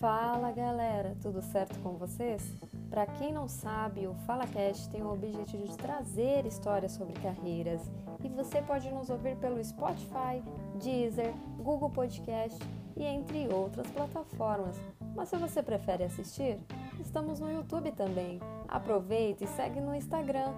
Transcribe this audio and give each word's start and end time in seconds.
Fala 0.00 0.50
galera, 0.50 1.14
tudo 1.20 1.42
certo 1.42 1.78
com 1.80 1.98
vocês? 1.98 2.42
Para 2.88 3.04
quem 3.04 3.34
não 3.34 3.46
sabe, 3.46 4.06
o 4.06 4.14
FalaCast 4.24 4.88
tem 4.88 5.02
o 5.02 5.12
objetivo 5.12 5.68
de 5.68 5.76
trazer 5.76 6.46
histórias 6.46 6.92
sobre 6.92 7.12
carreiras 7.20 7.82
e 8.24 8.28
você 8.30 8.62
pode 8.62 8.90
nos 8.90 9.10
ouvir 9.10 9.36
pelo 9.36 9.62
Spotify, 9.62 10.42
Deezer, 10.82 11.34
Google 11.58 11.90
Podcast 11.90 12.58
e 12.96 13.04
entre 13.04 13.46
outras 13.52 13.90
plataformas. 13.90 14.80
Mas 15.14 15.28
se 15.28 15.36
você 15.36 15.62
prefere 15.62 16.04
assistir, 16.04 16.58
estamos 16.98 17.38
no 17.38 17.52
YouTube 17.52 17.92
também. 17.92 18.40
Aproveita 18.68 19.44
e 19.44 19.48
segue 19.48 19.82
no 19.82 19.94
Instagram, 19.94 20.54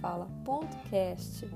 fala.cast. 0.00 1.50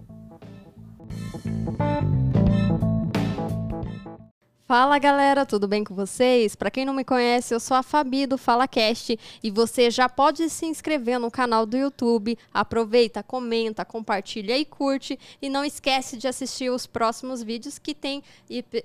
Fala 4.71 5.01
galera, 5.01 5.45
tudo 5.45 5.67
bem 5.67 5.83
com 5.83 5.97
vocês? 5.97 6.55
Para 6.55 6.71
quem 6.71 6.85
não 6.85 6.95
me 6.95 7.03
conhece, 7.03 7.53
eu 7.53 7.59
sou 7.59 7.77
a 7.77 7.83
Fabi 7.83 8.25
do 8.25 8.39
FalaCast 8.39 9.19
e 9.43 9.51
você 9.51 9.91
já 9.91 10.09
pode 10.09 10.49
se 10.49 10.65
inscrever 10.65 11.19
no 11.19 11.29
canal 11.29 11.67
do 11.67 11.77
YouTube. 11.77 12.39
Aproveita, 12.55 13.21
comenta, 13.21 13.85
compartilha 13.85 14.57
e 14.57 14.65
curte 14.65 15.19
e 15.43 15.49
não 15.49 15.65
esquece 15.65 16.17
de 16.17 16.29
assistir 16.29 16.71
os 16.71 16.87
próximos 16.87 17.43
vídeos 17.43 17.81
que 17.81 17.97
tem 17.97 18.23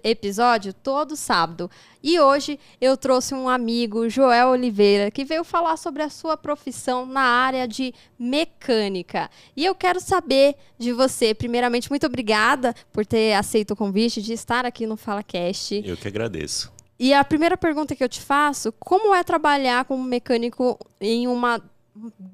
episódio 0.04 0.74
todo 0.74 1.16
sábado. 1.16 1.70
E 2.02 2.20
hoje 2.20 2.60
eu 2.82 2.98
trouxe 2.98 3.36
um 3.36 3.48
amigo, 3.48 4.10
Joel 4.10 4.50
Oliveira, 4.50 5.12
que 5.12 5.24
veio 5.24 5.44
falar 5.44 5.78
sobre 5.78 6.02
a 6.02 6.10
sua 6.10 6.36
profissão 6.36 7.06
na 7.06 7.22
área 7.22 7.68
de 7.68 7.94
mecânica. 8.18 9.30
E 9.56 9.64
eu 9.64 9.76
quero 9.76 10.00
saber 10.00 10.56
de 10.78 10.92
você, 10.92 11.34
primeiramente, 11.34 11.90
muito 11.90 12.06
obrigada 12.06 12.76
por 12.92 13.06
ter 13.06 13.34
aceito 13.34 13.72
o 13.72 13.76
convite 13.76 14.22
de 14.22 14.34
estar 14.34 14.66
aqui 14.66 14.86
no 14.86 14.98
FalaCast. 14.98 15.75
Eu 15.84 15.98
que 15.98 16.08
agradeço. 16.08 16.72
E 16.98 17.14
a 17.14 17.24
primeira 17.24 17.58
pergunta 17.58 17.96
que 17.96 18.04
eu 18.04 18.10
te 18.10 18.22
faço, 18.22 18.72
como 18.80 19.14
é 19.14 19.24
trabalhar 19.24 19.84
como 19.86 20.04
mecânico 20.04 20.80
em 21.02 21.28
uma 21.28 21.62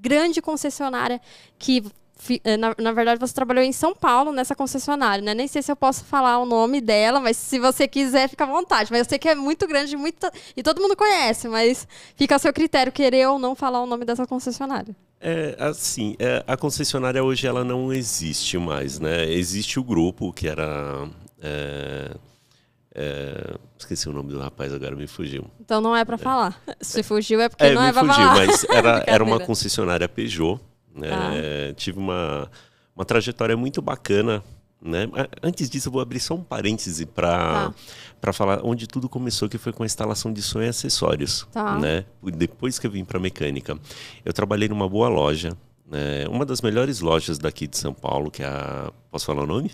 grande 0.01 0.41
concessionária 0.41 1.19
que 1.57 1.83
eh, 2.43 2.57
na, 2.57 2.75
na, 2.77 2.91
verdade, 2.91 3.19
você 3.19 3.33
trabalhou 3.33 3.63
em 3.63 3.71
São 3.71 3.95
Paulo 3.95 4.31
nessa 4.31 4.55
concessionária, 4.55 5.23
né? 5.23 5.33
Nem 5.33 5.47
sei 5.47 5.61
se 5.63 5.71
eu 5.71 5.75
posso 5.75 6.05
falar 6.05 6.37
o 6.37 6.45
nome 6.45 6.79
dela, 6.79 7.19
mas 7.19 7.35
se 7.35 7.57
você 7.57 7.87
quiser, 7.87 8.29
fica 8.29 8.43
à 8.43 8.47
vontade. 8.47 8.91
Mas 8.91 8.99
eu 8.99 9.09
sei 9.09 9.17
que 9.17 9.27
é 9.27 9.33
muito 9.33 9.67
grande 9.67 9.97
muito, 9.97 10.29
e 10.55 10.61
todo 10.61 10.81
mundo 10.81 10.95
conhece, 10.95 11.47
mas 11.47 11.87
fica 12.15 12.35
a 12.35 12.39
seu 12.39 12.53
critério 12.53 12.91
querer 12.91 13.27
ou 13.27 13.39
não 13.39 13.55
falar 13.55 13.81
o 13.81 13.87
nome 13.87 14.05
dessa 14.05 14.27
concessionária. 14.27 14.95
É, 15.19 15.55
assim, 15.59 16.15
é, 16.19 16.43
a 16.45 16.55
concessionária 16.55 17.23
hoje 17.23 17.47
ela 17.47 17.63
não 17.63 17.91
existe 17.91 18.57
mais, 18.57 18.99
né? 18.99 19.31
Existe 19.31 19.79
o 19.79 19.83
grupo 19.83 20.31
que 20.31 20.47
era. 20.47 21.09
É, 21.41 22.11
é, 22.93 23.55
esqueci 23.77 24.09
o 24.09 24.13
nome 24.13 24.31
do 24.31 24.39
rapaz, 24.39 24.73
agora 24.73 24.95
me 24.95 25.07
fugiu. 25.07 25.45
Então 25.59 25.81
não 25.81 25.95
é 25.95 26.03
para 26.03 26.17
falar. 26.17 26.61
Se 26.81 27.03
fugiu 27.03 27.39
é 27.41 27.49
porque 27.49 27.63
é, 27.63 27.73
não 27.73 27.83
é 27.83 27.91
para 27.91 28.05
falar. 28.05 28.35
Mas 28.35 28.63
era, 28.65 29.03
era 29.07 29.23
uma 29.23 29.39
concessionária 29.39 30.07
Peugeot 30.09 30.59
né? 30.95 31.09
Ah. 31.11 31.73
Tive 31.75 31.99
uma, 31.99 32.49
uma 32.95 33.05
trajetória 33.05 33.55
muito 33.55 33.81
bacana. 33.81 34.43
Né? 34.81 35.07
Antes 35.43 35.69
disso, 35.69 35.89
eu 35.89 35.93
vou 35.93 36.01
abrir 36.01 36.19
só 36.19 36.33
um 36.33 36.43
parêntese 36.43 37.05
para 37.05 37.71
tá. 38.19 38.33
falar 38.33 38.61
onde 38.63 38.87
tudo 38.87 39.07
começou, 39.07 39.47
que 39.47 39.57
foi 39.57 39.71
com 39.71 39.83
a 39.83 39.85
instalação 39.85 40.33
de 40.33 40.41
som 40.41 40.61
e 40.61 40.67
acessórios. 40.67 41.47
Tá. 41.51 41.77
Né? 41.77 42.05
Depois 42.35 42.79
que 42.79 42.87
eu 42.87 42.91
vim 42.91 43.05
para 43.05 43.19
mecânica, 43.19 43.77
eu 44.25 44.33
trabalhei 44.33 44.67
numa 44.67 44.89
boa 44.89 45.07
loja, 45.07 45.55
né? 45.85 46.27
uma 46.29 46.45
das 46.45 46.61
melhores 46.61 46.99
lojas 46.99 47.37
daqui 47.37 47.67
de 47.67 47.77
São 47.77 47.93
Paulo, 47.93 48.31
que 48.31 48.43
é 48.43 48.47
a. 48.47 48.91
Posso 49.11 49.25
falar 49.25 49.43
o 49.43 49.47
nome? 49.47 49.71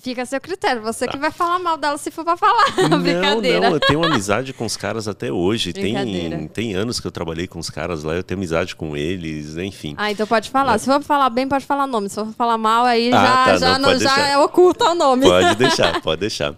Fica 0.00 0.22
a 0.22 0.26
seu 0.26 0.40
critério, 0.40 0.80
você 0.80 1.06
tá. 1.06 1.12
que 1.12 1.18
vai 1.18 1.32
falar 1.32 1.58
mal 1.58 1.76
dela 1.76 1.98
se 1.98 2.10
for 2.12 2.24
pra 2.24 2.36
falar. 2.36 2.66
Não, 2.88 3.02
Brincadeira. 3.02 3.60
Não, 3.60 3.74
eu 3.74 3.80
tenho 3.80 4.04
amizade 4.04 4.52
com 4.52 4.64
os 4.64 4.76
caras 4.76 5.08
até 5.08 5.32
hoje. 5.32 5.72
Tem, 5.72 6.48
tem 6.48 6.74
anos 6.74 7.00
que 7.00 7.06
eu 7.06 7.10
trabalhei 7.10 7.48
com 7.48 7.58
os 7.58 7.68
caras 7.68 8.04
lá, 8.04 8.14
eu 8.14 8.22
tenho 8.22 8.38
amizade 8.38 8.76
com 8.76 8.96
eles, 8.96 9.56
enfim. 9.56 9.94
Ah, 9.98 10.10
então 10.12 10.24
pode 10.26 10.50
falar. 10.50 10.74
É. 10.74 10.78
Se 10.78 10.86
for 10.86 11.02
falar 11.02 11.30
bem, 11.30 11.48
pode 11.48 11.66
falar 11.66 11.86
nome. 11.86 12.08
Se 12.08 12.14
for 12.14 12.32
falar 12.32 12.56
mal, 12.56 12.84
aí 12.84 13.12
ah, 13.12 13.20
já, 13.20 13.44
tá, 13.44 13.56
já, 13.56 13.78
não, 13.78 13.92
não 13.92 13.98
já 13.98 14.28
é 14.28 14.38
oculta 14.38 14.90
o 14.90 14.94
nome. 14.94 15.26
Pode 15.26 15.54
deixar, 15.58 16.00
pode 16.00 16.20
deixar. 16.20 16.54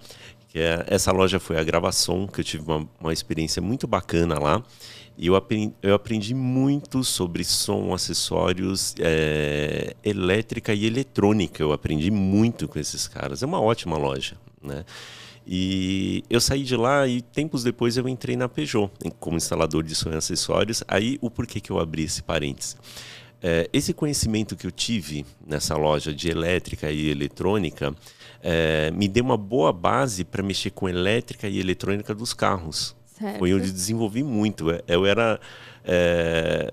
É, 0.55 0.85
essa 0.89 1.11
loja 1.11 1.41
foi 1.41 1.59
a 1.59 1.65
gravação, 1.65 2.27
que 2.27 2.41
eu 2.41 2.45
tive 2.45 2.65
uma, 2.71 2.87
uma 3.01 3.13
experiência 3.13 3.63
muito 3.63 3.87
bacana 3.87 4.39
lá. 4.39 4.63
E 5.19 5.27
eu 5.27 5.35
aprendi, 5.35 5.75
eu 5.83 5.95
aprendi 5.95 6.33
muito 6.33 7.03
sobre 7.03 7.43
som, 7.43 7.93
acessórios, 7.93 8.95
é, 9.01 9.97
elétrica 10.05 10.73
e 10.73 10.87
eletrônica. 10.87 11.61
Eu 11.61 11.73
aprendi 11.73 12.09
muito 12.09 12.69
com 12.69 12.79
esses 12.79 13.09
caras. 13.09 13.43
É 13.43 13.47
uma 13.47 13.61
ótima 13.61 13.99
loja, 13.99 14.37
né? 14.63 14.85
E 15.45 16.23
eu 16.31 16.41
saí 16.41 16.63
de 16.63 16.77
lá 16.77 17.09
e 17.09 17.21
tempos 17.21 17.65
depois 17.65 17.97
eu 17.97 18.09
entrei 18.09 18.37
na 18.37 18.49
Peugeot 18.49 18.93
como 19.19 19.37
instalador 19.37 19.83
de 19.83 19.95
som 19.95 20.11
e 20.11 20.15
acessórios. 20.15 20.85
Aí 20.87 21.19
o 21.21 21.29
porquê 21.29 21.59
que 21.59 21.73
eu 21.73 21.81
abri 21.81 22.05
esse 22.05 22.23
parênteses. 22.23 22.77
É, 23.43 23.69
esse 23.73 23.93
conhecimento 23.93 24.55
que 24.55 24.67
eu 24.67 24.71
tive 24.71 25.25
nessa 25.45 25.77
loja 25.77 26.13
de 26.13 26.29
elétrica 26.29 26.93
e 26.93 27.09
eletrônica 27.09 27.95
é, 28.43 28.91
me 28.93 29.09
deu 29.09 29.25
uma 29.25 29.37
boa 29.37 29.73
base 29.73 30.23
para 30.23 30.43
mexer 30.43 30.71
com 30.71 30.89
elétrica 30.89 31.49
e 31.49 31.59
eletrônica 31.59 32.15
dos 32.15 32.33
carros. 32.33 32.98
Certo. 33.19 33.39
Foi 33.39 33.53
onde 33.55 33.71
desenvolvi 33.73 34.23
muito. 34.23 34.71
É, 34.71 34.83
eu 34.87 35.05
era. 35.07 35.41
É... 35.85 36.71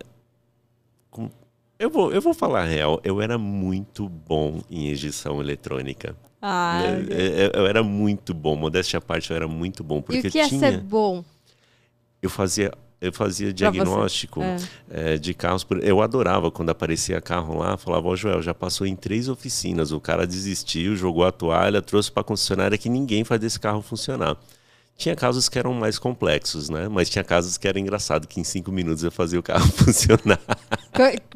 Eu, 1.77 1.89
vou, 1.89 2.13
eu 2.13 2.21
vou 2.21 2.33
falar 2.33 2.61
a 2.61 2.65
real, 2.65 3.01
eu 3.03 3.21
era 3.21 3.37
muito 3.37 4.07
bom 4.07 4.61
em 4.69 4.89
edição 4.89 5.41
eletrônica. 5.41 6.15
Ah, 6.41 6.81
eu, 6.83 7.17
eu, 7.17 7.51
eu, 7.51 7.67
era 7.67 7.83
muito 7.83 8.33
bom, 8.33 8.55
modéstia 8.55 8.99
à 8.99 9.01
parte, 9.01 9.31
eu 9.31 9.35
era 9.35 9.47
muito 9.47 9.83
bom. 9.83 10.01
Porque 10.01 10.27
e 10.27 10.29
o 10.29 10.31
que 10.31 10.39
é 10.39 10.47
ser 10.47 10.79
bom? 10.79 11.23
Eu 12.21 12.29
fazia 12.29 12.71
eu 13.01 13.11
fazia 13.11 13.53
diagnóstico 13.53 14.41
é. 14.41 14.57
É, 14.89 15.17
de 15.17 15.33
carros. 15.33 15.65
Eu 15.81 16.01
adorava 16.01 16.49
quando 16.49 16.69
aparecia 16.69 17.21
carro 17.21 17.57
lá, 17.57 17.77
falava, 17.77 18.07
ó 18.07 18.11
oh, 18.11 18.15
Joel, 18.15 18.41
já 18.41 18.53
passou 18.53 18.87
em 18.87 18.95
três 18.95 19.27
oficinas, 19.29 19.91
o 19.91 19.99
cara 19.99 20.25
desistiu, 20.25 20.95
jogou 20.95 21.25
a 21.25 21.31
toalha, 21.31 21.81
trouxe 21.81 22.11
para 22.11 22.21
a 22.21 22.23
concessionária 22.23 22.77
que 22.77 22.89
ninguém 22.89 23.23
faz 23.23 23.39
desse 23.39 23.59
carro 23.59 23.81
funcionar. 23.81 24.37
Tinha 24.97 25.15
casos 25.15 25.49
que 25.49 25.59
eram 25.59 25.73
mais 25.73 25.99
complexos, 25.99 26.69
né? 26.69 26.87
Mas 26.87 27.09
tinha 27.09 27.23
casos 27.23 27.57
que 27.57 27.67
era 27.67 27.77
engraçado, 27.77 28.27
que 28.27 28.39
em 28.39 28.45
cinco 28.45 28.71
minutos 28.71 29.03
eu 29.03 29.11
fazia 29.11 29.37
o 29.37 29.43
carro 29.43 29.67
funcionar. 29.75 30.39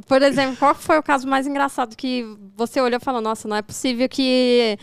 Por 0.08 0.22
exemplo, 0.22 0.56
qual 0.56 0.74
foi 0.74 0.98
o 0.98 1.04
caso 1.04 1.28
mais 1.28 1.46
engraçado 1.46 1.96
que 1.98 2.26
você 2.56 2.80
olhou 2.80 3.00
e 3.02 3.04
falou, 3.04 3.22
nossa, 3.22 3.48
não 3.50 3.58
é 3.58 3.62
possível 3.62 4.08
que 4.08 4.78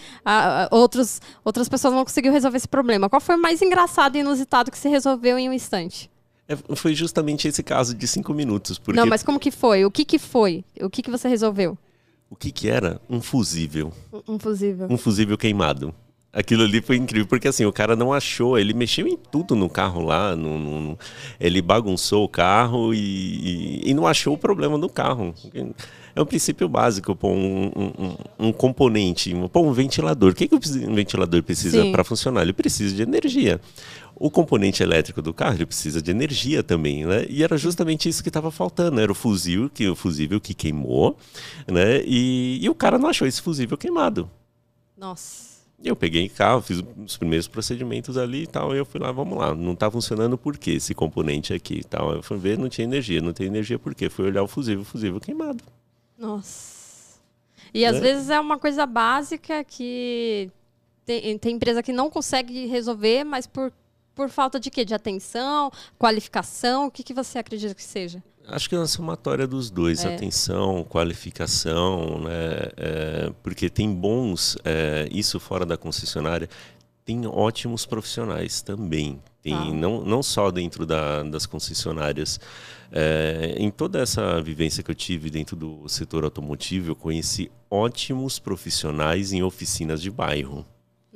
outros, 0.71 1.23
outras 1.43 1.71
pessoas 1.71 1.95
não 1.95 2.05
conseguiram 2.05 2.35
resolver 2.35 2.59
esse 2.59 2.69
problema. 2.69 3.09
Qual 3.09 3.21
foi 3.21 3.37
o 3.37 3.41
mais 3.41 3.63
engraçado 3.63 4.17
e 4.17 4.21
inusitado 4.21 4.71
que 4.71 4.79
se 4.79 4.89
resolveu 4.91 5.39
em 5.39 5.49
um 5.49 5.53
instante? 5.55 6.11
É, 6.47 6.55
foi 6.77 6.95
justamente 6.95 7.49
esse 7.49 7.63
caso 7.63 7.95
de 7.95 8.07
cinco 8.07 8.35
minutos. 8.35 8.79
Porque... 8.79 8.99
Não, 8.99 9.07
mas 9.07 9.23
como 9.23 9.41
que 9.41 9.51
foi? 9.51 9.85
O 9.87 9.91
que 9.91 10.05
que 10.05 10.19
foi? 10.19 10.65
O 10.81 10.91
que 10.91 11.03
que 11.03 11.11
você 11.11 11.29
resolveu? 11.29 11.79
O 12.29 12.37
que 12.37 12.53
que 12.53 12.69
era? 12.69 13.01
Um 13.09 13.23
fusível. 13.23 13.93
Um 14.29 14.39
fusível. 14.39 14.87
Um 14.91 14.99
fusível 14.99 15.39
queimado. 15.39 15.95
Aquilo 16.37 16.65
ali 16.65 16.83
foi 16.83 16.97
incrível, 16.97 17.27
porque 17.27 17.49
assim, 17.49 17.65
o 17.65 17.73
cara 17.73 17.97
não 17.97 18.13
achou, 18.13 18.59
ele 18.59 18.75
mexeu 18.75 19.09
em 19.09 19.17
tudo 19.17 19.57
no 19.57 19.71
carro 19.71 20.03
lá, 20.03 20.37
no, 20.37 20.59
no 20.59 20.99
ele 21.41 21.63
bagunçou 21.63 22.25
o 22.25 22.29
carro 22.29 22.93
e, 22.93 22.99
e, 22.99 23.91
e, 23.91 23.95
não 23.95 24.07
achou 24.07 24.35
o 24.35 24.39
problema 24.39 24.79
do 24.79 24.87
carro. 24.87 25.35
É 26.15 26.21
um 26.21 26.27
princípio 26.27 26.69
básico, 26.69 27.17
pôr 27.17 27.31
um, 27.31 27.71
um, 27.75 28.49
um 28.49 28.53
componente, 28.53 29.35
pôr 29.51 29.67
um 29.67 29.73
ventilador. 29.73 30.33
O 30.33 30.35
que, 30.35 30.47
que 30.47 30.55
um 30.55 30.95
ventilador 30.95 31.43
precisa 31.43 31.87
para 31.87 32.05
funcionar? 32.05 32.43
Ele 32.43 32.53
precisa 32.53 32.95
de 32.95 33.01
energia. 33.01 33.59
O 34.15 34.31
componente 34.31 34.83
elétrico 34.83 35.23
do 35.23 35.33
carro 35.33 35.55
ele 35.55 35.65
precisa 35.65 36.03
de 36.03 36.11
energia 36.11 36.63
também, 36.63 37.07
né? 37.07 37.25
E 37.31 37.43
era 37.43 37.57
justamente 37.57 38.11
isso 38.11 38.23
que 38.23 38.29
estava 38.29 38.51
faltando. 38.51 39.01
Era 39.01 39.11
o 39.11 39.15
fusível, 39.15 39.71
que 39.71 39.89
o 39.89 39.97
fusível 39.97 40.39
que 40.39 40.53
queimou, 40.53 41.17
né? 41.67 42.03
E, 42.05 42.59
e 42.61 42.69
o 42.69 42.75
cara 42.75 42.99
não 42.99 43.09
achou 43.09 43.27
esse 43.27 43.41
fusível 43.41 43.79
queimado. 43.79 44.31
Nossa. 44.99 45.56
Eu 45.85 45.95
peguei 45.95 46.29
carro, 46.29 46.63
fiz 46.63 46.83
os 47.05 47.17
primeiros 47.17 47.47
procedimentos 47.47 48.17
ali 48.17 48.45
e 48.45 48.47
tal, 48.47 48.75
e 48.75 48.79
eu 48.79 48.85
fui 48.85 48.99
lá, 48.99 49.13
vamos 49.13 49.37
lá, 49.39 49.55
não 49.55 49.73
está 49.73 49.91
funcionando 49.91 50.39
por 50.39 50.57
quê 50.57 50.73
esse 50.73 50.95
componente 50.95 51.53
aqui 51.53 51.81
e 51.81 51.85
tal. 51.85 52.13
Eu 52.13 52.23
fui 52.23 52.39
ver, 52.39 52.59
não 52.59 52.69
tinha 52.69 52.85
energia, 52.85 53.21
não 53.21 53.33
tem 53.33 53.47
energia 53.47 53.79
por 53.79 53.95
quê? 53.95 54.09
Fui 54.09 54.25
olhar 54.25 54.43
o 54.43 54.49
fusível, 54.49 54.83
o 54.83 54.85
fusível 54.85 55.21
queimado. 55.21 55.63
Nossa. 56.19 57.21
E 57.75 57.85
às 57.85 57.97
né? 57.97 58.01
vezes 58.01 58.31
é 58.31 58.41
uma 58.41 58.59
coisa 58.59 58.87
básica 58.87 59.63
que 59.63 60.51
tem, 61.05 61.39
tem 61.39 61.55
empresa 61.55 61.83
que 61.83 61.93
não 61.93 62.11
consegue 62.11 62.67
resolver, 62.67 63.23
mas 63.23 63.47
por, 63.47 63.73
por 64.15 64.31
falta 64.31 64.59
de 64.59 64.71
quê? 64.71 64.85
De 64.85 64.95
atenção, 64.95 65.71
qualificação, 65.99 66.87
o 66.87 66.91
que, 66.91 67.03
que 67.03 67.13
você 67.13 67.39
acredita 67.39 67.75
que 67.75 67.83
seja? 67.83 68.23
Acho 68.49 68.69
que 68.69 68.75
é 68.75 68.79
uma 68.79 68.87
somatória 68.87 69.47
dos 69.47 69.71
dois, 69.71 70.05
é. 70.05 70.15
atenção, 70.15 70.85
qualificação, 70.85 72.21
né? 72.21 72.71
É, 72.77 73.33
porque 73.43 73.69
tem 73.69 73.93
bons, 73.93 74.57
é, 74.65 75.09
isso 75.11 75.41
fora 75.41 75.67
da 75.67 75.77
concessionária, 75.77 76.49
tem 77.05 77.27
ótimos 77.27 77.87
profissionais 77.87 78.63
também. 78.63 79.21
Tem, 79.43 79.55
ah. 79.55 79.65
não, 79.73 80.05
não 80.05 80.23
só 80.23 80.51
dentro 80.51 80.85
da, 80.85 81.23
das 81.23 81.47
concessionárias. 81.47 82.39
É, 82.91 83.55
em 83.59 83.71
toda 83.71 84.01
essa 84.01 84.41
vivência 84.41 84.83
que 84.83 84.91
eu 84.91 84.95
tive 84.95 85.29
dentro 85.31 85.57
do 85.57 85.89
setor 85.89 86.25
automotivo, 86.25 86.91
eu 86.91 86.97
conheci 86.97 87.51
ótimos 87.71 88.39
profissionais 88.39 89.33
em 89.33 89.43
oficinas 89.43 90.01
de 90.01 90.11
bairro. 90.11 90.67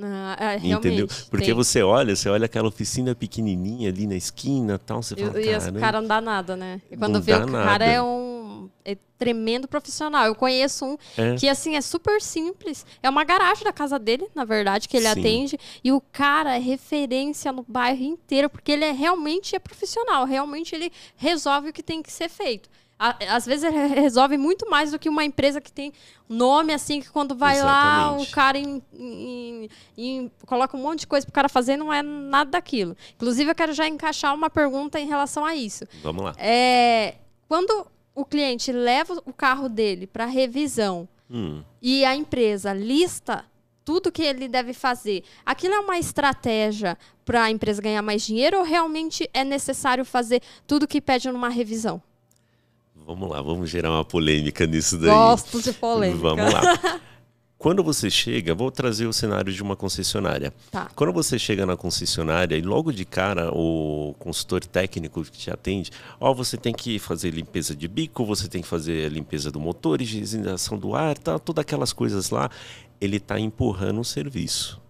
Ah, 0.02 0.36
é, 0.54 0.56
Entendeu? 0.56 1.06
Porque 1.30 1.46
tem. 1.46 1.54
você 1.54 1.82
olha, 1.82 2.14
você 2.16 2.28
olha 2.28 2.46
aquela 2.46 2.68
oficina 2.68 3.14
pequenininha 3.14 3.88
ali 3.90 4.06
na 4.06 4.14
esquina 4.16 4.78
tal, 4.78 5.02
você 5.02 5.14
fala, 5.16 5.40
e 5.40 5.44
"Caramba". 5.46 5.80
cara 5.80 6.00
não 6.00 6.08
dá 6.08 6.20
nada, 6.20 6.56
né? 6.56 6.80
E 6.90 6.96
quando 6.96 7.14
Não 7.14 7.20
vê 7.22 7.32
o 7.34 7.38
cara 7.46 7.50
nada. 7.50 7.84
é 7.84 8.02
um 8.02 8.68
é 8.84 8.96
tremendo 9.18 9.68
profissional. 9.68 10.24
Eu 10.26 10.34
conheço 10.34 10.84
um 10.84 10.96
É. 11.16 11.34
que, 11.36 11.48
assim, 11.48 11.76
é 11.76 11.80
super 11.80 12.20
simples. 12.22 12.84
É 13.02 13.08
uma 13.10 13.24
garagem 13.24 13.62
da 13.64 13.72
casa 13.72 13.98
dele, 13.98 14.26
na 14.34 14.44
verdade, 14.44 14.88
que 14.88 14.96
ele 14.96 15.06
Sim. 15.12 15.20
atende. 15.20 15.58
E 15.84 15.92
o 15.92 16.00
cara 16.00 16.56
é 16.56 16.58
referência 16.58 17.52
no 17.52 17.64
bairro 17.68 18.02
inteiro, 18.02 18.48
porque 18.48 18.72
ele 18.72 18.84
é 18.84 18.92
realmente 18.92 19.54
é 19.54 19.58
profissional. 19.58 20.24
Realmente 20.24 20.74
ele 20.74 20.90
resolve 21.16 21.68
o 21.70 21.72
que 21.72 21.82
tem 21.82 22.02
que 22.02 22.10
ser 22.12 22.28
feito. 22.28 22.68
A- 23.02 23.16
Às 23.34 23.46
vezes 23.46 23.72
resolve 23.94 24.36
muito 24.36 24.68
mais 24.68 24.90
do 24.90 24.98
que 24.98 25.08
uma 25.08 25.24
empresa 25.24 25.58
que 25.58 25.72
tem 25.72 25.90
nome 26.28 26.74
assim, 26.74 27.00
que 27.00 27.08
quando 27.10 27.34
vai 27.34 27.58
lá, 27.62 28.12
o 28.12 28.16
Exatamente. 28.16 28.30
cara 28.30 28.58
em- 28.58 28.82
em- 28.92 29.68
em- 29.96 30.30
coloca 30.44 30.76
um 30.76 30.82
monte 30.82 31.00
de 31.00 31.06
coisa 31.06 31.24
pro 31.24 31.32
cara 31.32 31.48
fazer 31.48 31.78
não 31.78 31.90
é 31.90 32.02
nada 32.02 32.50
daquilo. 32.50 32.94
Inclusive, 33.14 33.50
eu 33.50 33.54
quero 33.54 33.72
já 33.72 33.88
encaixar 33.88 34.34
uma 34.34 34.50
pergunta 34.50 35.00
em 35.00 35.06
relação 35.06 35.46
a 35.46 35.56
isso. 35.56 35.84
Vamos 36.02 36.22
lá. 36.22 36.34
É, 36.36 37.14
quando 37.48 37.86
o 38.14 38.22
cliente 38.24 38.70
leva 38.70 39.14
o 39.24 39.32
carro 39.32 39.66
dele 39.68 40.06
para 40.06 40.26
revisão 40.26 41.08
Hum, 41.30 41.62
e 41.80 42.04
a 42.04 42.14
empresa 42.14 42.72
lista 42.74 43.46
tudo 43.82 44.12
que 44.12 44.22
ele 44.22 44.46
deve 44.46 44.72
fazer, 44.74 45.24
aquilo 45.44 45.74
é 45.74 45.80
uma 45.80 45.98
estratégia 45.98 46.98
para 47.24 47.44
a 47.44 47.50
empresa 47.50 47.80
ganhar 47.80 48.02
mais 48.02 48.22
dinheiro 48.22 48.58
ou 48.58 48.62
realmente 48.64 49.28
é 49.32 49.42
necessário 49.42 50.04
fazer 50.04 50.42
tudo 50.66 50.86
que 50.86 51.00
pede 51.00 51.30
numa 51.32 51.48
revisão? 51.48 52.00
Vamos 53.10 53.28
lá, 53.28 53.42
vamos 53.42 53.68
gerar 53.68 53.90
uma 53.90 54.04
polêmica 54.04 54.66
nisso 54.66 54.96
daí. 54.96 55.10
Gosto 55.10 55.60
de 55.60 55.72
polêmica. 55.72 56.20
Vamos 56.20 56.52
lá. 56.52 57.00
Quando 57.58 57.82
você 57.82 58.08
chega, 58.08 58.54
vou 58.54 58.70
trazer 58.70 59.06
o 59.06 59.12
cenário 59.12 59.52
de 59.52 59.62
uma 59.62 59.76
concessionária. 59.76 60.54
Tá. 60.70 60.88
Quando 60.94 61.12
você 61.12 61.38
chega 61.38 61.66
na 61.66 61.76
concessionária 61.76 62.56
e 62.56 62.62
logo 62.62 62.90
de 62.90 63.04
cara 63.04 63.50
o 63.52 64.14
consultor 64.18 64.64
técnico 64.64 65.22
que 65.24 65.32
te 65.32 65.50
atende, 65.50 65.90
ó, 66.18 66.32
você 66.32 66.56
tem 66.56 66.72
que 66.72 66.98
fazer 66.98 67.34
limpeza 67.34 67.76
de 67.76 67.86
bico, 67.86 68.24
você 68.24 68.48
tem 68.48 68.62
que 68.62 68.68
fazer 68.68 69.04
a 69.04 69.08
limpeza 69.10 69.50
do 69.50 69.60
motor, 69.60 70.00
higienização 70.00 70.78
do 70.78 70.94
ar, 70.94 71.18
tá, 71.18 71.38
todas 71.38 71.60
aquelas 71.60 71.92
coisas 71.92 72.30
lá, 72.30 72.48
ele 72.98 73.18
está 73.18 73.38
empurrando 73.38 74.00
o 74.00 74.04
serviço. 74.04 74.80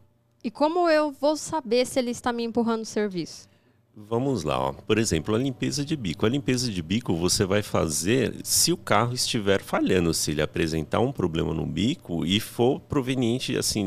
E 0.45 0.51
como 0.51 0.89
eu 0.89 1.11
vou 1.11 1.37
saber 1.37 1.85
se 1.87 1.99
ele 1.99 2.13
está 2.13 2.33
me 2.33 2.45
empurrando 2.45 2.83
o 2.83 2.87
serviço? 2.87 3.50
Vamos 3.95 4.45
lá, 4.45 4.59
ó. 4.59 4.73
por 4.73 4.99
exemplo, 4.99 5.35
a 5.35 5.39
limpeza 5.39 5.85
de 5.85 5.97
bico. 5.97 6.25
A 6.25 6.29
limpeza 6.29 6.71
de 6.71 6.81
bico 6.81 7.15
você 7.15 7.45
vai 7.45 7.63
fazer 7.63 8.35
se 8.45 8.73
o 8.73 8.77
carro 8.77 9.13
estiver 9.13 9.61
falhando, 9.61 10.15
se 10.15 10.31
ele 10.31 10.41
apresentar 10.41 11.01
um 11.01 11.13
problema 11.13 11.53
no 11.53 11.67
bico 11.67 12.25
e 12.25 12.39
for 12.39 12.81
proveniente, 12.81 13.57
assim, 13.57 13.87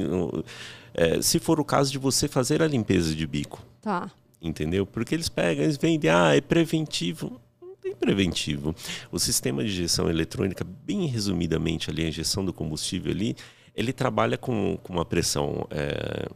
é, 0.94 1.22
se 1.22 1.40
for 1.40 1.60
o 1.60 1.66
caso 1.66 1.92
de 1.92 1.98
você 1.98 2.28
fazer 2.28 2.62
a 2.62 2.68
limpeza 2.68 3.16
de 3.16 3.26
bico. 3.26 3.66
Tá. 3.82 4.12
Entendeu? 4.42 4.86
Porque 4.86 5.16
eles 5.16 5.30
pegam, 5.30 5.64
eles 5.64 5.78
vendem, 5.78 6.10
ah, 6.10 6.36
é 6.36 6.42
preventivo. 6.42 7.40
Não 7.62 7.76
tem 7.76 7.96
preventivo. 7.96 8.76
O 9.12 9.18
sistema 9.18 9.64
de 9.64 9.70
injeção 9.72 10.10
eletrônica, 10.10 10.66
bem 10.66 11.06
resumidamente 11.08 11.90
ali, 11.90 12.04
a 12.04 12.10
injeção 12.10 12.44
do 12.44 12.52
combustível 12.52 13.12
ali, 13.12 13.36
ele 13.74 13.94
trabalha 13.94 14.38
com, 14.38 14.78
com 14.84 14.94
uma 14.94 15.06
pressão. 15.06 15.66
é, 15.72 16.28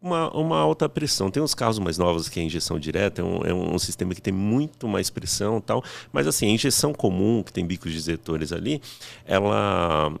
uma, 0.00 0.30
uma 0.36 0.58
alta 0.58 0.88
pressão. 0.88 1.30
Tem 1.30 1.42
uns 1.42 1.54
carros 1.54 1.78
mais 1.78 1.98
novos 1.98 2.28
que 2.28 2.40
a 2.40 2.42
injeção 2.42 2.78
direta 2.78 3.20
é 3.20 3.24
um, 3.24 3.42
é 3.44 3.54
um 3.54 3.78
sistema 3.78 4.14
que 4.14 4.22
tem 4.22 4.32
muito 4.32 4.86
mais 4.86 5.10
pressão 5.10 5.60
tal. 5.60 5.82
Mas 6.12 6.26
assim, 6.26 6.46
a 6.46 6.50
injeção 6.50 6.92
comum, 6.92 7.42
que 7.42 7.52
tem 7.52 7.66
bicos 7.66 7.92
disetores 7.92 8.52
ali, 8.52 8.80
ela, 9.24 10.12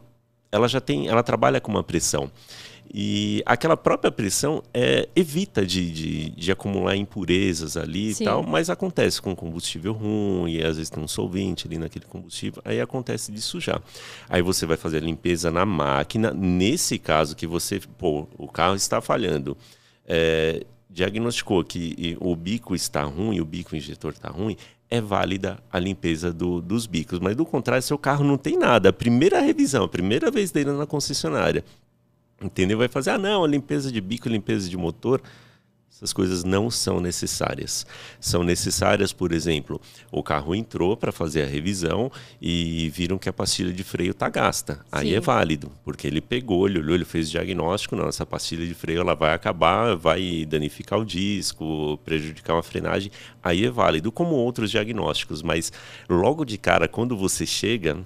ela 0.50 0.68
já 0.68 0.80
tem. 0.80 1.08
Ela 1.08 1.22
trabalha 1.22 1.60
com 1.60 1.70
uma 1.70 1.82
pressão. 1.82 2.30
E 2.92 3.42
aquela 3.44 3.76
própria 3.76 4.10
pressão 4.10 4.62
é, 4.72 5.08
evita 5.14 5.66
de, 5.66 5.90
de, 5.90 6.30
de 6.30 6.52
acumular 6.52 6.96
impurezas 6.96 7.76
ali 7.76 8.14
Sim. 8.14 8.22
e 8.22 8.26
tal, 8.26 8.42
mas 8.42 8.70
acontece 8.70 9.20
com 9.20 9.36
combustível 9.36 9.92
ruim, 9.92 10.52
e 10.52 10.62
às 10.64 10.76
vezes 10.76 10.88
tem 10.88 11.02
um 11.02 11.08
solvente 11.08 11.66
ali 11.66 11.76
naquele 11.76 12.06
combustível, 12.06 12.62
aí 12.64 12.80
acontece 12.80 13.30
de 13.30 13.40
sujar. 13.42 13.82
Aí 14.28 14.40
você 14.40 14.64
vai 14.64 14.76
fazer 14.78 14.98
a 14.98 15.00
limpeza 15.00 15.50
na 15.50 15.66
máquina, 15.66 16.32
nesse 16.32 16.98
caso 16.98 17.36
que 17.36 17.46
você, 17.46 17.78
pô, 17.98 18.26
o 18.38 18.48
carro 18.48 18.74
está 18.74 19.00
falhando, 19.02 19.54
é, 20.06 20.64
diagnosticou 20.88 21.62
que 21.62 22.16
o 22.20 22.34
bico 22.34 22.74
está 22.74 23.02
ruim, 23.02 23.38
o 23.40 23.44
bico 23.44 23.76
injetor 23.76 24.12
está 24.12 24.30
ruim, 24.30 24.56
é 24.90 25.02
válida 25.02 25.58
a 25.70 25.78
limpeza 25.78 26.32
do- 26.32 26.62
dos 26.62 26.86
bicos. 26.86 27.18
Mas 27.20 27.36
do 27.36 27.44
contrário, 27.44 27.82
seu 27.82 27.98
carro 27.98 28.24
não 28.24 28.38
tem 28.38 28.56
nada. 28.56 28.88
A 28.88 28.92
primeira 28.92 29.38
revisão, 29.40 29.84
a 29.84 29.88
primeira 29.88 30.30
vez 30.30 30.50
dele 30.50 30.72
na 30.72 30.86
concessionária, 30.86 31.62
entendeu? 32.42 32.78
Vai 32.78 32.88
fazer, 32.88 33.10
ah, 33.10 33.18
não, 33.18 33.44
a 33.44 33.48
limpeza 33.48 33.90
de 33.90 34.00
bico, 34.00 34.28
limpeza 34.28 34.68
de 34.68 34.76
motor. 34.76 35.22
Essas 35.98 36.12
coisas 36.12 36.44
não 36.44 36.70
são 36.70 37.00
necessárias. 37.00 37.84
São 38.20 38.44
necessárias, 38.44 39.12
por 39.12 39.32
exemplo, 39.32 39.80
o 40.12 40.22
carro 40.22 40.54
entrou 40.54 40.96
para 40.96 41.10
fazer 41.10 41.42
a 41.42 41.46
revisão 41.46 42.08
e 42.40 42.88
viram 42.90 43.18
que 43.18 43.28
a 43.28 43.32
pastilha 43.32 43.72
de 43.72 43.82
freio 43.82 44.12
está 44.12 44.28
gasta. 44.28 44.78
Aí 44.92 45.08
Sim. 45.08 45.14
é 45.16 45.20
válido, 45.20 45.72
porque 45.82 46.06
ele 46.06 46.20
pegou, 46.20 46.68
ele 46.68 46.78
olhou, 46.78 46.94
ele 46.94 47.04
fez 47.04 47.28
diagnóstico, 47.28 47.96
não, 47.96 48.06
essa 48.06 48.24
pastilha 48.24 48.64
de 48.64 48.74
freio 48.74 49.00
ela 49.00 49.16
vai 49.16 49.34
acabar, 49.34 49.96
vai 49.96 50.46
danificar 50.48 51.00
o 51.00 51.04
disco, 51.04 51.98
prejudicar 52.04 52.54
uma 52.54 52.62
frenagem. 52.62 53.10
Aí 53.42 53.64
é 53.64 53.70
válido, 53.70 54.12
como 54.12 54.36
outros 54.36 54.70
diagnósticos. 54.70 55.42
Mas 55.42 55.72
logo 56.08 56.44
de 56.44 56.58
cara, 56.58 56.86
quando 56.86 57.16
você 57.16 57.44
chega, 57.44 57.96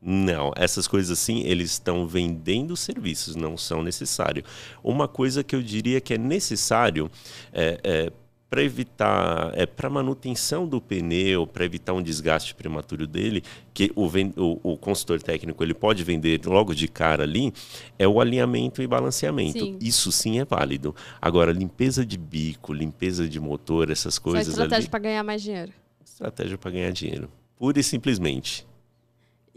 não, 0.00 0.52
essas 0.54 0.86
coisas 0.86 1.18
assim, 1.18 1.42
eles 1.44 1.72
estão 1.72 2.06
vendendo 2.06 2.76
serviços, 2.76 3.34
não 3.34 3.56
são 3.56 3.82
necessários. 3.82 4.44
Uma 4.82 5.08
coisa 5.08 5.42
que 5.42 5.56
eu 5.56 5.62
diria 5.62 6.00
que 6.00 6.14
é 6.14 6.18
necessário 6.18 7.10
é, 7.52 7.80
é 7.82 8.12
para 8.48 8.62
evitar, 8.62 9.52
é 9.54 9.66
para 9.66 9.90
manutenção 9.90 10.66
do 10.66 10.80
pneu, 10.80 11.46
para 11.46 11.64
evitar 11.64 11.92
um 11.92 12.02
desgaste 12.02 12.54
prematuro 12.54 13.06
dele, 13.06 13.42
que 13.74 13.92
o, 13.94 14.06
o, 14.06 14.72
o 14.72 14.76
consultor 14.78 15.22
técnico 15.22 15.62
ele 15.62 15.74
pode 15.74 16.02
vender 16.02 16.40
logo 16.46 16.74
de 16.74 16.88
cara 16.88 17.24
ali, 17.24 17.52
é 17.98 18.08
o 18.08 18.20
alinhamento 18.20 18.80
e 18.80 18.86
balanceamento. 18.86 19.58
Sim. 19.58 19.78
Isso 19.80 20.10
sim 20.10 20.38
é 20.38 20.44
válido. 20.44 20.94
Agora, 21.20 21.52
limpeza 21.52 22.06
de 22.06 22.16
bico, 22.16 22.72
limpeza 22.72 23.28
de 23.28 23.38
motor, 23.38 23.90
essas 23.90 24.14
Só 24.14 24.22
coisas 24.22 24.48
estratégia 24.48 24.76
ali, 24.78 24.88
para 24.88 25.00
ganhar 25.00 25.22
mais 25.22 25.42
dinheiro. 25.42 25.72
estratégia 26.02 26.56
para 26.56 26.70
ganhar 26.70 26.90
dinheiro. 26.90 27.28
Pura 27.58 27.78
e 27.78 27.82
simplesmente. 27.82 28.66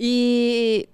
E 0.04 0.90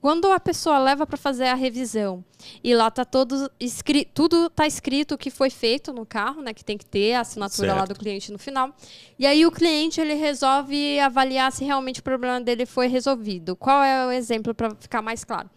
quando 0.00 0.30
a 0.30 0.38
pessoa 0.38 0.78
leva 0.78 1.04
para 1.04 1.16
fazer 1.16 1.46
a 1.46 1.54
revisão 1.56 2.24
e 2.62 2.72
lá 2.76 2.88
tá 2.92 3.04
todo 3.04 3.50
escrito, 3.58 4.08
tudo 4.14 4.48
tá 4.48 4.64
escrito 4.64 5.16
o 5.16 5.18
que 5.18 5.30
foi 5.30 5.50
feito 5.50 5.92
no 5.92 6.06
carro, 6.06 6.40
né, 6.42 6.54
que 6.54 6.64
tem 6.64 6.78
que 6.78 6.86
ter 6.86 7.14
a 7.14 7.22
assinatura 7.22 7.72
lá 7.72 7.78
Certo. 7.78 7.94
do 7.94 7.98
cliente 7.98 8.30
no 8.30 8.38
final. 8.38 8.72
E 9.18 9.26
aí 9.26 9.44
o 9.44 9.50
cliente 9.50 10.00
ele 10.00 10.14
resolve 10.14 11.00
avaliar 11.00 11.50
se 11.50 11.64
realmente 11.64 11.98
o 11.98 12.02
problema 12.04 12.40
dele 12.40 12.66
foi 12.66 12.86
resolvido. 12.86 13.56
Qual 13.56 13.82
é 13.82 14.06
o 14.06 14.12
exemplo 14.12 14.54
para 14.54 14.70
ficar 14.76 15.02
mais 15.02 15.24
claro? 15.24 15.50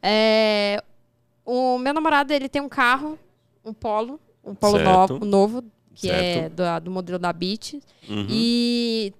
É, 0.00 0.80
o 1.44 1.76
meu 1.76 1.92
namorado 1.92 2.32
ele 2.32 2.48
tem 2.48 2.62
um 2.62 2.68
carro, 2.68 3.18
um 3.64 3.72
Polo, 3.72 4.20
um 4.44 4.54
Polo 4.54 4.78
novo, 4.78 5.24
novo, 5.24 5.64
que 5.92 6.08
é 6.08 6.34
Certo. 6.34 6.54
do, 6.54 6.80
do 6.84 6.90
modelo 6.92 7.18
da 7.18 7.32
Beat. 7.32 7.72
Uhum. 8.08 8.26
E 8.30 9.12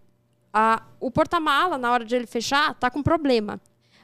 a- 0.58 0.82
o 1.00 1.10
porta-mala, 1.10 1.78
na 1.78 1.90
hora 1.92 2.04
de 2.04 2.14
ele 2.16 2.26
fechar, 2.26 2.74
tá 2.74 2.90
com 2.90 3.02
problema. 3.02 3.60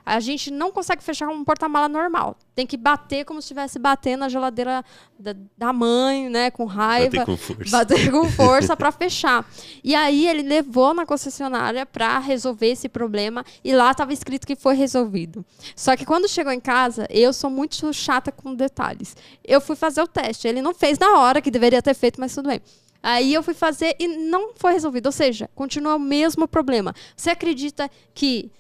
A 0.06 0.20
gente 0.20 0.50
não 0.50 0.70
consegue 0.70 1.02
fechar 1.02 1.28
um 1.30 1.42
porta-mala 1.42 1.88
normal. 1.88 2.36
Tem 2.54 2.66
que 2.66 2.76
bater 2.76 3.24
como 3.24 3.40
se 3.40 3.46
estivesse 3.46 3.78
batendo 3.78 4.20
na 4.20 4.28
geladeira 4.28 4.84
da, 5.18 5.34
da 5.56 5.72
mãe, 5.72 6.28
né? 6.28 6.50
Com 6.50 6.66
raiva. 6.66 7.10
Bater 7.20 7.24
com 7.24 7.36
força. 7.38 7.70
Bater 7.78 8.10
com 8.10 8.24
força 8.30 8.76
para 8.76 8.92
fechar. 8.92 9.48
E 9.82 9.94
aí 9.94 10.28
ele 10.28 10.42
levou 10.42 10.92
na 10.92 11.06
concessionária 11.06 11.86
para 11.86 12.18
resolver 12.18 12.66
esse 12.72 12.86
problema 12.86 13.42
e 13.64 13.72
lá 13.72 13.92
estava 13.92 14.12
escrito 14.12 14.46
que 14.46 14.54
foi 14.54 14.74
resolvido. 14.74 15.42
Só 15.74 15.96
que 15.96 16.04
quando 16.04 16.28
chegou 16.28 16.52
em 16.52 16.60
casa, 16.60 17.06
eu 17.08 17.32
sou 17.32 17.48
muito 17.48 17.90
chata 17.94 18.30
com 18.30 18.54
detalhes. 18.54 19.16
Eu 19.42 19.58
fui 19.58 19.74
fazer 19.74 20.02
o 20.02 20.06
teste. 20.06 20.46
Ele 20.46 20.60
não 20.60 20.74
fez 20.74 20.98
na 20.98 21.18
hora, 21.18 21.40
que 21.40 21.50
deveria 21.50 21.80
ter 21.80 21.94
feito, 21.94 22.20
mas 22.20 22.34
tudo 22.34 22.50
bem. 22.50 22.60
Aí 23.06 23.34
eu 23.34 23.42
fui 23.42 23.52
fazer 23.52 23.94
e 23.98 24.08
não 24.08 24.54
foi 24.56 24.72
resolvido. 24.72 25.04
Ou 25.06 25.12
seja, 25.12 25.50
continua 25.54 25.96
o 25.96 26.00
mesmo 26.00 26.48
problema. 26.48 26.94
Você 27.14 27.28
acredita 27.28 27.90
que 28.14 28.50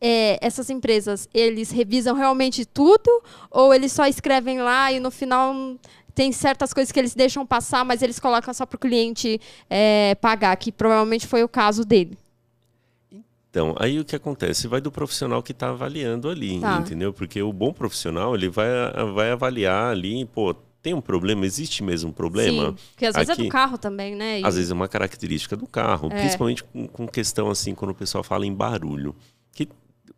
é, 0.00 0.36
essas 0.44 0.68
empresas, 0.70 1.28
eles 1.32 1.70
revisam 1.70 2.16
realmente 2.16 2.64
tudo? 2.66 3.22
Ou 3.48 3.72
eles 3.72 3.92
só 3.92 4.04
escrevem 4.06 4.60
lá 4.60 4.90
e 4.90 4.98
no 4.98 5.12
final 5.12 5.52
hum, 5.54 5.78
tem 6.12 6.32
certas 6.32 6.74
coisas 6.74 6.90
que 6.90 6.98
eles 6.98 7.14
deixam 7.14 7.46
passar, 7.46 7.84
mas 7.84 8.02
eles 8.02 8.18
colocam 8.18 8.52
só 8.52 8.66
para 8.66 8.74
o 8.74 8.80
cliente 8.80 9.40
é, 9.70 10.16
pagar, 10.16 10.56
que 10.56 10.72
provavelmente 10.72 11.28
foi 11.28 11.44
o 11.44 11.48
caso 11.48 11.84
dele. 11.84 12.18
Então, 13.50 13.76
aí 13.78 14.00
o 14.00 14.04
que 14.04 14.16
acontece? 14.16 14.66
Vai 14.66 14.80
do 14.80 14.90
profissional 14.90 15.42
que 15.42 15.52
está 15.52 15.68
avaliando 15.68 16.28
ali, 16.28 16.58
Tá. 16.58 16.78
entendeu? 16.78 17.12
Porque 17.12 17.40
o 17.40 17.52
bom 17.52 17.72
profissional, 17.72 18.34
ele 18.34 18.48
vai, 18.48 18.66
vai 19.14 19.30
avaliar 19.30 19.92
ali, 19.92 20.24
pô, 20.24 20.56
tem 20.82 20.92
um 20.94 21.00
problema, 21.00 21.46
existe 21.46 21.82
mesmo 21.82 22.10
um 22.10 22.12
problema? 22.12 22.70
Sim, 22.70 22.76
porque 22.90 23.06
às 23.06 23.14
vezes 23.14 23.28
é 23.28 23.32
Aqui- 23.32 23.42
do 23.44 23.48
carro 23.48 23.78
também, 23.78 24.14
né? 24.16 24.40
E- 24.40 24.44
Às 24.44 24.56
vezes 24.56 24.70
é 24.70 24.74
uma 24.74 24.88
característica 24.88 25.54
do 25.56 25.66
carro, 25.66 26.08
É. 26.12 26.20
principalmente 26.20 26.64
com, 26.64 26.86
com 26.88 27.06
questão 27.06 27.48
assim, 27.50 27.74
quando 27.74 27.92
o 27.92 27.94
pessoal 27.94 28.24
fala 28.24 28.44
em 28.44 28.52
barulho. 28.52 29.14
Que, 29.52 29.68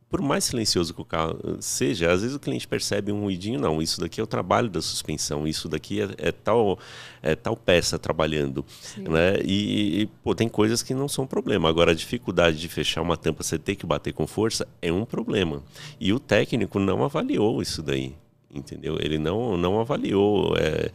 por 0.08 0.22
mais 0.22 0.44
silencioso 0.44 0.94
que 0.94 1.00
o 1.00 1.04
carro 1.04 1.36
seja, 1.60 2.10
às 2.12 2.20
vezes 2.22 2.36
o 2.36 2.38
cliente 2.40 2.68
percebe 2.68 3.10
um 3.10 3.22
ruidinho, 3.22 3.58
não, 3.60 3.82
isso 3.82 4.00
daqui 4.00 4.20
é 4.20 4.22
o 4.24 4.26
trabalho 4.28 4.70
da 4.70 4.80
suspensão, 4.80 5.44
isso 5.46 5.68
daqui 5.68 6.00
é, 6.00 6.08
é 6.18 6.30
tal, 6.32 6.78
é 7.20 7.34
tal 7.34 7.56
peça 7.56 7.98
trabalhando. 7.98 8.64
Né? 8.96 9.40
E, 9.44 10.02
e, 10.02 10.06
pô, 10.22 10.34
tem 10.34 10.48
coisas 10.48 10.82
que 10.84 10.94
não 10.94 11.08
são 11.08 11.26
problema. 11.26 11.68
Agora, 11.68 11.90
a 11.90 11.94
dificuldade 11.94 12.58
de 12.60 12.68
fechar 12.68 13.02
uma 13.02 13.16
tampa, 13.16 13.42
você 13.42 13.58
ter 13.58 13.74
que 13.74 13.84
bater 13.84 14.12
com 14.14 14.26
força, 14.26 14.66
é 14.80 14.92
um 14.92 15.04
problema. 15.04 15.62
E 16.00 16.12
o 16.12 16.20
técnico 16.20 16.78
não 16.78 17.02
avaliou 17.04 17.60
isso 17.60 17.82
daí, 17.82 18.14
entendeu? 18.54 18.96
Ele 19.00 19.18
não, 19.18 19.56
não 19.56 19.80
avaliou. 19.80 20.54
É, 20.56 20.90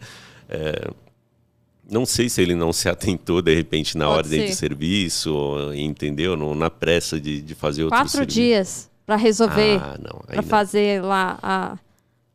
é, 0.50 0.92
não 1.89 2.06
sei 2.06 2.30
se 2.30 2.42
ele 2.42 2.56
não 2.56 2.72
se 2.72 2.88
atentou 2.88 3.42
de 3.42 3.54
repente 3.54 3.98
na 3.98 4.06
Pode 4.06 4.18
ordem 4.18 4.42
ser. 4.42 4.48
de 4.48 4.56
serviço, 4.56 5.74
entendeu? 5.75 6.36
No, 6.36 6.54
na 6.54 6.70
pressa 6.70 7.20
de, 7.20 7.42
de 7.42 7.56
fazer 7.56 7.84
outro 7.84 7.98
Quatro 7.98 8.12
serviço. 8.12 8.36
dias 8.36 8.89
para 9.06 9.16
resolver, 9.16 9.80
ah, 9.82 9.98
para 10.28 10.44
fazer 10.44 11.01
lá 11.01 11.39
a, 11.42 11.78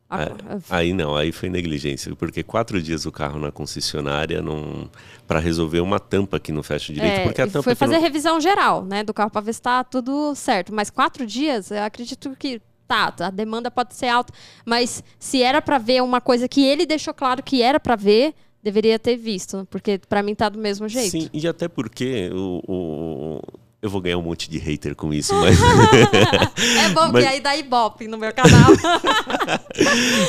a, 0.09 0.23
é, 0.23 0.31
Aí 0.69 0.93
não, 0.93 1.15
aí 1.15 1.31
foi 1.31 1.49
negligência, 1.49 2.13
porque 2.17 2.43
quatro 2.43 2.81
dias 2.81 3.05
o 3.05 3.11
carro 3.13 3.39
na 3.39 3.49
concessionária 3.49 4.41
não 4.41 4.89
para 5.25 5.39
resolver 5.39 5.79
uma 5.79 6.01
tampa 6.01 6.37
que 6.37 6.51
não 6.51 6.61
fecha 6.61 6.93
direito, 6.93 7.21
é, 7.21 7.23
porque 7.23 7.41
a 7.41 7.47
tampa 7.47 7.63
foi 7.63 7.75
fazer 7.75 7.95
não... 7.95 8.01
revisão 8.01 8.41
geral, 8.41 8.83
né, 8.83 9.05
do 9.05 9.13
carro 9.13 9.31
para 9.31 9.39
ver 9.39 9.53
se 9.53 9.59
está 9.59 9.85
tudo 9.85 10.35
certo. 10.35 10.73
Mas 10.73 10.89
quatro 10.89 11.25
dias, 11.25 11.71
eu 11.71 11.81
acredito 11.81 12.35
que 12.37 12.61
tá, 12.87 13.13
a 13.19 13.29
demanda 13.29 13.69
pode 13.71 13.95
ser 13.95 14.07
alta, 14.07 14.33
mas 14.65 15.03
se 15.19 15.41
era 15.41 15.61
para 15.61 15.77
ver 15.77 16.01
uma 16.03 16.21
coisa 16.21 16.47
que 16.47 16.63
ele 16.63 16.85
deixou 16.85 17.13
claro 17.13 17.41
que 17.43 17.61
era 17.61 17.79
para 17.79 17.95
ver, 17.95 18.33
deveria 18.61 18.97
ter 18.97 19.15
visto, 19.15 19.67
porque 19.69 19.99
para 20.09 20.23
mim 20.23 20.35
tá 20.35 20.49
do 20.49 20.59
mesmo 20.59 20.87
jeito. 20.87 21.11
Sim, 21.11 21.29
e 21.33 21.47
até 21.47 21.67
porque 21.67 22.29
o, 22.33 22.61
o 22.67 23.41
eu 23.85 23.89
vou 23.89 24.01
ganhar 24.01 24.17
um 24.17 24.21
monte 24.23 24.49
de 24.49 24.57
hater 24.57 24.95
com 24.95 25.13
isso, 25.13 25.31
mas. 25.35 25.59
é 26.83 26.89
bom 26.89 27.11
mas... 27.11 27.23
que 27.23 27.29
aí 27.29 27.39
dá 27.39 27.55
ibope 27.55 28.07
no 28.07 28.17
meu 28.17 28.33
canal. 28.33 28.71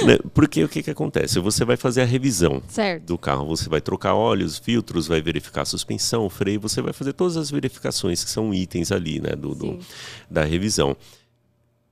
Né, 0.04 0.18
porque 0.34 0.62
o 0.62 0.68
que, 0.68 0.82
que 0.82 0.90
acontece? 0.90 1.38
Você 1.38 1.64
vai 1.64 1.76
fazer 1.76 2.02
a 2.02 2.04
revisão 2.04 2.60
certo. 2.68 3.04
do 3.04 3.16
carro, 3.16 3.46
você 3.46 3.68
vai 3.68 3.80
trocar 3.80 4.14
óleos, 4.14 4.58
filtros, 4.58 5.06
vai 5.06 5.22
verificar 5.22 5.62
a 5.62 5.64
suspensão, 5.64 6.28
freio, 6.28 6.60
você 6.60 6.82
vai 6.82 6.92
fazer 6.92 7.12
todas 7.12 7.36
as 7.36 7.50
verificações 7.50 8.24
que 8.24 8.30
são 8.30 8.52
itens 8.52 8.90
ali, 8.90 9.20
né, 9.20 9.36
do, 9.36 9.54
do 9.54 9.78
da 10.28 10.44
revisão. 10.44 10.96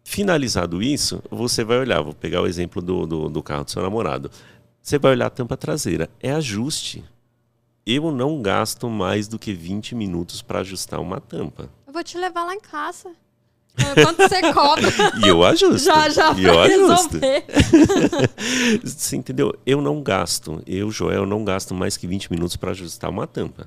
Finalizado 0.05 0.83
isso, 0.83 1.23
você 1.31 1.65
vai 1.65 1.79
olhar, 1.79 2.03
vou 2.03 2.13
pegar 2.13 2.43
o 2.43 2.47
exemplo 2.47 2.83
do, 2.83 3.07
do, 3.07 3.29
do 3.31 3.43
carro 3.43 3.65
do 3.65 3.71
seu 3.71 3.83
namorado. 3.83 4.31
Você 4.83 4.99
vai 4.99 5.13
olhar 5.13 5.27
a 5.27 5.31
tampa 5.31 5.57
traseira. 5.57 6.11
É 6.21 6.31
ajuste. 6.31 7.03
Eu 7.87 8.13
não 8.13 8.41
gasto 8.43 8.89
mais 8.89 9.27
do 9.27 9.39
que 9.39 9.55
20 9.55 9.95
minutos 9.95 10.43
para 10.43 10.61
ajustar 10.61 11.01
uma 11.01 11.21
tampa. 11.21 11.71
Eu 11.87 11.93
vou 11.93 12.05
te 12.05 12.19
levar 12.19 12.45
lá 12.45 12.55
em 12.55 12.61
casa. 12.61 13.11
Quanto 13.95 14.19
você 14.29 14.41
cobra? 14.53 14.89
e 15.25 15.29
eu 15.29 15.43
ajusto. 15.43 15.79
Já, 15.79 16.09
já, 16.09 16.33
e 16.35 16.45
eu 16.45 16.61
ajusto. 16.61 17.19
você 18.85 19.17
entendeu? 19.17 19.53
Eu 19.67 19.81
não 19.81 20.03
gasto. 20.03 20.63
Eu, 20.67 20.91
Joel, 20.91 21.27
não 21.27 21.45
gasto 21.45 21.75
mais 21.75 21.97
que 21.97 22.07
20 22.07 22.31
minutos 22.31 22.57
para 22.57 22.71
ajustar 22.71 23.11
uma 23.11 23.27
tampa. 23.27 23.67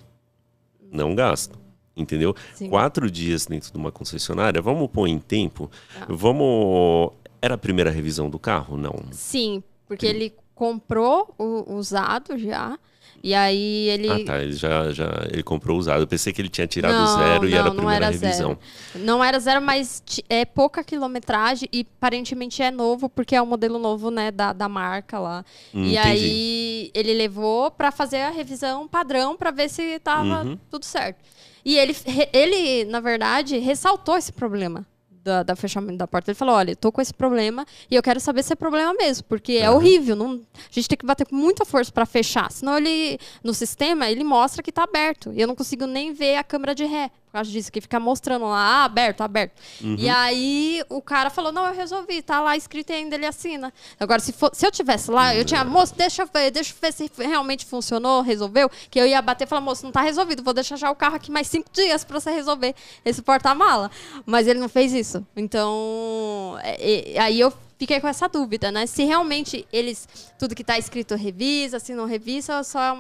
Não 0.92 1.14
gasto. 1.14 1.58
Entendeu? 1.98 2.36
Sim. 2.54 2.70
Quatro 2.70 3.10
dias 3.10 3.48
dentro 3.48 3.72
de 3.72 3.78
uma 3.78 3.92
concessionária, 3.92 4.62
vamos 4.62 4.88
pôr 4.90 5.08
em 5.08 5.20
tempo. 5.20 5.70
Ah. 6.00 6.06
Vamos. 6.08 7.12
Era 7.42 7.56
a 7.56 7.58
primeira 7.58 7.90
revisão 7.90 8.30
do 8.30 8.38
carro? 8.38 8.78
Não. 8.78 8.94
Sim, 9.12 9.64
porque 9.88 10.06
ele 10.06 10.34
comprou 10.54 11.34
o 11.38 11.74
usado 11.76 12.38
já. 12.38 12.78
E 13.24 13.34
aí 13.34 13.90
ele. 13.90 14.10
Ah, 14.10 14.26
tá. 14.26 14.42
Ele 14.42 14.54
já, 14.54 14.92
já 14.92 15.28
ele 15.32 15.44
comprou 15.44 15.78
usado. 15.78 16.02
Eu 16.02 16.08
pensei 16.08 16.32
que 16.32 16.42
ele 16.42 16.50
tinha 16.50 16.68
tirado 16.68 16.94
não, 16.94 17.18
zero 17.18 17.42
não, 17.42 17.50
e 17.50 17.54
era 17.54 17.68
a 17.68 17.72
primeira 17.72 18.06
era 18.06 18.10
revisão. 18.10 18.58
Zero. 18.94 19.06
Não 19.06 19.24
era 19.24 19.40
zero, 19.40 19.62
mas 19.62 20.04
é 20.30 20.46
pouca 20.46 20.84
quilometragem 20.84 21.68
e 21.74 21.86
aparentemente 21.98 22.62
é 22.62 22.72
novo, 22.72 23.10
porque 23.10 23.36
é 23.36 23.42
um 23.42 23.46
modelo 23.46 23.80
novo, 23.80 24.12
né, 24.12 24.32
da, 24.32 24.54
da 24.54 24.70
marca 24.70 25.20
lá. 25.20 25.44
Hum, 25.74 25.84
e 25.84 25.98
entendi. 25.98 25.98
aí 25.98 26.92
ele 26.94 27.14
levou 27.14 27.72
para 27.72 27.92
fazer 27.92 28.22
a 28.22 28.30
revisão 28.30 28.88
padrão 28.88 29.36
para 29.36 29.52
ver 29.52 29.70
se 29.70 30.00
tava 30.00 30.44
uhum. 30.44 30.58
tudo 30.70 30.86
certo. 30.86 31.20
E 31.68 31.78
ele, 31.78 31.94
ele, 32.32 32.86
na 32.86 33.02
verdade, 33.02 33.58
ressaltou 33.58 34.16
esse 34.16 34.32
problema 34.32 34.86
da, 35.28 35.44
da, 35.44 35.56
fechamento 35.56 35.98
da 35.98 36.08
porta. 36.08 36.32
Ele 36.32 36.36
falou: 36.36 36.56
olha, 36.56 36.76
tô 36.76 36.92
com 36.92 37.02
esse 37.02 37.14
problema 37.14 37.66
e 37.92 37.96
eu 37.96 38.02
quero 38.02 38.20
saber 38.20 38.44
se 38.44 38.54
é 38.54 38.56
problema 38.56 38.94
mesmo, 38.94 39.26
porque 39.26 39.58
uhum. 39.58 39.64
é 39.64 39.70
horrível. 39.70 40.16
Não, 40.16 40.42
a 40.56 40.72
gente 40.72 40.88
tem 40.88 40.98
que 40.98 41.06
bater 41.06 41.28
com 41.28 41.36
muita 41.36 41.66
força 41.66 41.92
para 41.92 42.06
fechar. 42.06 42.50
Senão 42.52 42.78
ele, 42.78 43.20
no 43.44 43.54
sistema, 43.54 44.10
ele 44.10 44.24
mostra 44.24 44.64
que 44.64 44.70
está 44.70 44.84
aberto. 44.84 45.32
E 45.34 45.42
eu 45.42 45.48
não 45.48 45.56
consigo 45.56 45.86
nem 45.86 46.14
ver 46.14 46.38
a 46.38 46.44
câmera 46.44 46.74
de 46.74 46.86
ré 46.86 47.12
por 47.28 47.34
causa 47.34 47.52
disso, 47.52 47.72
que 47.72 47.82
fica 47.82 48.00
mostrando 48.00 48.46
lá, 48.46 48.58
ah, 48.58 48.86
aberto, 48.86 49.22
aberto. 49.22 49.52
Uhum. 49.84 49.96
E 50.00 50.08
aí 50.08 50.82
o 50.90 51.02
cara 51.02 51.30
falou: 51.30 51.52
não, 51.52 51.66
eu 51.68 51.74
resolvi, 51.74 52.22
tá 52.22 52.40
lá 52.40 52.56
escrito 52.56 52.92
e 52.92 52.94
ainda 52.94 53.16
ele 53.16 53.26
assina. 53.26 53.74
Agora, 54.00 54.20
se, 54.22 54.32
for, 54.32 54.50
se 54.54 54.66
eu 54.66 54.72
tivesse 54.72 55.12
lá, 55.12 55.36
eu 55.36 55.44
tinha, 55.44 55.64
moço, 55.66 55.94
deixa 55.96 56.22
eu 56.24 56.30
ver, 56.34 56.52
deixa 56.52 56.74
eu 56.74 56.78
ver 56.80 56.94
se 56.94 57.12
realmente 57.18 57.66
funcionou, 57.66 58.22
resolveu. 58.22 58.70
Que 58.90 59.00
eu 59.00 59.06
ia 59.06 59.22
bater 59.22 59.44
e 59.44 59.48
falar, 59.48 59.62
moço, 59.62 59.84
não 59.84 59.92
tá 59.92 60.02
resolvido, 60.02 60.42
vou 60.42 60.54
deixar 60.54 60.78
já 60.78 60.90
o 60.90 60.96
carro 60.96 61.16
aqui 61.16 61.30
mais 61.30 61.48
cinco 61.48 61.70
dias 61.72 62.06
para 62.06 62.18
você 62.18 62.32
resolver 62.32 62.74
esse 63.04 63.22
porta-mala. 63.22 63.92
Mas 64.26 64.48
ele 64.48 64.60
não 64.60 64.70
fez 64.70 64.94
isso. 64.94 65.17
Então, 65.36 66.58
é, 66.62 67.14
é, 67.14 67.20
aí 67.20 67.40
eu 67.40 67.54
fiquei 67.78 68.00
com 68.00 68.08
essa 68.08 68.28
dúvida, 68.28 68.72
né? 68.72 68.86
Se 68.86 69.04
realmente 69.04 69.68
eles, 69.72 70.08
tudo 70.38 70.56
que 70.56 70.64
está 70.64 70.78
escrito 70.78 71.16
revisa, 71.16 71.80
se 71.80 71.94
não 71.94 72.06
revisa, 72.06 72.64
só 72.64 72.98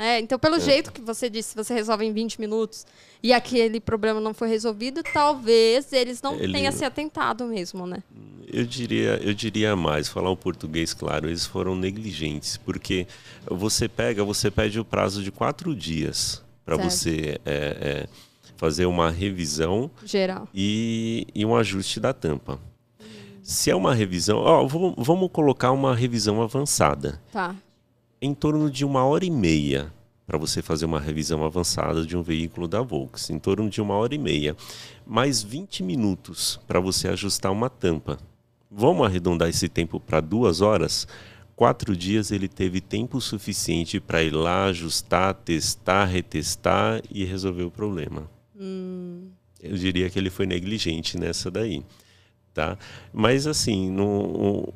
é, 0.00 0.18
então, 0.18 0.38
pelo 0.38 0.56
é. 0.56 0.60
jeito 0.60 0.90
que 0.90 1.00
você 1.02 1.28
disse, 1.28 1.54
você 1.54 1.74
resolve 1.74 2.06
em 2.06 2.12
20 2.12 2.40
minutos 2.40 2.86
e 3.22 3.34
aquele 3.34 3.78
problema 3.78 4.18
não 4.18 4.32
foi 4.32 4.48
resolvido, 4.48 5.02
talvez 5.02 5.92
eles 5.92 6.22
não 6.22 6.36
Ele... 6.36 6.54
tenham 6.54 6.72
se 6.72 6.86
atentado 6.86 7.44
mesmo, 7.44 7.86
né? 7.86 8.02
Eu 8.50 8.64
diria, 8.64 9.20
eu 9.22 9.34
diria 9.34 9.76
mais, 9.76 10.08
falar 10.08 10.30
o 10.30 10.36
português 10.38 10.94
claro, 10.94 11.28
eles 11.28 11.44
foram 11.44 11.76
negligentes, 11.76 12.56
porque 12.56 13.06
você 13.46 13.90
pega, 13.90 14.24
você 14.24 14.50
pede 14.50 14.80
o 14.80 14.86
prazo 14.86 15.22
de 15.22 15.30
quatro 15.30 15.76
dias 15.76 16.42
para 16.64 16.78
você 16.78 17.38
é, 17.44 18.06
é, 18.08 18.08
fazer 18.60 18.84
uma 18.84 19.10
revisão 19.10 19.90
geral 20.04 20.46
e, 20.54 21.26
e 21.34 21.46
um 21.46 21.56
ajuste 21.56 21.98
da 21.98 22.12
tampa. 22.12 22.60
Se 23.42 23.70
é 23.70 23.74
uma 23.74 23.94
revisão, 23.94 24.36
ó, 24.36 24.66
vamos, 24.66 24.94
vamos 24.98 25.30
colocar 25.32 25.72
uma 25.72 25.96
revisão 25.96 26.42
avançada. 26.42 27.18
Tá 27.32 27.56
em 28.20 28.34
torno 28.34 28.70
de 28.70 28.84
uma 28.84 29.02
hora 29.02 29.24
e 29.24 29.30
meia 29.30 29.90
para 30.26 30.36
você 30.36 30.60
fazer 30.60 30.84
uma 30.84 31.00
revisão 31.00 31.42
avançada 31.42 32.04
de 32.04 32.14
um 32.14 32.22
veículo 32.22 32.68
da 32.68 32.82
Volks, 32.82 33.30
em 33.30 33.38
torno 33.38 33.70
de 33.70 33.80
uma 33.80 33.94
hora 33.94 34.14
e 34.14 34.18
meia, 34.18 34.54
mais 35.06 35.42
20 35.42 35.82
minutos 35.82 36.60
para 36.68 36.78
você 36.78 37.08
ajustar 37.08 37.50
uma 37.50 37.70
tampa. 37.70 38.18
Vamos 38.70 39.06
arredondar 39.06 39.48
esse 39.48 39.70
tempo 39.70 39.98
para 39.98 40.20
duas 40.20 40.60
horas? 40.60 41.08
Quatro 41.56 41.96
dias 41.96 42.30
ele 42.30 42.46
teve 42.46 42.80
tempo 42.80 43.22
suficiente 43.22 43.98
para 43.98 44.22
ir 44.22 44.34
lá, 44.34 44.66
ajustar, 44.66 45.32
testar, 45.32 46.04
retestar 46.04 47.02
e 47.10 47.24
resolver 47.24 47.64
o 47.64 47.70
problema. 47.70 48.30
Hum. 48.60 49.30
Eu 49.62 49.76
diria 49.76 50.10
que 50.10 50.18
ele 50.18 50.30
foi 50.30 50.46
negligente 50.46 51.18
nessa 51.18 51.50
daí. 51.50 51.82
Tá? 52.52 52.76
Mas 53.12 53.46
assim, 53.46 53.90
no, 53.90 54.72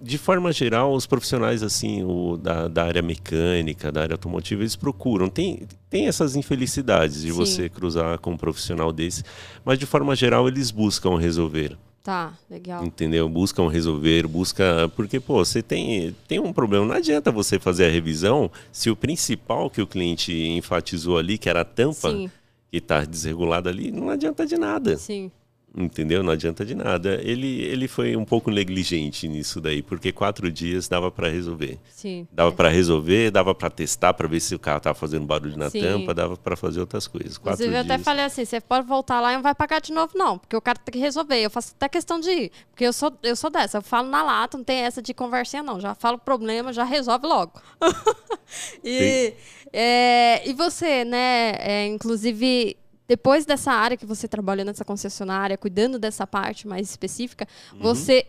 de 0.00 0.18
forma 0.18 0.52
geral, 0.52 0.92
os 0.92 1.06
profissionais 1.06 1.62
assim, 1.62 2.02
o, 2.02 2.36
da, 2.36 2.68
da 2.68 2.84
área 2.84 3.00
mecânica, 3.00 3.90
da 3.90 4.02
área 4.02 4.14
automotiva, 4.14 4.62
eles 4.62 4.76
procuram. 4.76 5.28
Tem, 5.28 5.66
tem 5.88 6.06
essas 6.06 6.36
infelicidades 6.36 7.22
de 7.22 7.30
Sim. 7.30 7.36
você 7.36 7.68
cruzar 7.68 8.18
com 8.18 8.32
um 8.32 8.36
profissional 8.36 8.92
desse, 8.92 9.22
mas 9.64 9.78
de 9.78 9.86
forma 9.86 10.14
geral 10.14 10.46
eles 10.46 10.70
buscam 10.70 11.16
resolver. 11.18 11.76
Tá, 12.04 12.34
legal. 12.50 12.84
Entendeu? 12.84 13.26
Buscam 13.30 13.66
resolver, 13.66 14.26
busca. 14.26 14.92
Porque, 14.94 15.18
pô, 15.18 15.42
você 15.42 15.62
tem, 15.62 16.14
tem 16.28 16.38
um 16.38 16.52
problema. 16.52 16.84
Não 16.84 16.94
adianta 16.94 17.32
você 17.32 17.58
fazer 17.58 17.86
a 17.86 17.90
revisão 17.90 18.50
se 18.70 18.90
o 18.90 18.94
principal 18.94 19.70
que 19.70 19.80
o 19.80 19.86
cliente 19.86 20.30
enfatizou 20.30 21.16
ali, 21.16 21.38
que 21.38 21.48
era 21.48 21.62
a 21.62 21.64
tampa, 21.64 22.10
Sim. 22.10 22.30
que 22.70 22.76
está 22.76 23.06
desregulada 23.06 23.70
ali, 23.70 23.90
não 23.90 24.10
adianta 24.10 24.44
de 24.44 24.58
nada. 24.58 24.98
Sim. 24.98 25.32
Entendeu? 25.76 26.22
Não 26.22 26.32
adianta 26.32 26.64
de 26.64 26.72
nada. 26.72 27.20
Ele, 27.20 27.62
ele 27.62 27.88
foi 27.88 28.14
um 28.14 28.24
pouco 28.24 28.48
negligente 28.48 29.26
nisso 29.26 29.60
daí, 29.60 29.82
porque 29.82 30.12
quatro 30.12 30.48
dias 30.50 30.86
dava 30.86 31.10
para 31.10 31.28
resolver. 31.28 31.80
Sim. 31.90 32.28
Dava 32.32 32.50
é. 32.50 32.54
para 32.54 32.68
resolver, 32.68 33.32
dava 33.32 33.52
para 33.56 33.68
testar 33.68 34.14
para 34.14 34.28
ver 34.28 34.38
se 34.38 34.54
o 34.54 34.58
carro 34.58 34.78
estava 34.78 34.94
fazendo 34.94 35.26
barulho 35.26 35.56
na 35.56 35.68
Sim. 35.68 35.80
tampa, 35.80 36.14
dava 36.14 36.36
para 36.36 36.54
fazer 36.54 36.78
outras 36.78 37.08
coisas. 37.08 37.36
Quatro 37.38 37.64
Inclusive, 37.64 37.76
eu 37.76 37.80
até 37.94 38.02
falei 38.02 38.24
assim: 38.24 38.44
você 38.44 38.60
pode 38.60 38.86
voltar 38.86 39.20
lá 39.20 39.32
e 39.32 39.34
não 39.34 39.42
vai 39.42 39.54
pagar 39.54 39.80
de 39.80 39.92
novo, 39.92 40.12
não, 40.14 40.38
porque 40.38 40.54
o 40.54 40.60
cara 40.60 40.78
tem 40.78 40.92
que 40.92 40.98
resolver. 40.98 41.40
Eu 41.40 41.50
faço 41.50 41.72
até 41.76 41.88
questão 41.88 42.20
de 42.20 42.30
ir, 42.30 42.52
porque 42.70 42.84
eu 42.84 42.92
sou, 42.92 43.12
eu 43.24 43.34
sou 43.34 43.50
dessa. 43.50 43.78
Eu 43.78 43.82
falo 43.82 44.08
na 44.08 44.22
lata, 44.22 44.56
não 44.56 44.64
tem 44.64 44.78
essa 44.78 45.02
de 45.02 45.12
conversinha, 45.12 45.62
não. 45.62 45.80
Já 45.80 45.92
falo 45.96 46.18
o 46.18 46.20
problema, 46.20 46.72
já 46.72 46.84
resolve 46.84 47.26
logo. 47.26 47.60
e, 48.84 49.34
é, 49.72 50.48
e 50.48 50.52
você, 50.52 51.04
né? 51.04 51.56
É, 51.58 51.86
inclusive 51.88 52.76
depois 53.06 53.44
dessa 53.44 53.72
área 53.72 53.96
que 53.96 54.06
você 54.06 54.26
trabalhou 54.26 54.64
nessa 54.64 54.84
concessionária, 54.84 55.58
cuidando 55.58 55.98
dessa 55.98 56.26
parte 56.26 56.66
mais 56.66 56.88
específica, 56.88 57.46
uhum. 57.72 57.80
você 57.80 58.26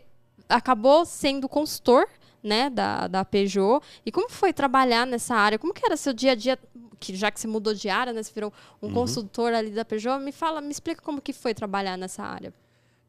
acabou 0.50 1.06
sendo 1.06 1.48
consultor 1.48 2.08
né, 2.44 2.70
da, 2.70 3.08
da 3.08 3.26
Peugeot. 3.26 3.82
E 4.06 4.12
como 4.12 4.30
foi 4.30 4.54
trabalhar 4.54 5.08
nessa 5.08 5.36
área? 5.36 5.58
Como 5.58 5.74
que 5.74 5.86
era 5.86 5.98
seu 5.98 6.14
dia 6.14 6.34
a 6.34 6.36
dia? 6.36 6.60
que 6.98 7.16
já 7.16 7.30
que 7.30 7.40
você 7.40 7.48
mudou 7.48 7.74
de 7.74 7.90
área, 7.90 8.14
né, 8.14 8.24
você 8.24 8.34
virou 8.34 8.52
um 8.82 8.88
uhum. 8.88 8.94
consultor 8.94 9.54
ali 9.54 9.70
da 9.70 9.84
Peugeot, 9.86 10.18
me 10.20 10.32
fala, 10.32 10.62
me 10.62 10.72
explica 10.72 11.02
como 11.02 11.22
que 11.22 11.34
foi 11.34 11.54
trabalhar 11.54 11.98
nessa 11.98 12.24
área. 12.24 12.54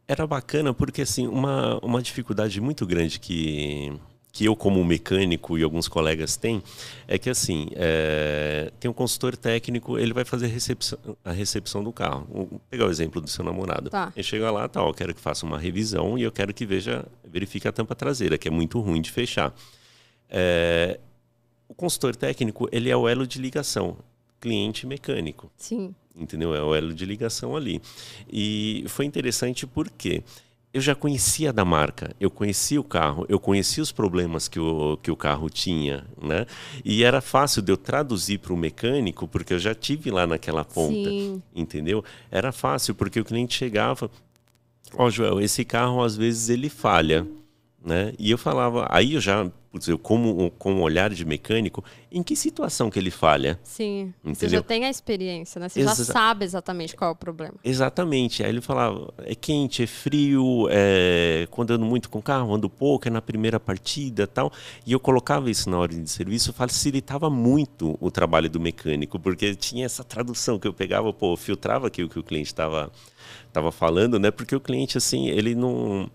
Era 0.08 0.26
bacana 0.26 0.74
porque 0.74 1.02
assim, 1.02 1.26
uma, 1.26 1.78
uma 1.82 2.02
dificuldade 2.02 2.60
muito 2.60 2.86
grande 2.86 3.18
que 3.18 3.98
que 4.36 4.44
eu 4.44 4.54
como 4.54 4.84
mecânico 4.84 5.56
e 5.56 5.62
alguns 5.62 5.88
colegas 5.88 6.36
têm 6.36 6.62
é 7.08 7.18
que 7.18 7.30
assim 7.30 7.68
é, 7.74 8.70
tem 8.78 8.90
um 8.90 8.92
consultor 8.92 9.34
técnico 9.34 9.98
ele 9.98 10.12
vai 10.12 10.26
fazer 10.26 10.48
recepção, 10.48 10.98
a 11.24 11.32
recepção 11.32 11.82
do 11.82 11.90
carro. 11.90 12.26
Vou 12.30 12.60
pegar 12.68 12.84
o 12.84 12.90
exemplo 12.90 13.18
do 13.18 13.28
seu 13.30 13.42
namorado. 13.42 13.88
Tá. 13.88 14.12
ele 14.14 14.22
chega 14.22 14.50
lá 14.50 14.68
tal 14.68 14.92
tá, 14.92 14.98
quero 14.98 15.14
que 15.14 15.20
faça 15.22 15.46
uma 15.46 15.58
revisão 15.58 16.18
e 16.18 16.22
eu 16.22 16.30
quero 16.30 16.52
que 16.52 16.66
veja 16.66 17.06
verifique 17.24 17.66
a 17.66 17.72
tampa 17.72 17.94
traseira 17.94 18.36
que 18.36 18.46
é 18.46 18.50
muito 18.50 18.78
ruim 18.78 19.00
de 19.00 19.10
fechar. 19.10 19.54
É, 20.28 21.00
o 21.66 21.72
consultor 21.72 22.14
técnico 22.14 22.68
ele 22.70 22.90
é 22.90 22.96
o 22.96 23.08
elo 23.08 23.26
de 23.26 23.40
ligação 23.40 23.96
cliente 24.38 24.86
mecânico. 24.86 25.50
Sim. 25.56 25.94
Entendeu? 26.14 26.54
É 26.54 26.62
o 26.62 26.74
elo 26.74 26.92
de 26.92 27.06
ligação 27.06 27.56
ali. 27.56 27.80
E 28.30 28.84
foi 28.88 29.06
interessante 29.06 29.66
porque 29.66 30.22
eu 30.76 30.80
já 30.82 30.94
conhecia 30.94 31.54
da 31.54 31.64
marca, 31.64 32.14
eu 32.20 32.30
conhecia 32.30 32.78
o 32.78 32.84
carro, 32.84 33.24
eu 33.30 33.40
conhecia 33.40 33.82
os 33.82 33.90
problemas 33.90 34.46
que 34.46 34.60
o, 34.60 34.98
que 34.98 35.10
o 35.10 35.16
carro 35.16 35.48
tinha, 35.48 36.04
né? 36.20 36.44
E 36.84 37.02
era 37.02 37.22
fácil 37.22 37.62
de 37.62 37.72
eu 37.72 37.78
traduzir 37.78 38.40
para 38.40 38.52
o 38.52 38.56
mecânico, 38.58 39.26
porque 39.26 39.54
eu 39.54 39.58
já 39.58 39.74
tive 39.74 40.10
lá 40.10 40.26
naquela 40.26 40.66
ponta, 40.66 41.08
Sim. 41.08 41.42
entendeu? 41.54 42.04
Era 42.30 42.52
fácil, 42.52 42.94
porque 42.94 43.18
o 43.18 43.24
cliente 43.24 43.54
chegava, 43.54 44.10
ó, 44.92 45.06
oh, 45.06 45.10
Joel, 45.10 45.40
esse 45.40 45.64
carro 45.64 46.02
às 46.02 46.14
vezes 46.14 46.50
ele 46.50 46.68
falha, 46.68 47.26
né? 47.86 48.12
E 48.18 48.32
eu 48.32 48.36
falava, 48.36 48.88
aí 48.90 49.14
eu 49.14 49.20
já 49.20 49.48
putz, 49.70 49.86
eu 49.86 49.98
como 49.98 50.50
com 50.52 50.72
um 50.72 50.82
olhar 50.82 51.10
de 51.10 51.24
mecânico, 51.24 51.84
em 52.10 52.22
que 52.22 52.34
situação 52.34 52.90
que 52.90 52.98
ele 52.98 53.10
falha? 53.10 53.60
Sim. 53.62 54.12
Entendeu? 54.24 54.34
Você 54.34 54.48
já 54.48 54.62
tem 54.62 54.84
a 54.84 54.90
experiência, 54.90 55.60
né? 55.60 55.68
Você 55.68 55.80
Exa 55.80 55.94
já 55.94 56.12
sabe 56.12 56.44
exatamente 56.44 56.96
qual 56.96 57.10
é 57.10 57.12
o 57.12 57.16
problema. 57.16 57.54
Exatamente. 57.62 58.42
Aí 58.42 58.48
ele 58.48 58.60
falava, 58.60 59.12
é 59.18 59.34
quente, 59.34 59.82
é 59.82 59.86
frio, 59.86 60.66
é... 60.70 61.46
quando 61.50 61.72
ando 61.72 61.84
muito 61.84 62.10
com 62.10 62.18
o 62.18 62.22
carro, 62.22 62.52
ando 62.52 62.68
pouco, 62.68 63.06
é 63.06 63.10
na 63.10 63.22
primeira 63.22 63.60
partida 63.60 64.26
tal. 64.26 64.50
E 64.84 64.92
eu 64.92 64.98
colocava 64.98 65.48
isso 65.48 65.70
na 65.70 65.78
ordem 65.78 66.02
de 66.02 66.10
serviço, 66.10 66.52
facilitava 66.52 67.30
muito 67.30 67.96
o 68.00 68.10
trabalho 68.10 68.50
do 68.50 68.58
mecânico, 68.58 69.20
porque 69.20 69.54
tinha 69.54 69.86
essa 69.86 70.02
tradução 70.02 70.58
que 70.58 70.66
eu 70.66 70.72
pegava, 70.72 71.12
pô, 71.12 71.36
filtrava 71.36 71.86
aqui 71.86 72.02
o 72.02 72.08
que 72.08 72.18
o 72.18 72.22
cliente 72.22 72.48
estava 72.48 72.90
tava 73.52 73.70
falando, 73.70 74.18
né? 74.18 74.30
Porque 74.30 74.56
o 74.56 74.60
cliente, 74.60 74.98
assim, 74.98 75.28
ele 75.28 75.54
não 75.54 76.10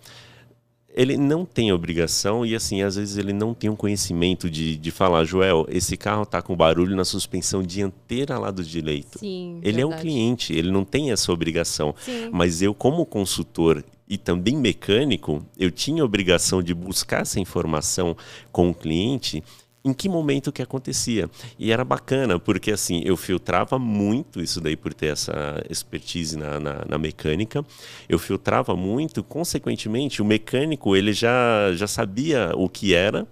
ele 0.94 1.18
não 1.18 1.46
tem 1.46 1.72
obrigação 1.72 2.46
e 2.46 2.56
assim 2.56 2.82
às 2.82 2.96
vezes 2.96 3.18
ele 3.18 3.34
não 3.34 3.54
tem 3.54 3.70
um 3.70 3.76
conhecimento 3.76 4.50
de, 4.50 4.76
de 4.78 4.92
falar 4.92 5.24
Joel 5.24 5.66
esse 5.70 5.96
carro 5.96 6.24
está 6.24 6.42
com 6.42 6.56
barulho 6.56 6.96
na 6.96 7.06
suspensão 7.06 7.64
dianteira 7.64 8.38
lado 8.38 8.64
direito 8.64 9.20
Sim, 9.20 9.60
ele 9.64 9.78
verdade. 9.78 9.82
é 9.82 9.86
um 9.86 10.00
cliente 10.00 10.54
ele 10.54 10.72
não 10.72 10.84
tem 10.84 11.12
essa 11.12 11.32
obrigação 11.32 11.96
Sim. 12.00 12.30
mas 12.32 12.62
eu 12.62 12.74
como 12.74 13.06
consultor 13.06 13.84
e 14.08 14.18
também 14.18 14.58
mecânico 14.58 15.46
eu 15.58 15.72
tinha 15.72 16.04
obrigação 16.04 16.62
de 16.62 16.74
buscar 16.74 17.22
essa 17.22 17.40
informação 17.40 18.16
com 18.52 18.70
o 18.70 18.74
cliente 18.74 19.44
em 19.84 19.94
que 19.94 20.08
momento 20.08 20.52
que 20.52 20.62
acontecia. 20.62 21.30
E 21.58 21.72
era 21.72 21.84
bacana, 21.84 22.40
porque 22.40 22.72
assim, 22.72 23.02
eu 23.04 23.18
filtrava 23.18 23.80
muito 23.80 24.42
isso 24.42 24.62
daí 24.62 24.76
por 24.76 24.94
ter 24.94 25.08
essa 25.08 25.64
expertise 25.70 26.38
na, 26.38 26.60
na, 26.60 26.86
na, 26.88 26.98
mecânica. 26.98 27.66
Eu 28.08 28.20
filtrava 28.20 28.76
muito, 28.76 29.24
consequentemente, 29.24 30.22
o 30.22 30.26
mecânico 30.26 30.96
ele 30.96 31.14
já, 31.14 31.74
já 31.74 31.88
sabia 31.88 32.52
o 32.56 32.70
que 32.70 32.94
era, 32.94 33.28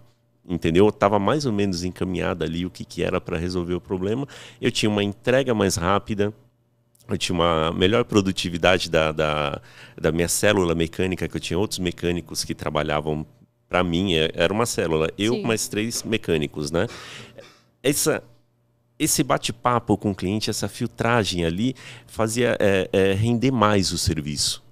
entendeu? 0.47 0.89
Estava 0.89 1.19
mais 1.19 1.45
ou 1.45 1.53
menos 1.53 1.83
encaminhado 1.83 2.43
ali 2.43 2.65
o 2.65 2.69
que, 2.69 2.83
que 2.83 3.03
era 3.03 3.21
para 3.21 3.37
resolver 3.37 3.75
o 3.75 3.81
problema. 3.81 4.27
Eu 4.59 4.71
tinha 4.71 4.89
uma 4.89 5.03
entrega 5.03 5.53
mais 5.53 5.75
rápida, 5.75 6.33
eu 7.07 7.17
tinha 7.17 7.35
uma 7.35 7.71
melhor 7.71 8.03
produtividade 8.05 8.89
da, 8.89 9.11
da, 9.11 9.61
da 9.99 10.11
minha 10.11 10.27
célula 10.27 10.73
mecânica, 10.73 11.27
que 11.27 11.37
eu 11.37 11.41
tinha 11.41 11.57
outros 11.57 11.79
mecânicos 11.79 12.43
que 12.43 12.55
trabalhavam 12.55 13.25
para 13.69 13.83
mim, 13.83 14.15
é, 14.15 14.31
era 14.33 14.51
uma 14.51 14.65
célula. 14.65 15.09
Eu 15.17 15.35
Sim. 15.35 15.43
mais 15.43 15.67
três 15.67 16.01
mecânicos, 16.01 16.71
né? 16.71 16.87
Essa, 17.83 18.23
esse 18.97 19.23
bate-papo 19.23 19.95
com 19.95 20.11
o 20.11 20.15
cliente, 20.15 20.49
essa 20.49 20.67
filtragem 20.67 21.45
ali, 21.45 21.75
fazia 22.07 22.57
é, 22.59 22.89
é, 22.91 23.13
render 23.13 23.51
mais 23.51 23.91
o 23.91 23.97
serviço. 23.97 24.63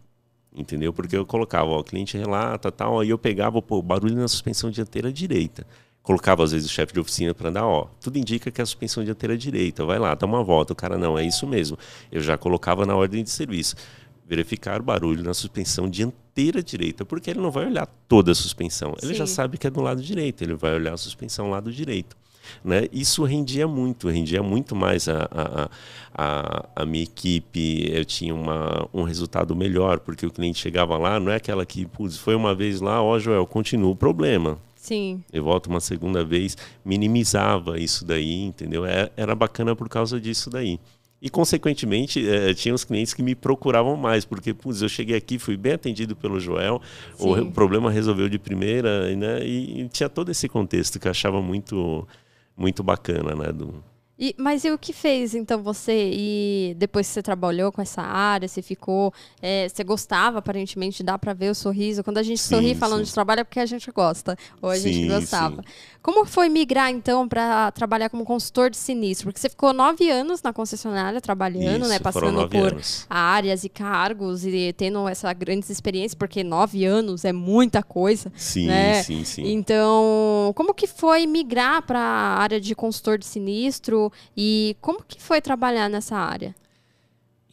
Entendeu? 0.54 0.92
Porque 0.92 1.16
eu 1.16 1.24
colocava, 1.24 1.70
ó, 1.70 1.80
o 1.80 1.84
cliente 1.84 2.18
relata, 2.18 2.72
tal, 2.72 3.00
aí 3.00 3.10
eu 3.10 3.18
pegava, 3.20 3.62
pô, 3.62 3.80
barulho 3.80 4.16
na 4.16 4.28
suspensão 4.28 4.72
dianteira 4.72 5.14
direita. 5.14 5.68
Colocava, 6.02 6.44
às 6.44 6.52
vezes, 6.52 6.68
o 6.68 6.74
chefe 6.74 6.94
de 6.94 7.00
oficina 7.00 7.36
para 7.36 7.52
dar, 7.52 7.68
ó, 7.68 7.88
tudo 8.02 8.18
indica 8.18 8.50
que 8.50 8.60
é 8.60 8.64
a 8.64 8.66
suspensão 8.66 9.04
dianteira 9.04 9.38
direita, 9.38 9.86
vai 9.86 10.00
lá, 10.00 10.16
dá 10.16 10.26
uma 10.26 10.44
volta. 10.44 10.74
O 10.74 10.76
cara, 10.76 10.98
não, 10.98 11.18
é 11.20 11.24
isso 11.24 11.46
mesmo. 11.46 11.78
Eu 12.12 12.22
já 12.22 12.38
colocava 12.38 12.86
na 12.86 12.96
ordem 12.96 13.24
de 13.24 13.30
serviço 13.30 13.76
verificar 14.28 14.82
o 14.82 14.84
barulho 14.84 15.24
na 15.24 15.34
suspensão 15.34 15.90
dianteira 15.90 16.62
direita, 16.62 17.06
porque 17.06 17.30
ele 17.30 17.40
não 17.40 17.50
vai 17.50 17.66
olhar 17.66 17.88
toda 18.08 18.32
a 18.32 18.36
suspensão. 18.36 18.94
Ele 19.02 19.14
Sim. 19.14 19.20
já 19.20 19.26
sabe 19.26 19.58
que 19.58 19.66
é 19.66 19.70
do 19.70 19.82
lado 19.82 20.02
direito, 20.02 20.44
ele 20.44 20.54
vai 20.54 20.76
olhar 20.76 20.94
a 20.94 20.98
suspensão 20.98 21.50
lado 21.50 21.72
direito. 21.72 22.16
Né? 22.64 22.88
Isso 22.92 23.24
rendia 23.24 23.68
muito, 23.68 24.08
rendia 24.08 24.42
muito 24.42 24.76
mais 24.76 25.08
a, 25.08 25.28
a, 25.32 25.70
a, 26.14 26.66
a 26.76 26.86
minha 26.86 27.04
equipe. 27.04 27.90
Eu 27.92 28.06
tinha 28.06 28.34
uma, 28.34 28.88
um 28.94 29.04
resultado 29.04 29.56
melhor, 29.56 30.00
porque 30.00 30.26
o 30.26 30.32
cliente 30.32 30.60
chegava 30.60 30.98
lá, 30.98 31.20
não 31.20 31.32
é 31.32 31.36
aquela 31.36 31.66
que, 31.66 31.86
putz, 31.86 32.18
foi 32.18 32.36
uma 32.36 32.56
vez 32.56 32.82
lá, 32.82 33.02
ó, 33.02 33.20
Joel, 33.20 33.46
continua 33.46 33.92
o 33.92 33.96
problema. 33.96 34.58
Sim. 34.76 35.22
Eu 35.34 35.44
volto 35.44 35.68
uma 35.68 35.82
segunda 35.82 36.24
vez, 36.24 36.56
minimizava 36.86 37.78
isso 37.78 38.06
daí, 38.06 38.44
entendeu? 38.44 38.86
Era, 38.86 39.12
é, 39.18 39.22
era 39.24 39.36
bacana 39.36 39.76
por 39.76 39.90
causa 39.90 40.20
disso 40.20 40.50
daí. 40.50 40.80
E, 41.22 41.30
consequentemente, 41.30 42.28
é, 42.30 42.54
tinha 42.54 42.76
os 42.76 42.84
clientes 42.84 43.14
que 43.14 43.24
me 43.24 43.34
procuravam 43.34 43.98
mais, 43.98 44.24
porque, 44.24 44.54
putz, 44.54 44.82
eu 44.82 44.90
cheguei 44.90 45.16
aqui, 45.18 45.40
fui 45.40 45.58
bem 45.58 45.74
atendido 45.74 46.16
pelo 46.16 46.40
Joel, 46.40 46.80
Sim. 47.16 47.40
o 47.40 47.52
problema 47.52 47.90
resolveu 47.90 48.30
de 48.30 48.38
primeira, 48.38 49.16
né? 49.16 49.44
E, 49.44 49.82
e, 49.82 49.90
tinha 49.90 50.08
todo 50.08 50.30
esse 50.30 50.48
contexto 50.48 51.00
que 51.00 51.08
eu 51.08 51.12
achava 51.12 51.42
muito, 51.42 52.08
muito 52.56 52.84
bacana, 52.84 53.34
né? 53.34 53.52
Do, 53.52 53.84
e, 54.20 54.34
mas 54.36 54.66
e 54.66 54.72
o 54.72 54.80
que 54.80 54.92
fez, 54.92 55.36
então, 55.36 55.62
você, 55.62 56.10
e 56.12 56.76
depois 56.76 57.06
que 57.06 57.14
você 57.14 57.22
trabalhou 57.22 57.72
com 57.72 57.80
essa 57.84 58.02
área, 58.02 58.48
você 58.48 58.64
ficou, 58.64 59.14
é, 59.40 59.70
você 59.70 59.84
gostava, 59.84 60.40
aparentemente, 60.40 61.04
dá 61.04 61.20
para 61.20 61.34
ver 61.34 61.52
o 61.52 61.56
sorriso. 61.56 62.04
Quando 62.04 62.18
a 62.18 62.24
gente 62.24 62.42
sim, 62.42 62.56
sorri 62.56 62.74
falando 62.74 63.02
sim. 63.02 63.06
de 63.06 63.14
trabalho 63.14 63.42
é 63.42 63.44
porque 63.44 63.60
a 63.60 63.66
gente 63.66 63.92
gosta, 63.92 64.36
ou 64.60 64.72
a 64.72 64.76
sim, 64.76 64.92
gente 64.92 65.08
gostava. 65.08 65.64
Como 66.08 66.24
foi 66.24 66.48
migrar, 66.48 66.90
então, 66.90 67.28
para 67.28 67.70
trabalhar 67.72 68.10
como 68.10 68.24
consultor 68.24 68.70
de 68.70 68.78
sinistro? 68.78 69.26
Porque 69.26 69.42
você 69.42 69.50
ficou 69.50 69.74
nove 69.74 70.10
anos 70.10 70.42
na 70.42 70.54
concessionária 70.54 71.20
trabalhando, 71.20 71.82
Isso, 71.82 71.90
né? 71.90 72.00
Passando 72.00 72.48
por 72.48 72.72
anos. 72.72 73.06
áreas 73.10 73.66
e 73.66 73.68
cargos 73.68 74.46
e 74.46 74.72
tendo 74.72 75.06
essa 75.10 75.34
grande 75.34 75.70
experiência, 75.70 76.18
porque 76.18 76.46
nove 76.46 76.86
anos 76.86 77.26
é 77.26 77.34
muita 77.34 77.84
coisa. 77.84 78.32
Sim, 78.38 78.68
né? 78.68 79.04
sim, 79.04 79.26
sim. 79.26 79.52
Então, 79.52 80.54
como 80.56 80.74
que 80.74 80.88
foi 80.88 81.28
migrar 81.28 81.82
para 81.82 82.00
a 82.00 82.40
área 82.40 82.62
de 82.62 82.74
consultor 82.74 83.18
de 83.18 83.26
sinistro? 83.26 84.10
E 84.36 84.78
como 84.80 85.04
que 85.06 85.22
foi 85.22 85.42
trabalhar 85.42 85.90
nessa 85.90 86.16
área? 86.16 86.56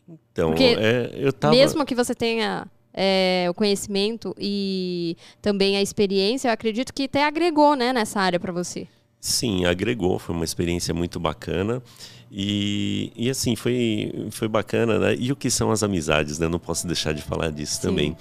Então, 0.09 0.55
é, 0.57 1.11
eu 1.17 1.33
tava... 1.33 1.53
Mesmo 1.53 1.85
que 1.85 1.97
você 1.97 2.15
tenha 2.15 2.69
é, 2.95 3.47
o 3.51 3.55
conhecimento 3.55 4.35
e 4.39 5.17
também 5.43 5.77
a 5.77 5.83
experiência, 5.83 6.49
eu 6.49 6.53
acredito 6.53 6.95
que 6.95 7.05
até 7.05 7.25
agregou 7.25 7.75
né, 7.75 7.93
nessa 7.93 8.21
área 8.21 8.39
para 8.39 8.53
você. 8.53 8.87
Sim, 9.21 9.65
agregou, 9.65 10.19
foi 10.19 10.35
uma 10.35 10.45
experiência 10.45 10.95
muito 10.95 11.19
bacana. 11.19 11.83
E, 12.31 13.13
e 13.15 13.31
assim, 13.31 13.55
foi, 13.55 14.13
foi 14.31 14.49
bacana, 14.49 14.99
né? 14.99 15.17
E 15.19 15.31
o 15.31 15.37
que 15.37 15.49
são 15.49 15.71
as 15.71 15.83
amizades, 15.85 16.39
né? 16.39 16.49
Não 16.49 16.59
posso 16.59 16.85
deixar 16.85 17.13
de 17.13 17.23
falar 17.23 17.51
disso 17.51 17.77
Sim. 17.77 17.81
também. 17.83 18.17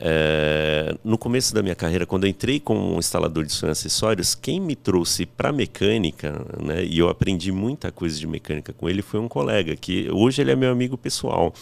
É, 0.00 0.96
no 1.04 1.16
começo 1.16 1.54
da 1.54 1.62
minha 1.62 1.76
carreira, 1.76 2.04
quando 2.04 2.24
eu 2.24 2.30
entrei 2.30 2.58
como 2.58 2.98
instalador 2.98 3.44
de 3.44 3.52
som 3.52 3.68
e 3.68 3.70
acessórios, 3.70 4.34
quem 4.34 4.60
me 4.60 4.74
trouxe 4.74 5.26
para 5.26 5.52
mecânica, 5.52 6.44
né, 6.60 6.84
e 6.84 6.98
eu 6.98 7.08
aprendi 7.08 7.52
muita 7.52 7.92
coisa 7.92 8.18
de 8.18 8.26
mecânica 8.26 8.72
com 8.72 8.88
ele, 8.88 9.00
foi 9.00 9.20
um 9.20 9.28
colega, 9.28 9.76
que 9.76 10.10
hoje 10.10 10.42
ele 10.42 10.50
é 10.50 10.56
meu 10.56 10.72
amigo 10.72 10.98
pessoal. 10.98 11.54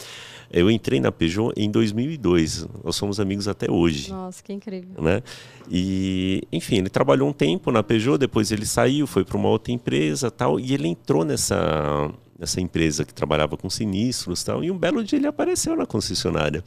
Eu 0.52 0.68
entrei 0.68 0.98
na 0.98 1.12
Peugeot 1.12 1.52
em 1.56 1.70
2002, 1.70 2.66
nós 2.82 2.96
somos 2.96 3.20
amigos 3.20 3.46
até 3.46 3.70
hoje. 3.70 4.10
Nossa, 4.10 4.42
que 4.42 4.52
incrível. 4.52 5.00
Né? 5.00 5.22
E, 5.70 6.42
enfim, 6.50 6.78
ele 6.78 6.90
trabalhou 6.90 7.28
um 7.28 7.32
tempo 7.32 7.70
na 7.70 7.84
Peugeot, 7.84 8.18
depois 8.18 8.50
ele 8.50 8.66
saiu, 8.66 9.06
foi 9.06 9.24
para 9.24 9.36
uma 9.36 9.48
outra 9.48 9.72
empresa 9.72 10.28
tal, 10.28 10.58
e 10.58 10.74
ele 10.74 10.88
entrou 10.88 11.24
nessa, 11.24 12.10
nessa 12.36 12.60
empresa 12.60 13.04
que 13.04 13.14
trabalhava 13.14 13.56
com 13.56 13.70
sinistros 13.70 14.42
tal, 14.42 14.64
e 14.64 14.72
um 14.72 14.76
belo 14.76 15.04
dia 15.04 15.20
ele 15.20 15.28
apareceu 15.28 15.76
na 15.76 15.86
concessionária. 15.86 16.64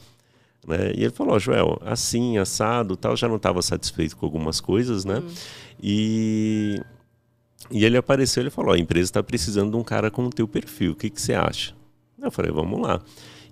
Né? 0.66 0.92
E 0.94 1.04
ele 1.04 1.12
falou, 1.12 1.36
oh, 1.36 1.38
Joel, 1.38 1.78
assim, 1.84 2.38
assado, 2.38 2.96
tal, 2.96 3.14
já 3.14 3.28
não 3.28 3.36
estava 3.36 3.60
satisfeito 3.60 4.16
com 4.16 4.24
algumas 4.24 4.62
coisas, 4.62 5.04
né? 5.04 5.18
Hum. 5.18 5.34
E, 5.82 6.80
e 7.70 7.84
ele 7.84 7.98
apareceu, 7.98 8.42
ele 8.42 8.48
falou, 8.48 8.70
oh, 8.70 8.74
a 8.74 8.78
empresa 8.78 9.10
está 9.10 9.22
precisando 9.22 9.72
de 9.72 9.76
um 9.76 9.84
cara 9.84 10.10
com 10.10 10.24
o 10.24 10.30
teu 10.30 10.48
perfil, 10.48 10.92
o 10.92 10.94
que, 10.94 11.10
que 11.10 11.20
você 11.20 11.34
acha? 11.34 11.74
Eu 12.18 12.30
falei, 12.30 12.50
vamos 12.50 12.80
lá. 12.80 13.02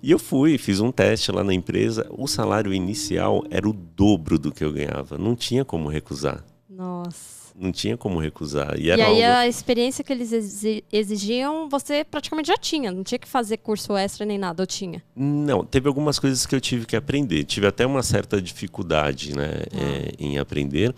E 0.03 0.11
eu 0.11 0.19
fui, 0.19 0.57
fiz 0.57 0.81
um 0.81 0.91
teste 0.91 1.31
lá 1.31 1.45
na 1.45 1.53
empresa, 1.53 2.05
o 2.11 2.27
salário 2.27 2.73
inicial 2.73 3.41
era 3.49 3.67
o 3.67 3.71
dobro 3.71 4.37
do 4.37 4.51
que 4.51 4.61
eu 4.61 4.73
ganhava, 4.73 5.17
não 5.17 5.33
tinha 5.33 5.63
como 5.63 5.87
recusar. 5.87 6.43
Nossa. 6.69 7.43
Não 7.57 7.71
tinha 7.71 7.95
como 7.95 8.19
recusar. 8.19 8.77
E, 8.77 8.87
E, 8.87 8.91
aí 8.91 9.23
algo... 9.23 9.37
a 9.37 9.47
experiência 9.47 10.03
que 10.03 10.11
eles 10.11 10.33
exi- 10.33 10.83
exigiam, 10.91 11.69
você 11.69 12.03
praticamente 12.03 12.47
já 12.47 12.57
tinha. 12.57 12.91
Não 12.91 13.03
tinha 13.03 13.19
que 13.19 13.27
fazer 13.27 13.57
curso 13.57 13.95
extra 13.95 14.25
nem 14.25 14.39
nada, 14.39 14.63
eu 14.63 14.67
tinha. 14.67 15.03
Não, 15.15 15.63
teve 15.63 15.87
algumas 15.87 16.17
coisas 16.17 16.45
que 16.47 16.55
eu 16.55 16.59
tive 16.59 16.85
que 16.87 16.95
aprender. 16.95 17.43
Tive 17.43 17.67
até 17.67 17.85
uma 17.85 18.01
certa 18.01 18.41
dificuldade 18.41 19.35
né, 19.37 19.51
é, 19.71 20.11
em 20.17 20.39
aprender. 20.39 20.95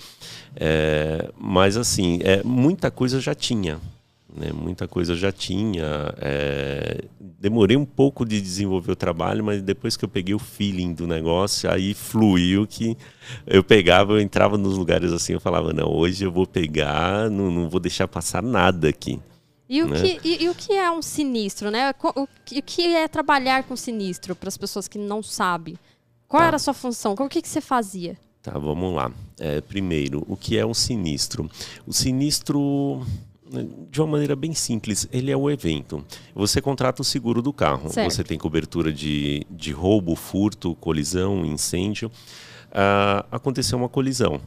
É, 0.56 1.30
mas, 1.38 1.76
assim, 1.78 2.20
é, 2.24 2.42
muita 2.42 2.90
coisa 2.90 3.18
eu 3.18 3.22
já 3.22 3.36
tinha. 3.36 3.78
Né, 4.36 4.52
muita 4.52 4.86
coisa 4.86 5.14
eu 5.14 5.18
já 5.18 5.32
tinha. 5.32 6.14
é, 6.18 7.06
demorei 7.20 7.78
um 7.78 7.86
pouco 7.86 8.26
de 8.26 8.42
desenvolver 8.42 8.92
o 8.92 8.96
trabalho, 8.96 9.44
mas 9.44 9.62
depois 9.62 9.96
que 9.96 10.04
eu 10.04 10.10
peguei 10.10 10.36
o 10.36 10.40
feeling 10.40 10.94
do 10.94 11.08
negócio, 11.08 11.72
aí 11.72 11.94
fluiu 11.94 12.68
que 12.68 12.98
eu 13.48 13.64
pegava, 13.64 14.12
eu 14.14 14.20
entrava 14.20 14.58
nos 14.58 14.78
lugares 14.78 15.14
assim, 15.14 15.34
eu 15.34 15.40
falava, 15.40 15.72
não, 15.72 15.88
hoje 15.90 16.26
eu 16.26 16.32
vou 16.32 16.46
pegar, 16.46 17.30
não, 17.30 17.50
não 17.50 17.70
vou 17.70 17.80
deixar 17.80 18.08
passar 18.10 18.44
nada 18.44 18.90
aqui. 18.90 19.20
E 19.70 19.82
o, 19.82 19.88
Né? 19.88 20.02
que, 20.02 20.20
e, 20.28 20.44
e 20.44 20.50
o 20.50 20.54
que 20.54 20.74
é 20.74 20.92
um 20.92 21.02
sinistro, 21.02 21.72
né? 21.72 21.94
O 22.16 22.28
que, 22.46 22.60
o 22.60 22.62
que 22.62 22.88
é 22.96 23.08
trabalhar 23.08 23.64
com 23.64 23.76
sinistro 23.76 24.36
para 24.36 24.50
as 24.50 24.58
pessoas 24.58 24.88
que 24.88 24.98
não 24.98 25.24
sabem? 25.24 25.76
Qual 26.28 26.42
Tá. 26.42 26.48
era 26.48 26.56
a 26.58 26.60
sua 26.60 26.74
função? 26.74 27.14
O 27.18 27.30
que, 27.30 27.42
que 27.42 27.48
você 27.48 27.62
fazia? 27.62 28.18
Tá, 28.44 28.60
vamos 28.60 28.94
lá. 28.94 29.12
É, 29.40 29.62
primeiro, 29.62 30.24
o 30.28 30.38
que 30.38 30.56
é 30.56 30.64
um 30.66 30.74
sinistro? 30.74 31.50
O 31.88 31.92
sinistro, 31.92 33.04
de 33.92 34.02
uma 34.02 34.08
maneira 34.08 34.36
bem 34.36 34.54
simples, 34.54 35.08
ele 35.12 35.32
é 35.32 35.38
o 35.38 35.50
evento. 35.50 36.04
Você 36.34 36.62
contrata 36.62 37.02
o 37.02 37.06
seguro 37.06 37.42
do 37.42 37.54
carro. 37.54 37.90
Certo. 37.90 38.12
Você 38.12 38.24
tem 38.24 38.38
cobertura 38.38 38.92
de, 38.92 39.46
de 39.50 39.72
roubo, 39.72 40.16
furto, 40.16 40.76
colisão, 40.76 41.46
incêndio. 41.46 42.12
Ah, 42.72 43.26
aconteceu 43.32 43.78
uma 43.78 43.90
colisão. 43.90 44.42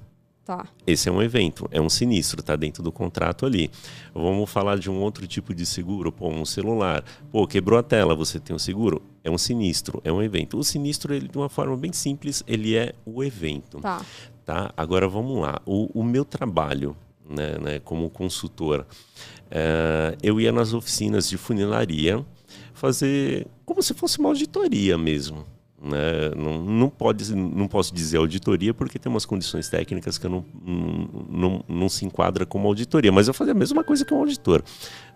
Tá. 0.45 0.67
Esse 0.87 1.11
é 1.11 1.13
um 1.13 1.21
evento, 1.21 1.69
é 1.71 1.79
um 1.79 1.91
sinistro, 1.91 2.41
está 2.41 2.57
dentro 2.57 2.83
do 2.83 2.91
contrato 2.91 3.45
ali. 3.45 3.71
Vamos 4.15 4.49
falar 4.49 4.79
de 4.79 4.89
um 4.89 4.99
outro 4.99 5.27
tipo 5.27 5.55
de 5.55 5.67
seguro, 5.67 6.11
pô, 6.11 6.27
um 6.31 6.47
celular. 6.47 7.05
Pô, 7.31 7.47
quebrou 7.47 7.79
a 7.79 7.83
tela, 7.83 8.15
você 8.15 8.41
tem 8.41 8.57
um 8.57 8.59
seguro? 8.59 9.03
É 9.23 9.31
um 9.31 9.37
sinistro, 9.37 10.01
é 10.03 10.11
um 10.11 10.23
evento. 10.23 10.57
O 10.57 10.65
sinistro, 10.65 11.13
ele, 11.13 11.29
de 11.29 11.37
uma 11.37 11.51
forma 11.51 11.77
bem 11.77 11.93
simples, 11.93 12.43
ele 12.47 12.75
é 12.75 12.95
o 13.05 13.23
evento. 13.23 13.79
Tá. 13.79 14.01
Tá? 14.47 14.73
Agora 14.75 15.07
vamos 15.07 15.39
lá. 15.39 15.61
O, 15.67 16.01
o 16.01 16.03
meu 16.03 16.25
trabalho 16.25 16.97
né, 17.29 17.59
né, 17.61 17.81
como 17.81 18.09
consultor, 18.11 18.87
eh, 19.51 20.17
eu 20.23 20.41
ia 20.41 20.53
nas 20.53 20.73
oficinas 20.73 21.29
de 21.29 21.37
funilaria 21.37 22.25
fazer 22.73 23.47
como 23.65 23.83
se 23.83 23.93
fosse 23.95 24.19
uma 24.19 24.29
auditoria 24.31 24.97
mesmo. 24.97 25.45
Né? 25.81 26.31
Não, 26.37 26.59
não, 26.61 26.91
pode, 26.91 27.33
não 27.35 27.69
posso 27.69 27.95
dizer 27.95 28.17
auditoria 28.17 28.75
porque 28.75 28.99
tem 28.99 29.09
umas 29.11 29.25
condições 29.25 29.69
técnicas 29.69 30.19
que 30.19 30.27
eu 30.27 30.31
não, 30.31 30.45
não, 30.65 31.09
não, 31.31 31.65
não 31.69 31.89
se 31.89 32.05
enquadra 32.05 32.45
como 32.45 32.67
auditoria, 32.67 33.13
mas 33.13 33.29
eu 33.29 33.35
fazia 33.35 33.53
a 33.53 33.57
mesma 33.57 33.85
coisa 33.85 34.05
que 34.05 34.13
um 34.13 34.19
auditor. 34.19 34.65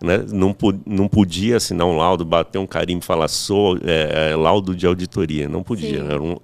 Né? 0.01 0.19
Não, 0.31 0.55
não 0.85 1.07
podia 1.09 1.57
assinar 1.57 1.85
um 1.85 1.97
laudo, 1.97 2.23
bater 2.23 2.59
um 2.59 2.67
carimbo 2.67 3.03
e 3.03 3.05
falar 3.05 3.27
sou 3.27 3.77
é, 3.83 4.31
é, 4.31 4.35
laudo 4.37 4.73
de 4.73 4.87
auditoria. 4.87 5.49
Não 5.49 5.63
podia. 5.63 6.01
Sim. 6.01 6.09
Era 6.09 6.21
um 6.21 6.37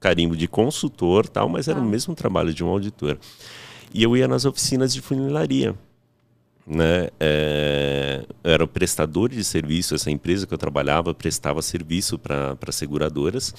carimbo 0.00 0.36
de 0.36 0.48
consultor, 0.48 1.28
tal, 1.28 1.48
mas 1.48 1.68
era 1.68 1.78
Tá. 1.78 1.84
o 1.84 1.88
mesmo 1.88 2.16
trabalho 2.16 2.52
de 2.52 2.64
um 2.64 2.68
auditor. 2.68 3.16
E 3.96 4.02
eu 4.02 4.14
ia 4.14 4.28
nas 4.28 4.44
oficinas 4.44 4.92
de 4.92 5.00
funilaria. 5.00 5.74
Né? 6.66 7.08
É, 7.18 8.26
eu 8.44 8.50
era 8.50 8.66
prestador 8.66 9.30
de 9.30 9.42
serviço, 9.42 9.94
essa 9.94 10.10
empresa 10.10 10.46
que 10.46 10.52
eu 10.52 10.58
trabalhava 10.58 11.14
prestava 11.14 11.62
serviço 11.62 12.18
para 12.18 12.72
seguradoras. 12.72 13.54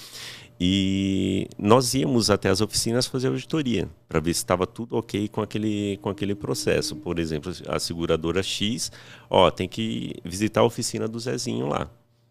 E 0.60 1.48
nós 1.58 1.96
íamos 1.96 2.30
até 2.30 2.50
as 2.50 2.62
oficinas 2.62 3.08
fazer 3.08 3.30
auditoria 3.30 3.90
para 4.08 4.20
ver 4.20 4.36
se 4.36 4.42
estava 4.42 4.68
tudo 4.68 4.96
ok 4.96 5.28
com 5.28 5.42
aquele, 5.42 5.98
com 6.04 6.10
aquele 6.10 6.36
processo. 6.36 6.96
Por 6.96 7.18
exemplo, 7.18 7.52
a 7.68 7.80
seguradora 7.80 8.44
X, 8.44 8.92
ó, 9.32 9.50
tem 9.50 9.68
que 9.68 10.18
visitar 10.24 10.62
a 10.62 10.66
oficina 10.66 11.08
do 11.08 11.20
Zezinho 11.20 11.66
lá. 11.66 11.90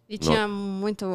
E 0.09 0.17
tinha 0.17 0.47
muito, 0.47 1.05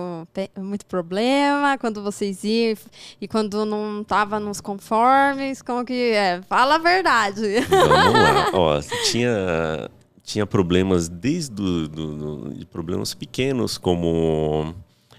muito 0.58 0.84
problema 0.84 1.78
quando 1.78 2.02
vocês 2.02 2.44
iam 2.44 2.76
e 3.20 3.26
quando 3.26 3.64
não 3.64 4.04
tava 4.04 4.38
nos 4.38 4.60
conformes, 4.60 5.62
como 5.62 5.82
que 5.84 6.12
é? 6.12 6.42
Fala 6.42 6.74
a 6.74 6.78
verdade. 6.78 7.60
Vamos 7.70 8.12
lá. 8.20 8.50
Ó, 8.52 8.80
tinha, 9.10 9.90
tinha 10.22 10.44
problemas 10.46 11.08
desde 11.08 11.54
do, 11.54 11.88
do- 11.88 12.16
do- 12.16 12.54
de 12.54 12.66
problemas 12.66 13.14
pequenos, 13.14 13.78
como 13.78 14.74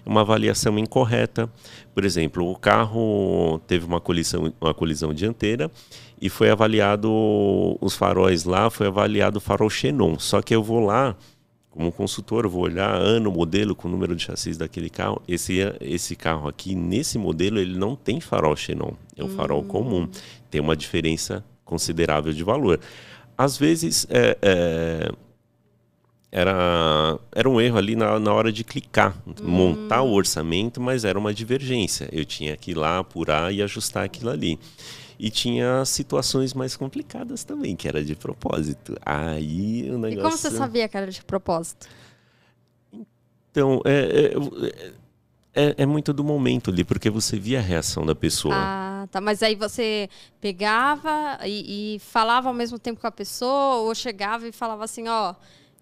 uma 0.06 0.20
avaliação 0.20 0.78
incorreta. 0.78 1.50
Por 1.92 2.04
exemplo, 2.04 2.48
o 2.48 2.56
carro 2.56 3.60
teve 3.66 3.84
uma 3.86 4.00
colisão, 4.00 4.52
uma 4.60 4.72
colisão 4.74 5.12
dianteira 5.12 5.68
e 6.20 6.28
foi 6.28 6.48
avaliado 6.48 7.10
os 7.80 7.96
faróis 7.96 8.44
lá, 8.44 8.70
foi 8.70 8.86
avaliado 8.86 9.38
o 9.38 9.40
farol 9.40 9.68
Xenon. 9.68 10.16
Só 10.20 10.40
que 10.40 10.54
eu 10.54 10.62
vou 10.62 10.78
lá 10.78 11.16
como 11.74 11.90
consultor, 11.90 12.44
eu 12.44 12.50
vou 12.50 12.62
olhar 12.62 12.94
ano, 12.94 13.32
modelo, 13.32 13.74
com 13.74 13.88
o 13.88 13.90
número 13.90 14.14
de 14.14 14.22
chassis 14.22 14.56
daquele 14.56 14.88
carro. 14.88 15.20
Esse, 15.26 15.58
esse 15.80 16.14
carro 16.14 16.46
aqui, 16.46 16.72
nesse 16.72 17.18
modelo, 17.18 17.58
ele 17.58 17.76
não 17.76 17.96
tem 17.96 18.20
farol 18.20 18.54
Xenon. 18.54 18.92
É 19.16 19.24
um 19.24 19.28
farol 19.28 19.64
comum. 19.64 20.08
Tem 20.48 20.60
uma 20.60 20.76
diferença 20.76 21.44
considerável 21.64 22.32
de 22.32 22.44
valor. 22.44 22.78
Às 23.36 23.58
vezes, 23.58 24.06
é, 24.08 24.38
é, 24.40 25.12
era, 26.30 27.18
era 27.34 27.50
um 27.50 27.60
erro 27.60 27.76
ali 27.76 27.96
na, 27.96 28.20
na 28.20 28.32
hora 28.32 28.52
de 28.52 28.62
clicar, 28.62 29.20
montar 29.42 30.02
o 30.02 30.12
orçamento, 30.12 30.80
mas 30.80 31.04
era 31.04 31.18
uma 31.18 31.34
divergência. 31.34 32.08
Eu 32.12 32.24
tinha 32.24 32.56
que 32.56 32.70
ir 32.70 32.74
lá, 32.74 33.00
apurar 33.00 33.52
e 33.52 33.60
ajustar 33.60 34.04
aquilo 34.04 34.30
ali. 34.30 34.60
E 35.18 35.30
tinha 35.30 35.84
situações 35.84 36.54
mais 36.54 36.76
complicadas 36.76 37.44
também, 37.44 37.76
que 37.76 37.86
era 37.86 38.04
de 38.04 38.16
propósito. 38.16 38.96
Aí 39.04 39.90
o 39.90 39.98
negócio... 39.98 40.18
E 40.18 40.22
como 40.22 40.36
você 40.36 40.50
sabia 40.50 40.88
que 40.88 40.96
era 40.96 41.10
de 41.10 41.24
propósito? 41.24 41.88
Então, 43.50 43.80
é, 43.84 44.32
é, 45.54 45.68
é, 45.68 45.74
é 45.78 45.86
muito 45.86 46.12
do 46.12 46.24
momento 46.24 46.70
ali, 46.70 46.82
porque 46.82 47.08
você 47.08 47.38
via 47.38 47.60
a 47.60 47.62
reação 47.62 48.04
da 48.04 48.14
pessoa. 48.14 48.54
Ah, 48.56 49.06
tá. 49.10 49.20
Mas 49.20 49.42
aí 49.42 49.54
você 49.54 50.08
pegava 50.40 51.38
e, 51.44 51.94
e 51.94 51.98
falava 52.00 52.48
ao 52.48 52.54
mesmo 52.54 52.78
tempo 52.78 53.00
com 53.00 53.06
a 53.06 53.12
pessoa, 53.12 53.76
ou 53.76 53.94
chegava 53.94 54.48
e 54.48 54.52
falava 54.52 54.82
assim, 54.82 55.06
ó, 55.06 55.34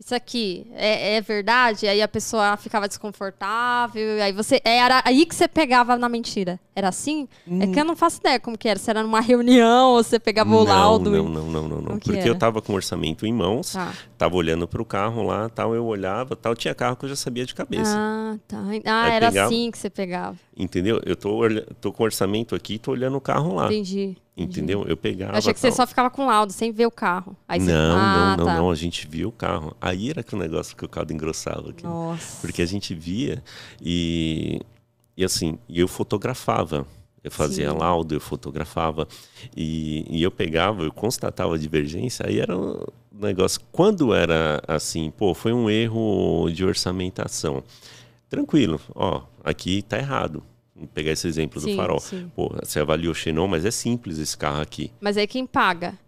isso 0.04 0.14
aqui 0.14 0.66
é, 0.74 1.16
é 1.16 1.20
verdade? 1.20 1.86
Aí 1.86 2.02
a 2.02 2.08
pessoa 2.08 2.56
ficava 2.56 2.88
desconfortável, 2.88 4.22
aí 4.22 4.32
você. 4.32 4.60
Era 4.64 5.02
aí 5.04 5.24
que 5.24 5.34
você 5.34 5.46
pegava 5.48 5.96
na 5.96 6.08
mentira. 6.08 6.58
Era 6.74 6.88
assim? 6.88 7.28
É 7.60 7.66
que 7.66 7.78
eu 7.78 7.84
não 7.84 7.94
faço 7.94 8.18
ideia 8.18 8.40
como 8.40 8.56
que 8.56 8.66
era. 8.68 8.78
Se 8.78 8.88
era 8.90 9.02
numa 9.02 9.20
reunião, 9.20 9.90
ou 9.90 10.02
você 10.02 10.18
pegava 10.18 10.48
o 10.50 10.64
não, 10.64 10.64
laudo. 10.64 11.10
não, 11.10 11.28
não, 11.28 11.46
não, 11.46 11.68
não, 11.68 11.80
não. 11.82 11.98
Porque 11.98 12.16
era? 12.18 12.26
eu 12.28 12.34
tava 12.34 12.60
com 12.62 12.72
o 12.72 12.76
orçamento 12.76 13.26
em 13.26 13.32
mãos, 13.32 13.72
Tá. 13.72 13.92
tava 14.16 14.34
olhando 14.36 14.66
pro 14.66 14.84
carro 14.84 15.22
lá, 15.22 15.48
tal, 15.48 15.74
eu 15.74 15.84
olhava, 15.84 16.34
tal, 16.34 16.54
tinha 16.56 16.74
carro 16.74 16.96
que 16.96 17.04
eu 17.04 17.08
já 17.10 17.16
sabia 17.16 17.44
de 17.44 17.54
cabeça. 17.54 17.94
Ah, 17.96 18.36
tá. 18.48 18.58
Ah, 18.86 19.02
Aí 19.04 19.12
era 19.12 19.28
pegava- 19.30 19.46
assim 19.48 19.70
que 19.70 19.78
você 19.78 19.90
pegava. 19.90 20.36
Entendeu? 20.56 21.00
Eu 21.06 21.16
tô, 21.16 21.40
tô 21.80 21.92
com 21.92 22.04
orçamento 22.04 22.54
aqui, 22.54 22.78
tô 22.78 22.90
olhando 22.90 23.16
o 23.16 23.20
carro 23.20 23.54
lá. 23.54 23.66
Entendi. 23.66 24.16
Entendeu? 24.36 24.84
Eu 24.86 24.96
pegava. 24.96 25.32
Eu 25.32 25.38
achei 25.38 25.54
que 25.54 25.60
você 25.60 25.68
tal. 25.68 25.76
só 25.76 25.86
ficava 25.86 26.10
com 26.10 26.26
laudo, 26.26 26.52
sem 26.52 26.70
ver 26.70 26.86
o 26.86 26.90
carro. 26.90 27.36
Aí 27.48 27.58
você... 27.58 27.72
Não, 27.72 27.96
ah, 27.98 28.36
não, 28.36 28.36
não, 28.36 28.44
tá. 28.44 28.56
não. 28.58 28.70
A 28.70 28.74
gente 28.74 29.06
via 29.06 29.26
o 29.26 29.32
carro. 29.32 29.74
Aí 29.80 30.10
era 30.10 30.22
que 30.22 30.34
o 30.34 30.38
negócio 30.38 30.76
que 30.76 30.84
o 30.84 30.88
caldo 30.88 31.12
engrossava 31.12 31.70
aqui. 31.70 31.84
Nossa. 31.84 32.40
Porque 32.40 32.60
a 32.60 32.66
gente 32.66 32.94
via 32.94 33.42
e, 33.80 34.60
e 35.16 35.24
assim, 35.24 35.58
e 35.68 35.80
eu 35.80 35.88
fotografava. 35.88 36.86
Eu 37.24 37.30
fazia 37.30 37.70
Sim. 37.70 37.78
laudo, 37.78 38.14
eu 38.14 38.20
fotografava. 38.20 39.06
E, 39.56 40.04
e 40.10 40.22
eu 40.22 40.30
pegava, 40.30 40.82
eu 40.82 40.92
constatava 40.92 41.54
a 41.54 41.58
divergência, 41.58 42.26
aí 42.26 42.40
era 42.40 42.56
um 42.56 42.84
negócio. 43.12 43.60
Quando 43.70 44.12
era 44.12 44.60
assim, 44.66 45.10
pô, 45.10 45.32
foi 45.32 45.52
um 45.52 45.70
erro 45.70 46.50
de 46.52 46.64
orçamentação. 46.64 47.62
Tranquilo, 48.28 48.80
ó, 48.94 49.22
aqui 49.44 49.82
tá 49.82 49.98
errado. 49.98 50.42
Vou 50.74 50.86
pegar 50.88 51.12
esse 51.12 51.26
exemplo 51.28 51.60
Sim, 51.60 51.70
do 51.70 51.76
farol. 51.76 52.00
sim. 52.00 52.30
Pô, 52.34 52.52
você 52.62 52.80
avaliou 52.80 53.12
o 53.12 53.14
Xenon, 53.14 53.46
mas 53.46 53.64
é 53.64 53.70
simples 53.70 54.18
esse 54.18 54.36
carro 54.36 54.60
aqui. 54.60 54.90
Mas 55.00 55.16
aí 55.16 55.26
quem 55.26 55.46
paga? 55.46 55.98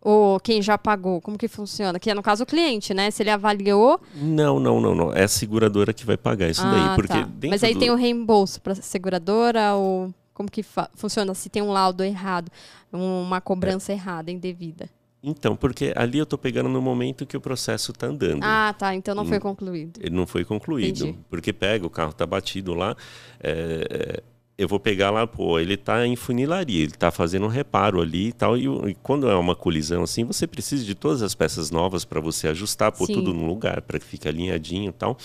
Ou 0.00 0.40
quem 0.40 0.60
já 0.60 0.76
pagou? 0.76 1.20
Como 1.20 1.38
que 1.38 1.46
funciona? 1.46 1.98
Que 1.98 2.10
é, 2.10 2.14
no 2.14 2.22
caso, 2.22 2.42
o 2.42 2.46
cliente, 2.46 2.92
né? 2.92 3.10
Se 3.10 3.22
ele 3.22 3.30
avaliou... 3.30 4.00
Não, 4.14 4.58
não, 4.58 4.80
não, 4.80 4.94
não. 4.94 5.12
É 5.12 5.22
a 5.24 5.28
seguradora 5.28 5.92
que 5.92 6.04
vai 6.04 6.16
pagar 6.16 6.48
isso 6.48 6.62
ah, 6.64 6.70
daí. 6.70 6.96
Porque 6.96 7.12
tá. 7.12 7.28
Mas 7.48 7.62
aí 7.62 7.74
do- 7.74 7.78
tem 7.80 7.90
o 7.90 7.94
reembolso 7.94 8.60
para 8.60 8.74
seguradora 8.74 9.74
ou... 9.74 10.12
Como 10.34 10.50
que 10.50 10.64
funciona 10.96 11.34
se 11.34 11.48
tem 11.50 11.62
um 11.62 11.70
laudo 11.70 12.02
errado, 12.02 12.50
um- 12.92 13.22
uma 13.22 13.40
cobrança 13.40 13.92
errada, 13.92 14.30
indevida? 14.30 14.88
Então, 15.22 15.54
porque 15.54 15.92
ali 15.94 16.18
eu 16.18 16.26
tô 16.26 16.36
pegando 16.36 16.68
no 16.68 16.82
momento 16.82 17.24
que 17.24 17.36
o 17.36 17.40
processo 17.40 17.92
tá 17.92 18.08
andando. 18.08 18.42
Ah, 18.42 18.74
tá. 18.76 18.92
Então 18.94 19.14
não 19.14 19.24
foi 19.24 19.36
Hum. 19.38 19.40
concluído. 19.40 20.00
Ele 20.00 20.14
não 20.16 20.26
foi 20.26 20.44
concluído. 20.44 21.06
Entendi. 21.06 21.18
Porque 21.30 21.52
pega, 21.52 21.86
o 21.86 21.90
carro 21.90 22.12
tá 22.12 22.26
batido 22.26 22.74
lá. 22.74 22.96
é, 23.40 23.86
é, 24.18 24.22
eu 24.58 24.68
vou 24.68 24.78
pegar 24.78 25.10
lá, 25.10 25.26
pô, 25.26 25.58
ele 25.58 25.76
tá 25.76 26.06
em 26.06 26.14
funilaria, 26.14 26.82
ele 26.82 26.92
tá 26.92 27.10
fazendo 27.10 27.46
um 27.46 27.48
reparo 27.48 28.00
ali 28.00 28.28
e 28.28 28.32
tal. 28.32 28.56
E, 28.56 28.66
e 28.90 28.94
quando 29.02 29.28
é 29.28 29.34
uma 29.34 29.56
colisão 29.56 30.02
assim, 30.02 30.24
você 30.24 30.46
precisa 30.46 30.84
de 30.84 30.94
todas 30.94 31.22
as 31.22 31.34
peças 31.34 31.70
novas 31.70 32.04
para 32.04 32.20
você 32.20 32.48
ajustar, 32.48 32.92
pôr 32.92 33.06
Sim. 33.06 33.14
tudo 33.14 33.32
no 33.32 33.46
lugar, 33.46 33.80
para 33.82 33.98
que 33.98 34.04
fique 34.04 34.28
alinhadinho 34.28 34.90
e 34.90 34.92
tal. 34.92 35.16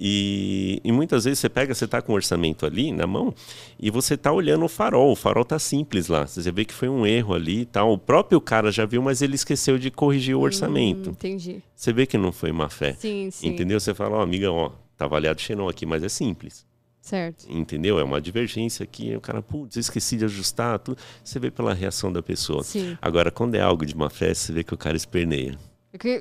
E, 0.00 0.80
e, 0.84 0.92
muitas 0.92 1.24
vezes 1.24 1.40
você 1.40 1.48
pega, 1.48 1.74
você 1.74 1.84
está 1.84 2.00
com 2.00 2.12
o 2.12 2.14
orçamento 2.14 2.64
ali 2.64 2.92
na 2.92 3.04
mão 3.04 3.34
e 3.80 3.90
você 3.90 4.14
está 4.14 4.30
olhando 4.30 4.64
o 4.64 4.68
farol. 4.68 5.10
O 5.10 5.16
farol 5.16 5.42
está 5.42 5.58
simples 5.58 6.06
lá. 6.06 6.24
Você 6.24 6.52
vê 6.52 6.64
que 6.64 6.72
foi 6.72 6.88
um 6.88 7.04
erro 7.04 7.34
ali 7.34 7.62
e 7.62 7.64
tal. 7.64 7.92
O 7.92 7.98
próprio 7.98 8.40
cara 8.40 8.70
já 8.70 8.86
viu, 8.86 9.02
mas 9.02 9.22
ele 9.22 9.34
esqueceu 9.34 9.76
de 9.76 9.90
corrigir 9.90 10.36
o 10.36 10.40
orçamento. 10.40 11.10
Hum, 11.10 11.12
entendi. 11.12 11.62
Você 11.74 11.92
vê 11.92 12.06
que 12.06 12.16
não 12.16 12.30
foi 12.30 12.52
má 12.52 12.68
fé. 12.68 12.92
Sim, 12.92 13.28
sim. 13.32 13.48
Entendeu? 13.48 13.80
Você 13.80 13.92
fala, 13.92 14.18
ó, 14.18 14.22
amiga, 14.22 14.52
ó, 14.52 14.70
tá 14.96 15.06
avaliado 15.06 15.40
xenon 15.40 15.68
aqui, 15.68 15.84
mas 15.84 16.04
é 16.04 16.08
simples. 16.08 16.64
Certo. 17.00 17.46
Entendeu? 17.48 17.98
É 17.98 18.04
uma 18.04 18.20
divergência 18.20 18.84
aqui. 18.84 19.16
O 19.16 19.20
cara, 19.20 19.42
putz, 19.42 19.76
esqueci 19.76 20.16
de 20.16 20.26
ajustar. 20.26 20.78
Tudo. 20.78 20.98
Você 21.24 21.40
vê 21.40 21.50
pela 21.50 21.74
reação 21.74 22.12
da 22.12 22.22
pessoa. 22.22 22.62
Sim. 22.62 22.96
Agora, 23.02 23.32
quando 23.32 23.56
é 23.56 23.60
algo 23.60 23.84
de 23.84 23.96
má 23.96 24.10
fé, 24.10 24.32
você 24.32 24.52
vê 24.52 24.62
que 24.62 24.74
o 24.74 24.78
cara 24.78 24.96
esperneia. 24.96 25.58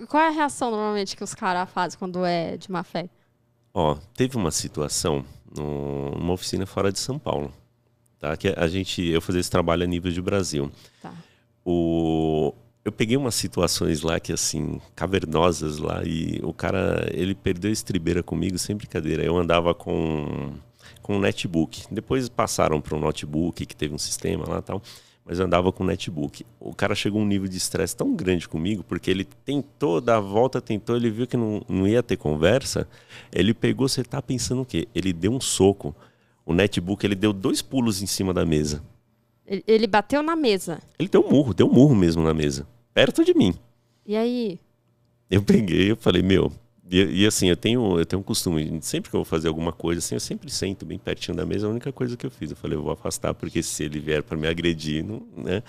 Qual 0.07 0.23
é 0.23 0.27
a 0.27 0.31
reação 0.31 0.71
normalmente 0.71 1.15
que 1.15 1.23
os 1.23 1.35
caras 1.35 1.69
fazem 1.69 1.99
quando 1.99 2.25
é 2.25 2.57
de 2.57 2.71
má 2.71 2.83
fé? 2.83 3.09
Ó, 3.79 3.95
teve 4.15 4.35
uma 4.35 4.49
situação 4.49 5.23
numa 5.55 6.33
oficina 6.33 6.65
fora 6.65 6.91
de 6.91 6.97
São 6.97 7.19
Paulo, 7.19 7.53
tá? 8.17 8.35
Que 8.35 8.47
a 8.57 8.67
gente, 8.67 9.05
eu 9.05 9.21
fazia 9.21 9.39
esse 9.39 9.51
trabalho 9.51 9.83
a 9.83 9.85
nível 9.85 10.11
de 10.11 10.19
Brasil. 10.19 10.71
Tá. 10.99 11.13
O, 11.63 12.55
eu 12.83 12.91
peguei 12.91 13.15
umas 13.15 13.35
situações 13.35 14.01
lá 14.01 14.19
que 14.19 14.33
assim 14.33 14.81
cavernosas 14.95 15.77
lá 15.77 16.01
e 16.03 16.39
o 16.41 16.51
cara 16.55 17.07
ele 17.13 17.35
perdeu 17.35 17.69
a 17.69 17.71
estribeira 17.71 18.23
comigo 18.23 18.57
sem 18.57 18.75
brincadeira. 18.75 19.23
Eu 19.23 19.37
andava 19.37 19.75
com 19.75 20.55
com 21.03 21.17
um 21.17 21.19
netbook. 21.19 21.83
Depois 21.91 22.27
passaram 22.29 22.81
para 22.81 22.97
um 22.97 22.99
notebook 22.99 23.63
que 23.63 23.75
teve 23.75 23.93
um 23.93 23.99
sistema 23.99 24.49
lá 24.49 24.59
tal 24.59 24.81
mas 25.27 25.39
eu 25.39 25.45
andava 25.45 25.73
com 25.73 25.83
netbook. 25.83 26.45
O 26.57 26.73
cara 26.73 26.95
chegou 26.95 27.19
a 27.19 27.23
um 27.23 27.27
nível 27.27 27.49
de 27.49 27.57
estresse 27.57 27.95
tão 27.95 28.15
grande 28.15 28.47
comigo, 28.47 28.81
porque 28.83 29.11
ele 29.11 29.25
tentou 29.25 29.99
dar 29.99 30.17
a 30.17 30.21
volta, 30.21 30.61
tentou, 30.61 30.95
ele 30.95 31.09
viu 31.09 31.27
que 31.27 31.35
não, 31.35 31.61
não 31.67 31.85
ia 31.85 32.01
ter 32.01 32.15
conversa. 32.15 32.87
Ele 33.31 33.53
pegou, 33.53 33.89
você 33.89 34.03
tá 34.03 34.21
pensando 34.21 34.61
o 34.61 34.65
quê? 34.65 34.87
Ele 34.95 35.11
deu 35.11 35.33
um 35.33 35.41
soco. 35.41 35.93
O 36.45 36.53
netbook, 36.53 37.05
ele 37.05 37.15
deu 37.15 37.33
dois 37.33 37.61
pulos 37.61 38.01
em 38.01 38.05
cima 38.05 38.33
da 38.33 38.45
mesa. 38.45 38.81
Ele, 39.45 39.61
ele 39.67 39.85
bateu 39.85 40.23
na 40.23 40.33
mesa. 40.33 40.79
Ele 40.97 41.09
deu 41.09 41.21
um 41.25 41.29
murro, 41.29 41.53
deu 41.53 41.67
um 41.67 41.73
murro 41.73 41.93
mesmo 41.93 42.23
na 42.23 42.33
mesa. 42.33 42.65
Perto 42.93 43.25
de 43.25 43.33
mim. 43.33 43.53
E 44.05 44.15
aí? 44.15 44.57
Eu 45.29 45.43
peguei, 45.43 45.91
eu 45.91 45.97
falei, 45.97 46.21
meu, 46.21 46.53
e, 46.89 47.23
e, 47.23 47.27
assim, 47.27 47.49
eu 47.49 47.57
tenho, 47.57 47.99
eu 47.99 48.05
tenho 48.05 48.21
um 48.21 48.23
costume, 48.23 48.79
sempre 48.81 49.09
que 49.09 49.15
eu 49.15 49.19
vou 49.19 49.25
fazer 49.25 49.47
alguma 49.47 49.73
coisa, 49.73 49.99
assim, 49.99 50.15
eu 50.15 50.19
sempre 50.19 50.49
sento 50.49 50.85
bem 50.85 50.97
pertinho 50.97 51.35
da 51.35 51.45
mesa, 51.45 51.67
a 51.67 51.69
única 51.69 51.91
coisa 51.91 52.15
que 52.15 52.25
eu 52.25 52.31
fiz. 52.31 52.51
Eu 52.51 52.57
falei, 52.57 52.77
eu 52.77 52.83
vou 52.83 52.91
afastar, 52.91 53.33
porque 53.33 53.61
se 53.61 53.83
ele 53.83 53.99
vier 53.99 54.23
para 54.23 54.37
me 54.37 54.47
agredir, 54.47 55.03
não, 55.03 55.21
né? 55.35 55.61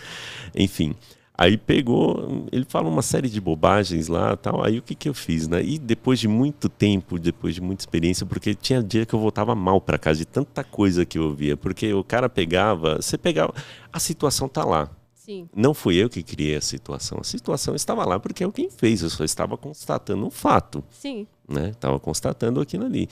Enfim. 0.55 0.95
Aí 1.41 1.57
pegou, 1.57 2.49
ele 2.51 2.65
fala 2.69 2.89
uma 2.89 3.01
série 3.01 3.29
de 3.29 3.41
bobagens 3.41 4.09
lá 4.09 4.37
tal. 4.37 4.65
Aí 4.65 4.79
o 4.79 4.83
que, 4.83 4.93
que 4.93 5.09
eu 5.09 5.15
fiz, 5.15 5.47
né? 5.47 5.63
E 5.63 5.79
depois 5.79 6.19
de 6.19 6.27
muito 6.27 6.69
tempo, 6.69 7.17
depois 7.17 7.55
de 7.55 7.61
muita 7.61 7.83
experiência, 7.83 8.27
porque 8.27 8.57
tinha 8.57 8.83
dia 8.83 9.07
que 9.07 9.15
eu 9.15 9.21
voltava 9.21 9.55
mal 9.55 9.81
para 9.81 9.99
casa 9.99 10.19
de 10.19 10.25
tanta 10.25 10.65
coisa 10.65 11.07
que 11.07 11.17
eu 11.17 11.25
ouvia. 11.25 11.57
Porque 11.57 11.95
o 11.95 12.03
cara 12.03 12.29
pegava, 12.29 12.97
você 12.97 13.17
pegava, 13.17 13.55
a 13.93 14.01
situação 14.01 14.49
tá 14.49 14.65
lá. 14.65 14.91
Sim. 15.29 15.47
Não 15.55 15.75
fui 15.75 15.97
eu 15.97 16.09
que 16.09 16.23
criei 16.23 16.57
a 16.57 16.61
situação. 16.63 17.19
A 17.21 17.25
situação 17.25 17.75
estava 17.75 18.03
lá 18.07 18.19
porque 18.19 18.43
é 18.43 18.47
o 18.47 18.53
quem 18.53 18.71
fez. 18.71 19.03
Eu 19.03 19.11
só 19.11 19.25
estava 19.25 19.59
constatando 19.59 20.25
um 20.25 20.31
fato. 20.31 20.83
Sim. 20.89 21.27
Né? 21.47 21.69
Estava 21.69 22.01
constatando 22.01 22.63
aquilo 22.63 22.87
ali. 22.87 23.07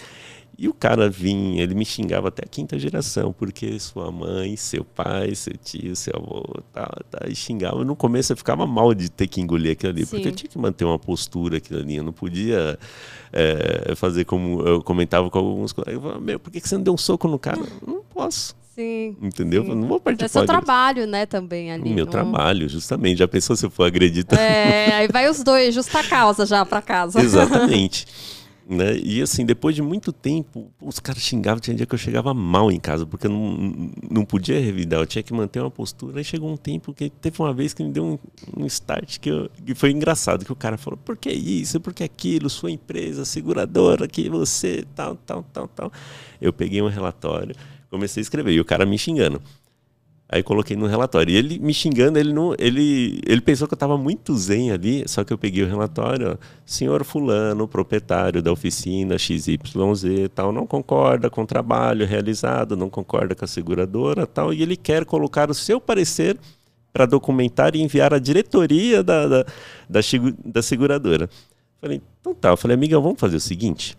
E 0.59 0.67
o 0.67 0.73
cara 0.73 1.11
vinha, 1.11 1.63
ele 1.63 1.75
me 1.75 1.85
xingava 1.85 2.29
até 2.29 2.43
a 2.43 2.49
quinta 2.49 2.79
geração, 2.79 3.35
porque 3.35 3.79
sua 3.79 4.11
mãe, 4.11 4.57
seu 4.57 4.83
pai, 4.83 5.35
seu 5.35 5.55
tio, 5.59 5.95
seu 5.95 6.15
avô, 6.17 6.43
tá, 6.73 6.89
tá, 7.11 7.29
e 7.29 7.35
xingava. 7.35 7.85
No 7.85 7.95
começo 7.95 8.33
eu 8.33 8.37
ficava 8.39 8.67
mal 8.67 8.95
de 8.95 9.11
ter 9.11 9.27
que 9.27 9.39
engolir 9.43 9.73
aquilo 9.73 9.93
ali, 9.93 10.07
Sim. 10.07 10.17
porque 10.17 10.29
eu 10.29 10.33
tinha 10.33 10.49
que 10.49 10.59
manter 10.59 10.87
uma 10.87 10.99
postura 10.99 11.59
aquilo 11.59 11.81
ali. 11.81 11.97
Eu 11.97 12.05
não 12.05 12.15
podia 12.15 12.79
é, 13.31 13.95
fazer 13.95 14.25
como 14.25 14.63
eu 14.63 14.83
comentava 14.83 15.29
com 15.29 15.39
alguns 15.39 15.75
colegas. 15.75 16.19
Meu, 16.23 16.41
por 16.41 16.51
que 16.51 16.67
você 16.67 16.77
não 16.77 16.85
deu 16.85 16.95
um 16.95 16.99
soco 16.99 17.29
no 17.29 17.39
cara? 17.39 17.61
Não 17.87 18.01
posso. 18.03 18.57
Sim. 18.77 19.17
Entendeu? 19.23 19.65
Sim. 19.65 19.75
Não 19.75 19.89
vou 19.89 19.99
participar. 19.99 20.27
É 20.27 20.29
seu 20.29 20.47
trabalho, 20.47 21.07
né, 21.07 21.25
também 21.25 21.73
ali. 21.73 21.95
Meu 21.95 22.05
não... 22.05 22.13
trabalho, 22.13 22.69
justamente. 22.69 23.19
Já 23.19 23.27
pensou 23.27 23.57
se 23.57 23.65
eu 23.65 23.71
for 23.71 23.85
agredir 23.85 24.27
É, 24.39 24.93
aí 24.93 25.09
vai 25.09 25.31
os 25.31 25.43
dois, 25.43 25.75
justa 25.75 26.05
causa 26.05 26.45
já 26.45 26.65
para 26.67 26.83
casa. 26.83 27.19
Exatamente. 27.19 28.07
né? 28.69 28.99
E 28.99 29.23
assim, 29.23 29.47
depois 29.47 29.75
de 29.75 29.81
muito 29.81 30.13
tempo, 30.13 30.71
os 30.79 30.99
caras 30.99 31.23
xingavam, 31.23 31.59
tinha 31.59 31.75
dia 31.75 31.87
que 31.87 31.95
eu 31.95 31.99
chegava 31.99 32.35
mal 32.35 32.71
em 32.71 32.79
casa, 32.79 33.07
porque 33.07 33.29
eu 33.29 33.31
não, 33.31 33.91
não 34.11 34.25
podia 34.27 34.61
revidar, 34.61 35.01
eu 35.01 35.07
tinha 35.07 35.23
que 35.23 35.33
manter 35.33 35.61
uma 35.61 35.71
postura. 35.71 36.19
Aí 36.19 36.25
chegou 36.25 36.53
um 36.53 36.57
tempo 36.59 36.93
que 36.93 37.09
teve 37.09 37.41
uma 37.41 37.55
vez 37.55 37.73
que 37.73 37.83
me 37.83 37.91
deu 37.91 38.05
um, 38.05 38.19
um 38.55 38.67
start 38.67 39.19
que, 39.21 39.31
eu, 39.31 39.49
que 39.65 39.75
foi 39.75 39.91
engraçado, 39.91 40.45
que 40.45 40.53
o 40.53 40.57
cara 40.57 40.77
falou, 40.77 40.99
por 41.03 41.17
que 41.17 41.31
isso, 41.31 41.81
por 41.81 41.95
que 41.95 42.05
aquilo, 42.05 42.51
sua 42.51 42.71
empresa, 42.71 43.25
seguradora, 43.25 44.07
que 44.07 44.29
você, 44.29 44.85
tal, 44.95 45.17
tal, 45.17 45.43
tal, 45.51 45.67
tal. 45.69 45.93
Eu 46.39 46.53
peguei 46.53 46.83
um 46.83 46.89
relatório 46.89 47.57
comecei 47.91 48.21
a 48.21 48.23
escrever. 48.23 48.53
E 48.53 48.61
o 48.61 48.65
cara 48.65 48.85
me 48.87 48.99
xingando. 48.99 49.41
Aí 50.29 50.43
coloquei 50.43 50.77
no 50.77 50.87
relatório. 50.87 51.33
E 51.33 51.37
ele 51.37 51.59
me 51.61 51.73
xingando, 51.73 52.19
ele 52.19 52.33
não, 52.33 52.53
ele, 52.59 53.21
ele 53.25 53.41
pensou 53.41 53.69
que 53.69 53.75
eu 53.75 53.77
estava 53.77 53.97
muito 53.97 54.35
zen 54.37 54.73
ali, 54.73 55.05
só 55.07 55.23
que 55.23 55.33
eu 55.33 55.39
peguei 55.39 55.63
o 55.63 55.69
relatório, 55.69 56.33
ó, 56.33 56.37
senhor 56.65 57.05
fulano, 57.05 57.69
proprietário 57.69 58.43
da 58.43 58.51
oficina 58.51 59.17
XYZ, 59.17 59.69
tal, 60.35 60.51
não 60.51 60.67
concorda 60.67 61.31
com 61.31 61.43
o 61.43 61.47
trabalho 61.47 62.05
realizado, 62.05 62.77
não 62.77 62.91
concorda 62.91 63.37
com 63.37 63.45
a 63.45 63.49
seguradora, 63.49 64.27
tal, 64.27 64.53
e 64.53 64.63
ele 64.63 64.77
quer 64.77 65.05
colocar 65.05 65.49
o 65.49 65.55
seu 65.55 65.81
parecer 65.81 66.37
para 66.93 67.07
documentar 67.07 67.77
e 67.77 67.83
enviar 67.83 68.13
à 68.13 68.19
diretoria 68.19 69.05
da, 69.05 69.29
da, 69.29 69.43
da, 69.89 70.01
da 70.45 70.63
seguradora. 70.63 71.31
Falei, 71.81 72.03
então 72.21 72.35
tá, 72.35 72.49
eu 72.49 72.57
falei, 72.57 72.75
amiga, 72.75 72.99
vamos 72.99 73.21
fazer 73.21 73.37
o 73.37 73.41
seguinte, 73.41 73.97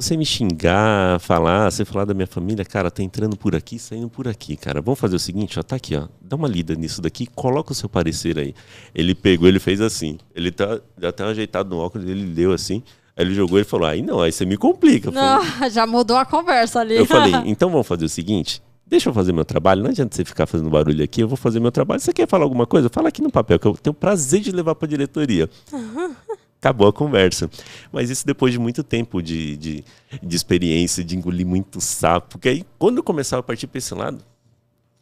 você 0.00 0.16
me 0.16 0.24
xingar, 0.24 1.20
falar, 1.20 1.70
você 1.70 1.84
falar 1.84 2.04
da 2.04 2.14
minha 2.14 2.26
família, 2.26 2.64
cara, 2.64 2.90
tá 2.90 3.02
entrando 3.02 3.36
por 3.36 3.54
aqui, 3.54 3.78
saindo 3.78 4.08
por 4.08 4.26
aqui, 4.26 4.56
cara. 4.56 4.80
Vamos 4.80 4.98
fazer 4.98 5.16
o 5.16 5.18
seguinte, 5.18 5.58
ó, 5.58 5.62
tá 5.62 5.76
aqui, 5.76 5.96
ó. 5.96 6.08
Dá 6.20 6.36
uma 6.36 6.48
lida 6.48 6.74
nisso 6.74 7.00
daqui, 7.00 7.26
coloca 7.26 7.72
o 7.72 7.74
seu 7.74 7.88
parecer 7.88 8.38
aí. 8.38 8.54
Ele 8.94 9.14
pegou, 9.14 9.46
ele 9.46 9.58
fez 9.60 9.80
assim. 9.80 10.18
Ele 10.34 10.50
tá 10.50 10.80
já 11.00 11.12
tá 11.12 11.26
ajeitado 11.26 11.70
no 11.70 11.78
óculos, 11.78 12.08
ele 12.08 12.26
deu 12.26 12.52
assim. 12.52 12.82
Aí 13.16 13.24
ele 13.24 13.34
jogou 13.34 13.58
e 13.58 13.64
falou: 13.64 13.86
"Aí 13.86 14.02
não, 14.02 14.20
aí 14.20 14.32
você 14.32 14.44
me 14.44 14.56
complica". 14.56 15.10
Não, 15.10 15.44
falei, 15.44 15.70
já 15.70 15.86
mudou 15.86 16.16
a 16.16 16.24
conversa 16.24 16.80
ali. 16.80 16.96
Eu 16.96 17.06
falei: 17.06 17.32
"Então 17.44 17.70
vamos 17.70 17.86
fazer 17.86 18.04
o 18.04 18.08
seguinte, 18.08 18.62
Deixa 18.90 19.08
eu 19.08 19.14
fazer 19.14 19.32
meu 19.32 19.44
trabalho, 19.44 19.84
não 19.84 19.90
adianta 19.90 20.16
você 20.16 20.24
ficar 20.24 20.48
fazendo 20.48 20.68
barulho 20.68 21.04
aqui, 21.04 21.20
eu 21.20 21.28
vou 21.28 21.36
fazer 21.36 21.60
meu 21.60 21.70
trabalho. 21.70 22.00
Você 22.00 22.12
quer 22.12 22.26
falar 22.26 22.42
alguma 22.42 22.66
coisa? 22.66 22.88
Fala 22.88 23.08
aqui 23.08 23.22
no 23.22 23.30
papel, 23.30 23.56
que 23.56 23.64
eu 23.64 23.74
tenho 23.74 23.94
prazer 23.94 24.40
de 24.40 24.50
levar 24.50 24.74
para 24.74 24.86
a 24.86 24.88
diretoria. 24.88 25.48
acabou 26.60 26.86
a 26.86 26.92
conversa. 26.92 27.50
Mas 27.90 28.10
isso 28.10 28.26
depois 28.26 28.52
de 28.52 28.58
muito 28.58 28.84
tempo 28.84 29.22
de, 29.22 29.56
de, 29.56 29.84
de 30.22 30.36
experiência, 30.36 31.02
de 31.02 31.16
engolir 31.16 31.46
muito 31.46 31.80
sapo. 31.80 32.32
Porque 32.32 32.48
aí, 32.50 32.66
quando 32.78 32.98
eu 32.98 33.02
começava 33.02 33.40
a 33.40 33.42
partir 33.42 33.66
para 33.66 33.78
esse 33.78 33.94
lado, 33.94 34.22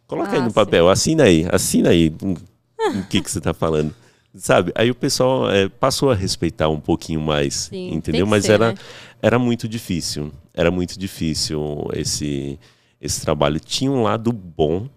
coloca 0.06 0.30
ah, 0.30 0.34
aí 0.34 0.40
no 0.40 0.50
sim. 0.50 0.54
papel, 0.54 0.88
assina 0.88 1.24
aí, 1.24 1.46
assina 1.50 1.90
aí 1.90 2.14
o 2.22 3.06
que, 3.08 3.20
que 3.20 3.30
você 3.30 3.38
está 3.38 3.52
falando. 3.52 3.92
Sabe? 4.34 4.72
Aí 4.74 4.90
o 4.90 4.94
pessoal 4.94 5.50
é, 5.50 5.68
passou 5.68 6.10
a 6.10 6.14
respeitar 6.14 6.68
um 6.68 6.78
pouquinho 6.78 7.20
mais, 7.20 7.54
sim, 7.54 7.92
entendeu? 7.92 8.26
Mas 8.26 8.44
ser, 8.44 8.52
era, 8.52 8.72
né? 8.72 8.78
era 9.20 9.38
muito 9.38 9.68
difícil. 9.68 10.30
Era 10.54 10.70
muito 10.70 10.98
difícil 10.98 11.88
esse, 11.94 12.58
esse 13.00 13.20
trabalho. 13.20 13.58
Tinha 13.58 13.90
um 13.90 14.02
lado 14.02 14.30
bom, 14.30 14.88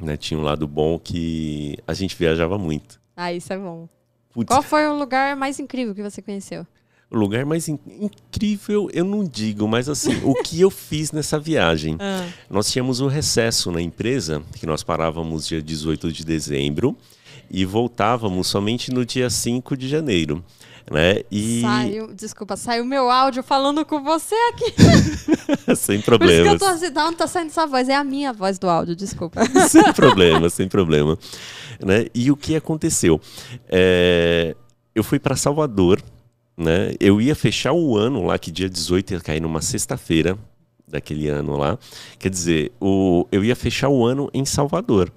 né? 0.00 0.16
Tinha 0.16 0.38
um 0.38 0.42
lado 0.42 0.66
bom 0.68 0.98
que 0.98 1.76
a 1.86 1.94
gente 1.94 2.14
viajava 2.14 2.56
muito. 2.56 3.00
Ah, 3.16 3.32
isso 3.32 3.52
é 3.52 3.58
bom. 3.58 3.88
Putz. 4.32 4.48
Qual 4.48 4.62
foi 4.62 4.86
o 4.86 4.96
lugar 4.96 5.36
mais 5.36 5.58
incrível 5.58 5.94
que 5.94 6.02
você 6.02 6.22
conheceu? 6.22 6.66
O 7.10 7.16
lugar 7.16 7.44
mais 7.44 7.68
in 7.68 7.78
incrível, 8.00 8.88
eu 8.90 9.04
não 9.04 9.22
digo, 9.22 9.68
mas 9.68 9.86
assim, 9.86 10.22
o 10.24 10.34
que 10.42 10.58
eu 10.58 10.70
fiz 10.70 11.12
nessa 11.12 11.38
viagem? 11.38 11.98
Ah. 12.02 12.28
Nós 12.50 12.70
tínhamos 12.70 13.00
um 13.00 13.06
recesso 13.06 13.70
na 13.70 13.80
empresa, 13.80 14.42
que 14.54 14.66
nós 14.66 14.82
parávamos 14.82 15.46
dia 15.46 15.62
18 15.62 16.12
de 16.12 16.24
dezembro 16.24 16.96
e 17.50 17.64
voltávamos 17.64 18.46
somente 18.48 18.90
no 18.90 19.04
dia 19.04 19.28
5 19.28 19.76
de 19.76 19.88
janeiro. 19.88 20.42
Né? 20.90 21.22
E... 21.30 21.60
Saiu, 21.60 22.12
desculpa, 22.12 22.56
saiu 22.56 22.84
meu 22.84 23.10
áudio 23.10 23.42
falando 23.42 23.84
com 23.84 24.02
você 24.02 24.34
aqui. 24.50 25.76
sem 25.76 26.00
problemas. 26.00 26.48
Por 26.48 26.48
isso 26.48 26.58
que 26.58 26.64
eu 26.64 26.68
tô 26.68 26.74
assim, 26.74 26.94
não 26.94 27.12
tá 27.14 27.26
saindo 27.26 27.50
sua 27.50 27.66
voz, 27.66 27.88
é 27.88 27.94
a 27.94 28.02
minha 28.02 28.32
voz 28.32 28.58
do 28.58 28.68
áudio, 28.68 28.96
desculpa. 28.96 29.42
sem 29.68 29.92
problema, 29.92 30.50
sem 30.50 30.68
problema. 30.68 31.18
Né? 31.82 32.06
E 32.14 32.30
o 32.30 32.36
que 32.36 32.54
aconteceu? 32.54 33.20
É, 33.68 34.54
eu 34.94 35.02
fui 35.02 35.18
para 35.18 35.36
Salvador, 35.36 36.02
né? 36.56 36.94
eu 37.00 37.20
ia 37.20 37.34
fechar 37.34 37.72
o 37.72 37.96
ano 37.96 38.24
lá, 38.26 38.38
que 38.38 38.50
dia 38.50 38.68
18 38.68 39.14
ia 39.14 39.20
cair 39.20 39.40
numa 39.40 39.60
sexta-feira 39.60 40.38
daquele 40.86 41.28
ano 41.28 41.56
lá. 41.56 41.78
Quer 42.18 42.28
dizer, 42.28 42.72
o, 42.80 43.26
eu 43.32 43.44
ia 43.44 43.56
fechar 43.56 43.88
o 43.88 44.04
ano 44.04 44.30
em 44.32 44.44
Salvador. 44.44 45.12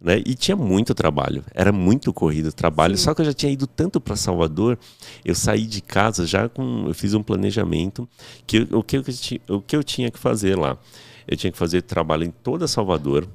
Né? 0.00 0.22
E 0.26 0.34
tinha 0.34 0.56
muito 0.56 0.94
trabalho, 0.94 1.42
era 1.54 1.72
muito 1.72 2.12
corrido 2.12 2.48
o 2.48 2.52
trabalho. 2.52 2.96
Sim. 2.96 3.04
Só 3.04 3.14
que 3.14 3.22
eu 3.22 3.24
já 3.24 3.32
tinha 3.32 3.50
ido 3.50 3.66
tanto 3.66 4.00
para 4.00 4.14
Salvador, 4.14 4.78
eu 5.24 5.34
saí 5.34 5.66
de 5.66 5.80
casa 5.80 6.26
já 6.26 6.48
com. 6.48 6.84
Eu 6.86 6.94
fiz 6.94 7.14
um 7.14 7.22
planejamento 7.22 8.06
que 8.46 8.68
o 8.70 8.82
que, 8.82 8.98
eu, 8.98 9.04
o 9.48 9.60
que 9.60 9.74
eu 9.74 9.82
tinha 9.82 10.10
que 10.10 10.18
fazer 10.18 10.56
lá. 10.56 10.78
Eu 11.26 11.36
tinha 11.36 11.50
que 11.50 11.58
fazer 11.58 11.82
trabalho 11.82 12.24
em 12.24 12.30
toda 12.30 12.68
Salvador, 12.68 13.26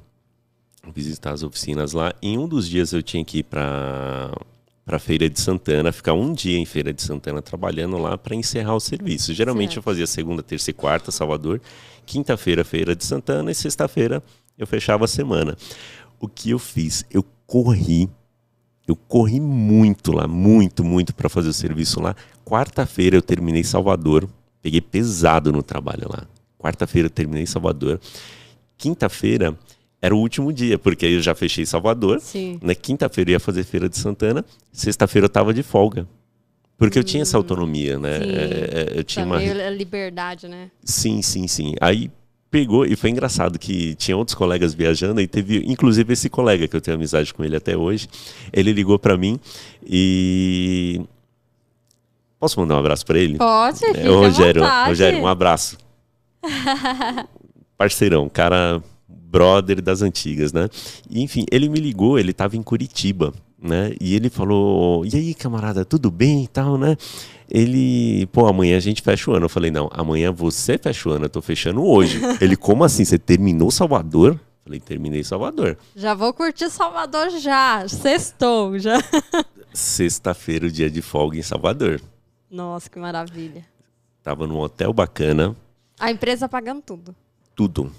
visitar 0.90 1.32
as 1.32 1.42
oficinas 1.42 1.92
lá. 1.92 2.14
Em 2.22 2.38
um 2.38 2.48
dos 2.48 2.68
dias 2.68 2.92
eu 2.92 3.02
tinha 3.02 3.24
que 3.24 3.38
ir 3.38 3.42
para 3.44 4.32
para 4.84 4.98
Feira 4.98 5.30
de 5.30 5.40
Santana, 5.40 5.92
ficar 5.92 6.12
um 6.12 6.32
dia 6.32 6.58
em 6.58 6.64
Feira 6.64 6.92
de 6.92 7.00
Santana 7.00 7.40
trabalhando 7.40 7.96
lá 7.98 8.18
para 8.18 8.34
encerrar 8.34 8.74
o 8.74 8.80
serviço. 8.80 9.32
Geralmente 9.32 9.74
certo. 9.74 9.76
eu 9.76 9.82
fazia 9.84 10.06
segunda, 10.08 10.42
terça 10.42 10.70
e 10.70 10.74
quarta, 10.74 11.12
Salvador, 11.12 11.60
quinta-feira, 12.04 12.64
Feira 12.64 12.96
de 12.96 13.04
Santana 13.04 13.52
e 13.52 13.54
sexta-feira 13.54 14.20
eu 14.58 14.66
fechava 14.66 15.04
a 15.04 15.08
semana. 15.08 15.56
O 16.18 16.26
que 16.26 16.50
eu 16.50 16.58
fiz? 16.58 17.04
Eu 17.12 17.24
corri 17.46 18.10
eu 18.86 18.96
corri 18.96 19.40
muito 19.40 20.12
lá, 20.12 20.26
muito, 20.26 20.82
muito 20.82 21.14
para 21.14 21.28
fazer 21.28 21.48
o 21.48 21.52
serviço 21.52 22.00
lá. 22.00 22.16
Quarta-feira 22.44 23.16
eu 23.16 23.22
terminei 23.22 23.62
Salvador, 23.62 24.28
peguei 24.60 24.80
pesado 24.80 25.52
no 25.52 25.62
trabalho 25.62 26.08
lá. 26.10 26.26
Quarta-feira 26.58 27.06
eu 27.06 27.10
terminei 27.10 27.46
Salvador. 27.46 28.00
Quinta-feira 28.76 29.56
era 30.02 30.12
o 30.12 30.18
último 30.18 30.52
dia, 30.52 30.76
porque 30.76 31.06
aí 31.06 31.12
eu 31.14 31.22
já 31.22 31.32
fechei 31.32 31.64
Salvador. 31.64 32.20
Sim. 32.20 32.58
Na 32.60 32.74
quinta-feira 32.74 33.30
eu 33.30 33.34
ia 33.34 33.40
fazer 33.40 33.62
Feira 33.62 33.88
de 33.88 33.96
Santana. 33.96 34.44
Sexta-feira 34.72 35.26
eu 35.26 35.30
tava 35.30 35.54
de 35.54 35.62
folga. 35.62 36.08
Porque 36.76 36.98
eu 36.98 37.04
tinha 37.04 37.22
essa 37.22 37.36
hum, 37.36 37.40
autonomia, 37.40 38.00
né? 38.00 38.18
Sim. 38.18 38.30
É, 38.30 38.94
é 38.94 38.98
eu 38.98 39.04
tinha 39.04 39.24
Também 39.24 39.52
uma... 39.52 39.70
liberdade, 39.70 40.48
né? 40.48 40.72
Sim, 40.82 41.22
sim, 41.22 41.46
sim. 41.46 41.76
Aí 41.80 42.10
pegou, 42.50 42.84
e 42.84 42.96
foi 42.96 43.10
engraçado 43.10 43.60
que 43.60 43.94
tinha 43.94 44.16
outros 44.16 44.34
colegas 44.34 44.74
viajando, 44.74 45.20
e 45.20 45.26
teve, 45.28 45.62
inclusive, 45.66 46.12
esse 46.12 46.28
colega, 46.28 46.66
que 46.66 46.74
eu 46.74 46.80
tenho 46.80 46.96
amizade 46.96 47.32
com 47.32 47.44
ele 47.44 47.54
até 47.54 47.76
hoje, 47.76 48.08
ele 48.52 48.72
ligou 48.72 48.98
para 48.98 49.16
mim 49.16 49.38
e. 49.86 51.00
Posso 52.40 52.58
mandar 52.58 52.74
um 52.74 52.78
abraço 52.80 53.06
para 53.06 53.20
ele? 53.20 53.38
Pode, 53.38 53.84
é, 53.84 54.08
Rogério, 54.08 54.64
Rogério, 54.86 55.20
um 55.20 55.28
abraço. 55.28 55.78
Parceirão, 57.78 58.28
cara 58.28 58.82
brother 59.32 59.80
das 59.80 60.02
antigas, 60.02 60.52
né? 60.52 60.68
E, 61.08 61.22
enfim, 61.22 61.46
ele 61.50 61.68
me 61.70 61.80
ligou, 61.80 62.18
ele 62.18 62.32
estava 62.32 62.54
em 62.54 62.62
Curitiba, 62.62 63.32
né? 63.60 63.94
E 63.98 64.14
ele 64.14 64.28
falou: 64.28 65.06
"E 65.06 65.16
aí, 65.16 65.32
camarada, 65.32 65.84
tudo 65.86 66.10
bem 66.10 66.44
e 66.44 66.46
tal, 66.48 66.76
né?" 66.76 66.96
Ele, 67.50 68.26
pô, 68.26 68.46
amanhã 68.46 68.76
a 68.76 68.80
gente 68.80 69.02
fecha 69.02 69.30
o 69.30 69.34
ano. 69.34 69.46
Eu 69.46 69.48
falei: 69.48 69.70
"Não, 69.70 69.88
amanhã 69.92 70.30
você 70.30 70.76
fecha 70.76 71.08
o 71.08 71.12
ano, 71.12 71.24
eu 71.24 71.30
tô 71.30 71.40
fechando 71.40 71.82
hoje." 71.82 72.20
ele: 72.40 72.56
"Como 72.56 72.84
assim? 72.84 73.04
Você 73.04 73.18
terminou 73.18 73.70
Salvador?" 73.70 74.32
Eu 74.34 74.40
falei: 74.64 74.80
"Terminei 74.80 75.24
Salvador." 75.24 75.78
Já 75.96 76.12
vou 76.14 76.32
curtir 76.34 76.68
Salvador 76.68 77.30
já. 77.30 77.88
Sextou 77.88 78.78
já. 78.78 78.98
Sexta-feira, 79.72 80.66
o 80.66 80.70
dia 80.70 80.90
de 80.90 81.00
folga 81.00 81.38
em 81.38 81.42
Salvador. 81.42 82.00
Nossa, 82.50 82.90
que 82.90 82.98
maravilha. 82.98 83.64
Tava 84.22 84.46
num 84.46 84.58
hotel 84.58 84.92
bacana. 84.92 85.56
A 85.98 86.10
empresa 86.10 86.48
pagando 86.48 86.82
tudo. 86.82 87.14
Tudo. 87.56 87.90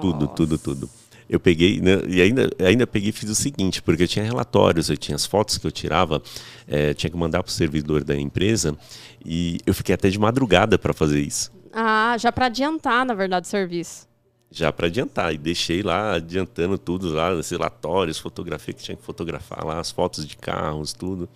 Tudo, 0.00 0.28
tudo, 0.28 0.58
tudo. 0.58 0.90
Eu 1.28 1.40
peguei, 1.40 1.80
né, 1.80 2.02
e 2.08 2.20
ainda, 2.20 2.50
ainda 2.58 2.86
peguei 2.86 3.10
e 3.10 3.12
fiz 3.12 3.30
o 3.30 3.34
seguinte, 3.34 3.80
porque 3.80 4.02
eu 4.02 4.08
tinha 4.08 4.24
relatórios, 4.24 4.90
eu 4.90 4.96
tinha 4.96 5.16
as 5.16 5.24
fotos 5.24 5.56
que 5.56 5.66
eu 5.66 5.72
tirava, 5.72 6.22
é, 6.68 6.92
tinha 6.92 7.10
que 7.10 7.16
mandar 7.16 7.42
para 7.42 7.48
o 7.50 7.52
servidor 7.52 8.04
da 8.04 8.14
empresa, 8.14 8.76
e 9.24 9.58
eu 9.64 9.72
fiquei 9.72 9.94
até 9.94 10.10
de 10.10 10.18
madrugada 10.18 10.78
para 10.78 10.92
fazer 10.92 11.20
isso. 11.20 11.50
Ah, 11.72 12.16
já 12.18 12.30
para 12.30 12.46
adiantar, 12.46 13.06
na 13.06 13.14
verdade, 13.14 13.46
o 13.46 13.50
serviço. 13.50 14.06
Já 14.50 14.70
para 14.70 14.88
adiantar, 14.88 15.32
e 15.32 15.38
deixei 15.38 15.82
lá 15.82 16.16
adiantando 16.16 16.76
tudo 16.76 17.10
lá, 17.14 17.32
os 17.32 17.48
relatórios, 17.48 18.18
fotografia 18.18 18.74
que 18.74 18.82
tinha 18.82 18.96
que 18.96 19.02
fotografar 19.02 19.64
lá, 19.64 19.80
as 19.80 19.90
fotos 19.90 20.26
de 20.26 20.36
carros, 20.36 20.92
tudo. 20.92 21.28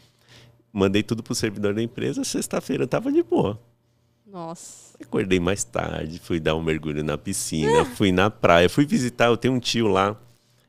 Mandei 0.70 1.02
tudo 1.02 1.22
para 1.22 1.32
o 1.32 1.34
servidor 1.34 1.72
da 1.72 1.82
empresa, 1.82 2.22
sexta-feira 2.22 2.84
eu 2.84 2.88
tava 2.88 3.10
de 3.10 3.22
boa. 3.22 3.58
Nossa. 4.26 4.96
Acordei 5.00 5.38
mais 5.38 5.62
tarde, 5.62 6.18
fui 6.18 6.40
dar 6.40 6.54
um 6.56 6.62
mergulho 6.62 7.04
na 7.04 7.16
piscina, 7.16 7.84
fui 7.84 8.10
na 8.10 8.28
praia, 8.28 8.68
fui 8.68 8.84
visitar, 8.84 9.26
eu 9.26 9.36
tenho 9.36 9.54
um 9.54 9.60
tio 9.60 9.86
lá. 9.86 10.16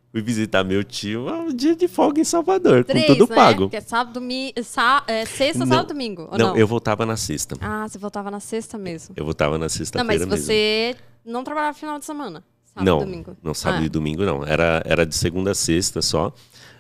Fui 0.10 0.22
visitar 0.22 0.64
meu 0.64 0.84
tio, 0.86 1.28
um 1.28 1.54
dia 1.54 1.76
de 1.76 1.88
folga 1.88 2.22
em 2.22 2.24
Salvador, 2.24 2.86
Três, 2.86 3.06
com 3.06 3.14
tudo 3.14 3.30
né? 3.30 3.36
pago. 3.36 3.70
É 3.74 3.82
sábado, 3.82 4.22
sá, 4.64 5.04
é, 5.06 5.26
sexta, 5.26 5.60
não, 5.60 5.68
sábado, 5.68 5.90
domingo. 5.90 6.30
Não, 6.32 6.38
não, 6.38 6.58
eu 6.58 6.66
voltava 6.66 7.06
na 7.06 7.18
sexta. 7.18 7.56
Ah, 7.60 7.88
você 7.88 8.00
voltava 8.00 8.32
na 8.32 8.40
sexta 8.40 8.78
mesmo. 8.78 9.14
Eu 9.18 9.26
voltava 9.26 9.58
na 9.58 9.68
sexta-feira 9.68 10.08
mesmo. 10.08 10.26
Não, 10.26 10.30
mas 10.30 10.46
você 10.46 10.96
não 11.26 11.44
trabalhava 11.44 11.78
final 11.78 12.00
de 12.00 12.06
semana? 12.06 12.42
Sábado 12.66 12.86
não, 12.86 13.00
domingo. 13.00 13.38
não 13.44 13.54
sábado 13.54 13.84
ah. 13.84 13.86
e 13.86 13.90
domingo 13.90 14.24
não. 14.24 14.46
Era, 14.46 14.82
era 14.86 15.06
de 15.06 15.14
segunda 15.14 15.52
a 15.52 15.56
sexta 15.56 16.02
só. 16.02 16.34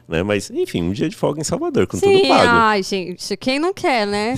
Né? 0.07 0.23
Mas, 0.23 0.49
enfim, 0.49 0.81
um 0.81 0.93
dia 0.93 1.09
de 1.09 1.15
folga 1.15 1.41
em 1.41 1.43
Salvador, 1.43 1.85
com 1.85 1.97
Sim, 1.97 2.13
tudo 2.13 2.27
pago. 2.29 2.49
Ai, 2.49 2.81
gente, 2.81 3.35
quem 3.35 3.59
não 3.59 3.73
quer, 3.73 4.07
né? 4.07 4.35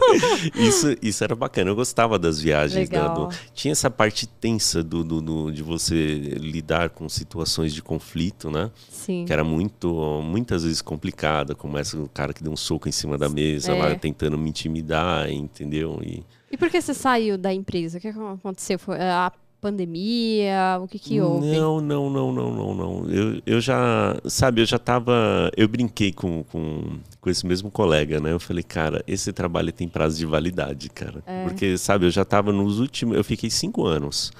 isso, 0.54 0.94
isso 1.00 1.24
era 1.24 1.34
bacana, 1.34 1.70
eu 1.70 1.74
gostava 1.74 2.18
das 2.18 2.38
viagens. 2.38 2.90
Né? 2.90 3.08
Do, 3.08 3.30
tinha 3.54 3.72
essa 3.72 3.90
parte 3.90 4.26
tensa 4.26 4.82
do, 4.82 5.02
do, 5.02 5.22
do, 5.22 5.50
de 5.50 5.62
você 5.62 5.94
lidar 6.38 6.90
com 6.90 7.08
situações 7.08 7.72
de 7.72 7.82
conflito, 7.82 8.50
né? 8.50 8.70
Sim. 8.90 9.24
Que 9.24 9.32
era 9.32 9.42
muito, 9.42 10.20
muitas 10.22 10.64
vezes 10.64 10.82
complicada, 10.82 11.54
como 11.54 11.78
essa 11.78 11.96
o 11.96 12.08
cara 12.08 12.34
que 12.34 12.42
deu 12.42 12.52
um 12.52 12.56
soco 12.56 12.86
em 12.86 12.92
cima 12.92 13.16
da 13.16 13.28
mesa, 13.28 13.72
é. 13.72 13.78
lá 13.78 13.94
tentando 13.94 14.36
me 14.36 14.50
intimidar, 14.50 15.30
entendeu? 15.30 15.98
E, 16.02 16.22
e 16.50 16.56
por 16.58 16.68
que 16.68 16.80
você 16.80 16.92
saiu 16.92 17.38
da 17.38 17.52
empresa? 17.54 17.96
O 17.96 18.00
que 18.00 18.08
aconteceu? 18.08 18.78
Foi 18.78 19.00
a 19.00 19.32
pandemia? 19.60 20.78
O 20.80 20.88
que 20.88 20.98
que 20.98 21.20
houve? 21.20 21.46
Não, 21.46 21.80
não, 21.80 22.10
não, 22.10 22.32
não, 22.32 22.52
não, 22.52 22.74
não. 22.74 23.10
Eu, 23.10 23.42
eu 23.46 23.60
já, 23.60 24.16
sabe, 24.24 24.60
eu 24.60 24.66
já 24.66 24.78
tava, 24.78 25.50
eu 25.56 25.66
brinquei 25.68 26.12
com, 26.12 26.44
com, 26.44 26.98
com 27.20 27.30
esse 27.30 27.46
mesmo 27.46 27.70
colega, 27.70 28.20
né? 28.20 28.32
Eu 28.32 28.40
falei, 28.40 28.62
cara, 28.62 29.02
esse 29.06 29.32
trabalho 29.32 29.72
tem 29.72 29.88
prazo 29.88 30.18
de 30.18 30.26
validade, 30.26 30.88
cara. 30.90 31.22
É. 31.26 31.44
Porque, 31.44 31.76
sabe, 31.76 32.06
eu 32.06 32.10
já 32.10 32.24
tava 32.24 32.52
nos 32.52 32.78
últimos, 32.78 33.16
eu 33.16 33.24
fiquei 33.24 33.50
cinco 33.50 33.86
anos 33.86 34.32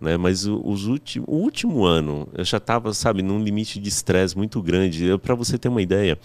né? 0.00 0.16
Mas 0.16 0.46
os 0.46 0.86
o 0.86 0.94
último 1.26 1.84
ano 1.84 2.28
eu 2.34 2.44
já 2.44 2.58
estava, 2.58 2.92
sabe, 2.92 3.22
num 3.22 3.42
limite 3.42 3.78
de 3.78 3.88
estresse 3.88 4.36
muito 4.36 4.62
grande. 4.62 5.06
Para 5.18 5.34
você 5.34 5.58
ter 5.58 5.68
uma 5.68 5.82
ideia, 5.82 6.18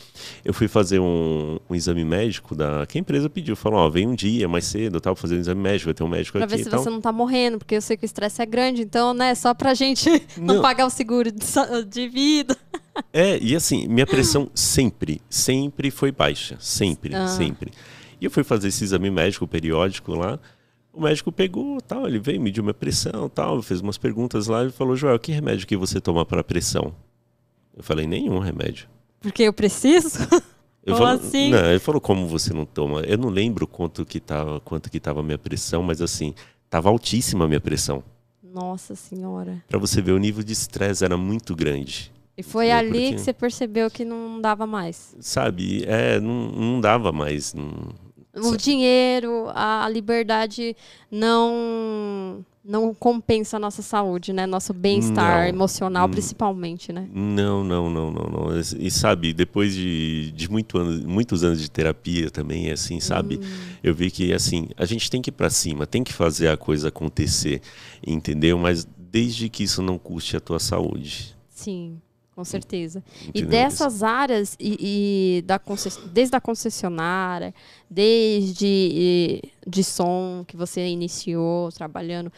eu 0.43 0.53
fui 0.53 0.67
fazer 0.67 0.99
um, 0.99 1.59
um, 1.69 1.75
exame 1.75 2.03
médico 2.05 2.55
da 2.55 2.85
que 2.85 2.97
a 2.97 3.01
empresa 3.01 3.29
pediu, 3.29 3.55
falou, 3.55 3.79
ó, 3.79 3.89
vem 3.89 4.07
um 4.07 4.15
dia 4.15 4.47
mais 4.47 4.65
cedo, 4.65 4.99
tal, 4.99 5.15
fazer 5.15 5.35
um 5.35 5.39
exame 5.39 5.61
médico, 5.61 5.85
vai 5.85 5.93
ter 5.93 6.03
um 6.03 6.07
médico 6.07 6.37
pra 6.37 6.45
aqui. 6.45 6.55
Para 6.55 6.57
ver 6.57 6.77
se 6.77 6.83
você 6.83 6.89
não 6.89 6.97
está 6.97 7.11
morrendo, 7.11 7.57
porque 7.57 7.75
eu 7.75 7.81
sei 7.81 7.97
que 7.97 8.03
o 8.03 8.07
estresse 8.07 8.41
é 8.41 8.45
grande, 8.45 8.81
então, 8.81 9.13
né, 9.13 9.35
só 9.35 9.53
pra 9.53 9.73
gente 9.73 10.09
não, 10.37 10.55
não 10.55 10.61
pagar 10.61 10.85
o 10.85 10.89
seguro 10.89 11.31
de, 11.31 11.45
de 11.89 12.07
vida. 12.07 12.57
É, 13.11 13.39
e 13.41 13.55
assim, 13.55 13.87
minha 13.87 14.05
pressão 14.05 14.51
sempre, 14.53 15.19
sempre 15.27 15.89
foi 15.89 16.11
baixa, 16.11 16.57
sempre, 16.59 17.15
ah. 17.15 17.27
sempre. 17.27 17.71
E 18.21 18.25
eu 18.25 18.31
fui 18.31 18.43
fazer 18.43 18.67
esse 18.67 18.83
exame 18.83 19.09
médico 19.09 19.47
periódico 19.47 20.13
lá. 20.13 20.39
O 20.93 21.01
médico 21.01 21.31
pegou, 21.31 21.81
tal, 21.81 22.07
ele 22.07 22.19
veio, 22.19 22.39
mediu 22.39 22.63
minha 22.63 22.73
pressão, 22.73 23.27
tal, 23.27 23.61
fez 23.63 23.81
umas 23.81 23.97
perguntas 23.97 24.45
lá 24.45 24.63
e 24.63 24.71
falou: 24.71 24.95
"Joel, 24.95 25.17
que 25.17 25.31
remédio 25.31 25.65
que 25.65 25.75
você 25.75 25.99
toma 25.99 26.23
para 26.23 26.43
pressão?" 26.43 26.93
Eu 27.75 27.83
falei: 27.83 28.05
"Nenhum 28.05 28.37
remédio." 28.37 28.87
Porque 29.19 29.43
eu 29.43 29.53
preciso? 29.53 30.19
Eu 30.85 30.95
Como 30.95 31.07
falo, 31.07 31.19
assim? 31.19 31.49
Não, 31.49 31.65
ele 31.69 31.79
falou: 31.79 31.99
"Como 31.99 32.27
você 32.27 32.53
não 32.53 32.65
toma?" 32.65 33.01
Eu 33.01 33.17
não 33.17 33.29
lembro 33.29 33.65
quanto 33.65 34.05
que 34.05 34.19
tava, 34.19 34.59
quanto 34.59 34.91
que 34.91 34.99
tava 34.99 35.21
a 35.21 35.23
minha 35.23 35.37
pressão, 35.37 35.81
mas 35.81 36.01
assim, 36.01 36.35
tava 36.69 36.89
altíssima 36.89 37.45
a 37.45 37.47
minha 37.47 37.61
pressão. 37.61 38.03
Nossa 38.43 38.93
senhora. 38.93 39.63
Para 39.67 39.79
você 39.79 39.99
ver 39.99 40.11
o 40.11 40.19
nível 40.19 40.43
de 40.43 40.53
estresse 40.53 41.03
era 41.03 41.17
muito 41.17 41.55
grande. 41.55 42.11
E 42.37 42.43
foi 42.43 42.71
ali 42.71 42.89
Porque, 42.89 43.13
que 43.13 43.19
você 43.19 43.33
percebeu 43.33 43.89
que 43.89 44.03
não 44.03 44.41
dava 44.41 44.67
mais. 44.67 45.15
Sabe, 45.19 45.83
é, 45.85 46.19
não, 46.19 46.51
não 46.51 46.81
dava 46.81 47.11
mais. 47.11 47.53
Não, 47.53 47.89
o 48.35 48.57
dinheiro, 48.57 49.49
a 49.53 49.87
liberdade 49.89 50.75
não 51.11 52.45
não 52.65 52.93
compensa 52.93 53.57
a 53.57 53.59
nossa 53.59 53.81
saúde, 53.81 54.31
né? 54.31 54.45
Nosso 54.45 54.73
bem-estar 54.73 55.49
emocional, 55.49 56.07
principalmente, 56.07 56.93
né? 56.93 57.09
Não, 57.13 57.61
não, 57.61 57.89
não, 57.89 58.09
não, 58.09 58.23
não. 58.23 58.59
E 58.59 58.89
sabe, 58.89 59.33
depois 59.33 59.75
de, 59.75 60.31
de 60.31 60.49
muito 60.49 60.77
anos, 60.77 61.03
muitos 61.03 61.43
anos 61.43 61.59
de 61.59 61.69
terapia 61.69 62.31
também, 62.31 62.71
assim, 62.71 63.01
sabe? 63.01 63.35
Hum. 63.35 63.75
Eu 63.83 63.93
vi 63.93 64.09
que, 64.09 64.31
assim, 64.31 64.69
a 64.77 64.85
gente 64.85 65.11
tem 65.11 65.21
que 65.21 65.29
ir 65.29 65.33
para 65.33 65.49
cima, 65.49 65.85
tem 65.85 66.05
que 66.05 66.13
fazer 66.13 66.47
a 66.47 66.55
coisa 66.55 66.87
acontecer, 66.87 67.61
entendeu? 68.05 68.57
Mas 68.57 68.87
desde 68.97 69.49
que 69.49 69.63
isso 69.63 69.81
não 69.81 69.97
custe 69.97 70.37
a 70.37 70.39
tua 70.39 70.59
saúde. 70.59 71.35
Sim. 71.49 71.99
Com 72.35 72.43
certeza. 72.43 73.03
E 73.31 73.43
dessas 73.43 74.01
áreas, 74.01 74.55
e, 74.59 75.37
e 75.39 75.41
da 75.43 75.61
desde 76.11 76.35
a 76.35 76.41
concessionária, 76.41 77.53
desde 77.87 79.39
de 79.65 79.83
som 79.83 80.43
que 80.47 80.57
você 80.57 80.87
iniciou 80.87 81.71
trabalhando, 81.71 82.31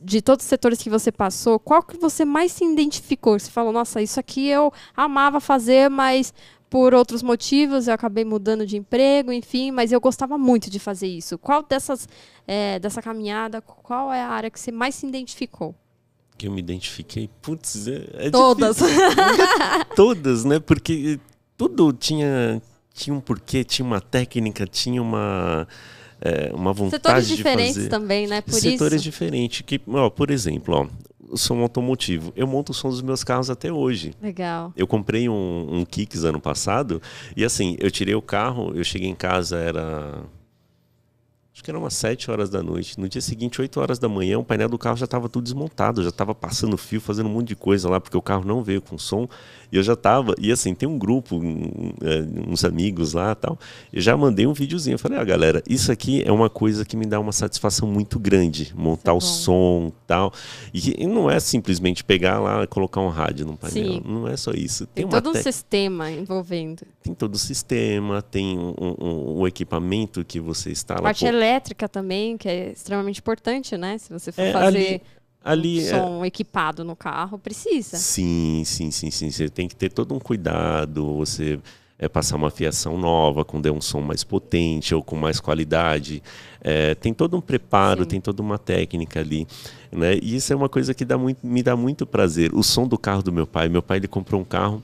de 0.00 0.20
todos 0.20 0.44
os 0.44 0.48
setores 0.48 0.82
que 0.82 0.90
você 0.90 1.12
passou, 1.12 1.58
qual 1.58 1.82
que 1.82 1.96
você 1.96 2.24
mais 2.24 2.52
se 2.52 2.64
identificou? 2.64 3.38
Você 3.38 3.50
falou, 3.50 3.72
nossa, 3.72 4.02
isso 4.02 4.18
aqui 4.18 4.48
eu 4.48 4.72
amava 4.96 5.40
fazer, 5.40 5.88
mas 5.88 6.32
por 6.68 6.92
outros 6.92 7.22
motivos 7.22 7.88
eu 7.88 7.94
acabei 7.94 8.24
mudando 8.24 8.66
de 8.66 8.76
emprego, 8.76 9.32
enfim, 9.32 9.70
mas 9.70 9.90
eu 9.92 10.00
gostava 10.00 10.36
muito 10.36 10.70
de 10.70 10.78
fazer 10.78 11.06
isso. 11.06 11.38
Qual 11.38 11.62
dessas, 11.62 12.08
é, 12.46 12.78
dessa 12.78 13.00
caminhada, 13.00 13.60
qual 13.60 14.12
é 14.12 14.20
a 14.20 14.28
área 14.28 14.50
que 14.50 14.60
você 14.60 14.70
mais 14.70 14.94
se 14.94 15.06
identificou? 15.06 15.74
Que 16.38 16.46
eu 16.46 16.52
me 16.52 16.60
identifiquei, 16.60 17.28
putz, 17.42 17.88
é, 17.88 18.26
é 18.26 18.30
todas. 18.30 18.78
todas, 19.96 20.44
né? 20.44 20.60
Porque 20.60 21.18
tudo 21.56 21.92
tinha 21.92 22.62
tinha 22.94 23.14
um 23.14 23.20
porquê, 23.20 23.64
tinha 23.64 23.84
uma 23.84 24.00
técnica, 24.00 24.66
tinha 24.66 25.02
uma 25.02 25.66
é, 26.20 26.50
uma 26.54 26.72
vontade 26.72 27.02
Setores 27.02 27.28
de 27.28 27.36
diferentes 27.36 27.74
fazer. 27.74 27.88
também, 27.88 28.26
né? 28.26 28.40
Por 28.40 28.54
Setores 28.54 28.94
isso. 29.00 29.04
diferentes 29.04 29.62
que, 29.62 29.80
ó, 29.88 30.08
por 30.08 30.30
exemplo, 30.30 30.74
ó, 30.74 31.36
som 31.36 31.60
automotivo. 31.60 32.32
Eu 32.36 32.46
monto 32.46 32.72
o 32.72 32.74
som 32.74 32.88
dos 32.88 33.02
meus 33.02 33.22
carros 33.22 33.50
até 33.50 33.72
hoje. 33.72 34.14
Legal. 34.22 34.72
Eu 34.76 34.86
comprei 34.86 35.28
um, 35.28 35.66
um 35.70 35.84
Kicks 35.84 36.24
ano 36.24 36.40
passado 36.40 37.02
e 37.36 37.44
assim, 37.44 37.76
eu 37.78 37.90
tirei 37.90 38.14
o 38.14 38.22
carro, 38.22 38.72
eu 38.74 38.84
cheguei 38.84 39.08
em 39.08 39.14
casa, 39.14 39.58
era 39.58 40.22
acho 41.58 41.64
que 41.64 41.70
era 41.72 41.78
umas 41.78 41.94
7 41.94 42.30
horas 42.30 42.48
da 42.48 42.62
noite. 42.62 42.98
No 43.00 43.08
dia 43.08 43.20
seguinte, 43.20 43.60
8 43.60 43.80
horas 43.80 43.98
da 43.98 44.08
manhã, 44.08 44.38
o 44.38 44.44
painel 44.44 44.68
do 44.68 44.78
carro 44.78 44.96
já 44.96 45.06
estava 45.06 45.28
tudo 45.28 45.42
desmontado, 45.42 46.04
já 46.04 46.08
estava 46.08 46.32
passando 46.32 46.78
fio, 46.78 47.00
fazendo 47.00 47.28
um 47.28 47.32
monte 47.32 47.48
de 47.48 47.56
coisa 47.56 47.88
lá, 47.88 48.00
porque 48.00 48.16
o 48.16 48.22
carro 48.22 48.44
não 48.44 48.62
veio 48.62 48.80
com 48.80 48.96
som. 48.96 49.28
E 49.70 49.76
eu 49.76 49.82
já 49.82 49.92
estava. 49.92 50.34
E 50.38 50.50
assim, 50.50 50.74
tem 50.74 50.88
um 50.88 50.98
grupo, 50.98 51.36
um, 51.36 51.92
é, 52.02 52.50
uns 52.50 52.64
amigos 52.64 53.12
lá 53.12 53.34
tal. 53.34 53.58
Eu 53.92 54.00
já 54.00 54.16
mandei 54.16 54.46
um 54.46 54.52
videozinho. 54.52 54.94
Eu 54.94 54.98
falei, 54.98 55.18
ah, 55.18 55.24
galera, 55.24 55.62
isso 55.68 55.92
aqui 55.92 56.22
é 56.24 56.32
uma 56.32 56.48
coisa 56.48 56.84
que 56.84 56.96
me 56.96 57.06
dá 57.06 57.20
uma 57.20 57.32
satisfação 57.32 57.88
muito 57.88 58.18
grande. 58.18 58.72
Montar 58.76 59.12
é 59.12 59.14
o 59.14 59.20
som 59.20 59.92
tal. 60.06 60.32
E, 60.72 61.02
e 61.02 61.06
não 61.06 61.30
é 61.30 61.38
simplesmente 61.40 62.02
pegar 62.02 62.40
lá 62.40 62.64
e 62.64 62.66
colocar 62.66 63.00
um 63.00 63.08
rádio 63.08 63.46
no 63.46 63.56
painel. 63.56 63.92
Sim. 63.94 64.02
Não 64.04 64.26
é 64.26 64.36
só 64.36 64.52
isso. 64.52 64.86
Tem, 64.86 65.06
tem 65.06 65.10
todo 65.10 65.30
um 65.30 65.34
sistema 65.34 66.10
envolvendo. 66.10 66.82
Tem 67.02 67.14
todo 67.14 67.34
o 67.34 67.38
sistema, 67.38 68.22
tem 68.22 68.58
um, 68.58 68.74
um, 68.78 69.40
um 69.40 69.46
equipamento 69.46 70.24
que 70.24 70.40
você 70.40 70.70
instala. 70.70 71.02
Parte 71.02 71.20
Pô, 71.20 71.26
elétrica 71.26 71.88
também, 71.88 72.36
que 72.36 72.48
é 72.48 72.72
extremamente 72.72 73.20
importante, 73.20 73.76
né? 73.76 73.98
Se 73.98 74.12
você 74.12 74.32
for 74.32 74.42
é, 74.42 74.52
fazer. 74.52 74.78
Ali, 74.78 75.02
ali 75.50 75.80
um 75.80 75.88
som 75.88 76.24
é... 76.24 76.26
equipado 76.28 76.84
no 76.84 76.94
carro, 76.94 77.38
precisa. 77.38 77.96
Sim, 77.96 78.62
sim, 78.64 78.90
sim, 78.90 79.10
sim. 79.10 79.30
Você 79.30 79.48
tem 79.48 79.66
que 79.68 79.76
ter 79.76 79.92
todo 79.92 80.14
um 80.14 80.18
cuidado. 80.18 81.16
Você 81.16 81.58
é, 81.98 82.08
passar 82.08 82.36
uma 82.36 82.50
fiação 82.50 82.96
nova, 82.96 83.44
com 83.44 83.58
um 83.58 83.80
som 83.80 84.00
mais 84.00 84.22
potente 84.22 84.94
ou 84.94 85.02
com 85.02 85.16
mais 85.16 85.40
qualidade. 85.40 86.22
É, 86.60 86.94
tem 86.94 87.12
todo 87.12 87.36
um 87.36 87.40
preparo, 87.40 88.02
Sim. 88.02 88.08
tem 88.08 88.20
toda 88.20 88.40
uma 88.40 88.58
técnica 88.58 89.20
ali. 89.20 89.46
Né? 89.90 90.18
E 90.22 90.36
isso 90.36 90.52
é 90.52 90.56
uma 90.56 90.68
coisa 90.68 90.94
que 90.94 91.04
dá 91.04 91.18
muito, 91.18 91.44
me 91.44 91.62
dá 91.62 91.74
muito 91.76 92.06
prazer. 92.06 92.54
O 92.54 92.62
som 92.62 92.86
do 92.86 92.96
carro 92.96 93.22
do 93.22 93.32
meu 93.32 93.46
pai. 93.46 93.68
Meu 93.68 93.82
pai 93.82 93.98
ele 93.98 94.08
comprou 94.08 94.40
um 94.40 94.44
carro 94.44 94.82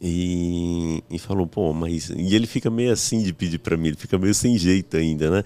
e, 0.00 1.02
e, 1.10 1.18
falou, 1.18 1.44
pô, 1.44 1.72
mas. 1.72 2.08
E 2.10 2.32
ele 2.32 2.46
fica 2.46 2.70
meio 2.70 2.92
assim 2.92 3.20
de 3.20 3.32
pedir 3.32 3.58
para 3.58 3.76
mim, 3.76 3.88
ele 3.88 3.96
fica 3.96 4.16
meio 4.16 4.32
sem 4.32 4.56
jeito 4.56 4.96
ainda, 4.96 5.28
né? 5.28 5.42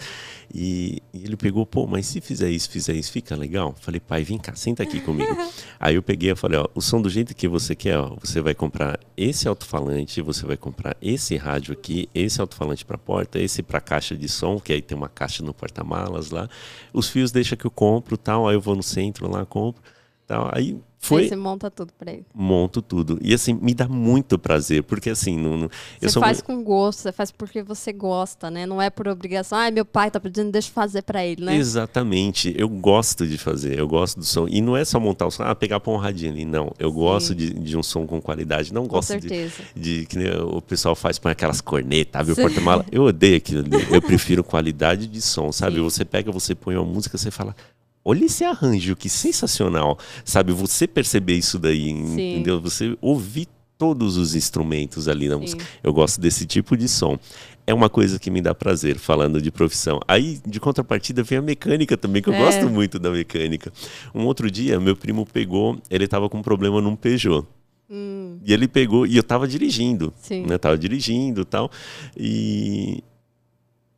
E, 0.53 1.03
e, 1.15 1.25
ele 1.25 1.39
pegou, 1.39 1.65
pô, 1.65 1.87
mas 1.87 2.05
se 2.05 2.21
fizer 2.21 2.51
isso, 2.51 2.69
fizer 2.69 2.93
isso, 2.93 3.11
fica 3.11 3.35
legal? 3.35 3.75
Falei, 3.81 3.99
pai, 3.99 4.23
vem 4.23 4.37
cá, 4.37 4.55
senta 4.55 4.83
aqui 4.83 5.01
comigo. 5.01 5.35
Aí 5.81 5.95
eu 5.95 6.03
peguei 6.03 6.33
e 6.33 6.37
falei, 6.37 6.59
ó, 6.59 6.69
o 6.75 6.83
som 6.83 7.01
do 7.01 7.09
jeito 7.09 7.35
que 7.35 7.49
você 7.49 7.75
quer, 7.75 7.97
ó, 7.97 8.15
você 8.21 8.43
vai 8.43 8.55
comprar 8.55 9.01
esse 9.17 9.49
alto-falante, 9.49 10.21
você 10.21 10.45
vai 10.45 10.59
comprar 10.59 10.99
esse 11.01 11.35
rádio 11.39 11.73
aqui, 11.73 12.07
esse 12.15 12.39
alto-falante 12.39 12.85
para 12.85 12.99
porta, 12.99 13.39
esse 13.39 13.63
para 13.63 13.81
caixa 13.81 14.15
de 14.15 14.29
som, 14.29 14.61
que 14.61 14.75
aí 14.75 14.83
tem 14.83 14.97
uma 14.97 15.09
caixa 15.09 15.43
no 15.43 15.55
porta-malas 15.55 16.31
lá. 16.31 16.47
Os 16.93 17.09
fios 17.09 17.33
deixa 17.33 17.57
que 17.57 17.65
eu 17.65 17.71
compro, 17.71 18.19
tal, 18.19 18.47
aí 18.47 18.55
eu 18.55 18.61
vou 18.61 18.77
no 18.77 18.83
centro 18.83 19.31
lá, 19.31 19.47
compro, 19.47 19.83
tal. 20.27 20.51
Aí 20.53 20.77
foi. 21.05 21.23
Aí 21.23 21.29
você 21.29 21.35
monta 21.35 21.69
tudo 21.69 21.93
pra 21.99 22.13
ele. 22.13 22.25
Monto 22.33 22.81
tudo. 22.81 23.19
E 23.21 23.35
assim, 23.35 23.55
me 23.55 23.75
dá 23.75 23.89
muito 23.89 24.39
prazer, 24.39 24.85
porque 24.85 25.11
assim. 25.11 25.37
Não, 25.37 25.57
não 25.57 25.71
você 26.01 26.21
faz 26.21 26.41
com 26.41 26.63
gosto, 26.63 27.01
você 27.01 27.11
faz 27.11 27.33
porque 27.33 27.61
você 27.61 27.93
gosta, 27.93 28.49
né? 28.53 28.67
Não 28.67 28.81
é 28.81 28.89
por 28.89 29.09
obrigação. 29.09 29.59
Ai, 29.59 29.73
meu 29.73 29.85
pai 29.85 30.13
tá 30.13 30.21
pedindo, 30.21 30.53
deixa 30.53 30.69
eu 30.69 30.73
fazer 30.73 31.03
pra 31.03 31.27
ele, 31.27 31.45
né? 31.45 31.57
Exatamente. 31.57 32.55
Eu 32.57 32.69
gosto 32.69 33.27
de 33.27 33.37
fazer, 33.37 33.77
eu 33.77 33.89
gosto 33.89 34.21
do 34.21 34.25
som. 34.25 34.47
E 34.49 34.61
não 34.61 34.77
é 34.77 34.85
só 34.85 35.01
montar 35.01 35.27
o 35.27 35.31
som, 35.33 35.43
ah, 35.43 35.57
pegar 35.57 35.81
pra 35.81 35.93
um 35.93 35.97
radinho 35.97 36.31
ali. 36.31 36.45
Não. 36.45 36.73
Eu 36.79 36.91
Sim. 36.91 36.95
gosto 36.95 37.35
de, 37.35 37.53
de, 37.53 37.77
um 37.77 37.83
som 37.83 38.07
com 38.07 38.21
qualidade. 38.23 38.73
Não 38.73 38.83
com 38.83 38.91
gosto 38.91 39.09
certeza. 39.09 39.61
de, 39.75 40.03
de. 40.03 40.07
que 40.07 40.19
o 40.41 40.63
pessoal 40.63 40.95
faz 40.95 41.19
com 41.19 41.27
aquelas 41.27 41.61
cornetas, 41.61 42.21
abre 42.21 42.33
o 42.33 42.37
porta-mala. 42.37 42.87
Eu 42.93 43.03
odeio 43.03 43.39
aquilo 43.39 43.65
ali. 43.67 43.93
Eu 43.93 44.01
prefiro 44.03 44.45
qualidade 44.45 45.09
de 45.09 45.21
som, 45.21 45.51
sabe? 45.51 45.77
Sim. 45.79 45.83
Você 45.83 46.05
pega, 46.05 46.31
você 46.31 46.55
põe 46.55 46.77
uma 46.77 46.85
música, 46.85 47.19
você 47.19 47.33
fala 47.33 47.57
olha 48.05 48.25
esse 48.25 48.45
arranjo, 48.45 48.97
que 48.97 49.09
sensacional. 49.09 49.99
Sabe, 50.25 50.53
você 50.53 50.87
perceber 50.87 51.35
isso 51.35 51.59
daí, 51.59 51.89
Sim. 51.89 52.35
entendeu? 52.35 52.61
Você 52.61 52.97
ouvir 53.01 53.49
todos 53.79 54.17
os 54.17 54.35
instrumentos 54.35 55.09
ali 55.09 55.29
na 55.29 55.35
Sim. 55.35 55.41
música. 55.41 55.65
Eu 55.83 55.93
gosto 55.93 56.21
desse 56.21 56.47
tipo 56.47 56.77
de 56.77 56.89
som. 56.89 57.19
É 57.67 57.73
uma 57.75 57.89
coisa 57.89 58.19
que 58.19 58.31
me 58.31 58.41
dá 58.41 58.55
prazer, 58.55 58.97
falando 58.97 59.41
de 59.41 59.51
profissão. 59.51 60.01
Aí, 60.07 60.41
de 60.47 60.61
contrapartida, 60.61 61.23
vem 61.23 61.39
a 61.39 61.43
mecânica 61.43 61.97
também, 61.97 62.23
que 62.23 62.29
eu 62.29 62.35
é. 62.35 62.39
gosto 62.39 62.69
muito 62.69 62.99
da 62.99 63.11
mecânica. 63.11 63.73
Um 64.15 64.25
outro 64.25 64.51
dia, 64.51 64.79
meu 64.81 64.97
primo 64.97 65.27
pegou, 65.27 65.79
ele 65.91 66.05
estava 66.05 66.29
com 66.29 66.39
um 66.39 66.43
problema 66.43 66.81
num 66.81 66.97
Peugeot. 66.97 67.47
Hum. 67.91 68.39
E 68.45 68.53
ele 68.53 68.67
pegou, 68.67 69.07
e 69.07 69.17
eu 69.17 69.21
estava 69.21 69.47
dirigindo, 69.47 70.13
Sim. 70.21 70.47
né? 70.47 70.59
Tava 70.59 70.79
dirigindo 70.79 71.45
tal, 71.45 71.71
e 72.17 73.03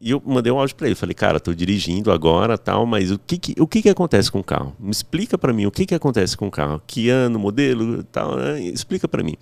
e 0.04 0.10
eu 0.10 0.22
mandei 0.22 0.52
um 0.52 0.58
áudio 0.58 0.76
para 0.76 0.86
ele, 0.86 0.94
falei, 0.94 1.14
cara, 1.14 1.40
tô 1.40 1.54
dirigindo 1.54 2.12
agora, 2.12 2.58
tal, 2.58 2.84
mas 2.84 3.10
o 3.10 3.18
que 3.18 3.38
que, 3.38 3.54
o 3.58 3.66
que, 3.66 3.80
que 3.80 3.88
acontece 3.88 4.30
com 4.30 4.40
o 4.40 4.44
carro? 4.44 4.76
Me 4.78 4.90
explica 4.90 5.38
para 5.38 5.50
mim 5.50 5.64
o 5.64 5.70
que 5.70 5.86
que 5.86 5.94
acontece 5.94 6.36
com 6.36 6.46
o 6.46 6.50
carro, 6.50 6.82
que 6.86 7.08
ano, 7.08 7.38
modelo, 7.38 8.04
tal, 8.04 8.36
né? 8.36 8.60
explica 8.60 9.08
para 9.08 9.22
mim. 9.22 9.34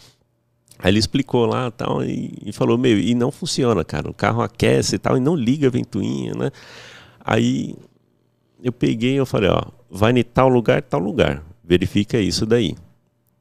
Aí 0.79 0.93
ele 0.93 1.01
explicou 1.01 1.47
lá, 1.47 1.69
tal, 1.73 2.05
e, 2.05 2.39
e, 2.47 2.53
falou, 2.53 2.79
meu, 2.79 2.97
e 2.97 3.13
não 3.13 3.33
funciona, 3.33 3.85
cara, 3.85 4.09
o 4.09 4.15
carro 4.15 4.41
aquece 4.41 4.95
e 4.95 4.99
tal, 5.01 5.17
e 5.17 5.21
não 5.21 5.35
liga 5.35 5.67
a 5.67 5.71
ventoinha, 5.71 6.33
né? 6.33 6.53
Aí 7.25 7.75
eu 8.63 8.71
peguei, 8.71 9.19
eu 9.19 9.27
falei, 9.27 9.51
ó, 9.51 9.65
vai 9.91 10.13
em 10.13 10.23
tal 10.23 10.49
lugar, 10.49 10.81
tal 10.81 11.01
lugar, 11.01 11.43
verifica 11.65 12.21
isso 12.21 12.47
daí. 12.47 12.77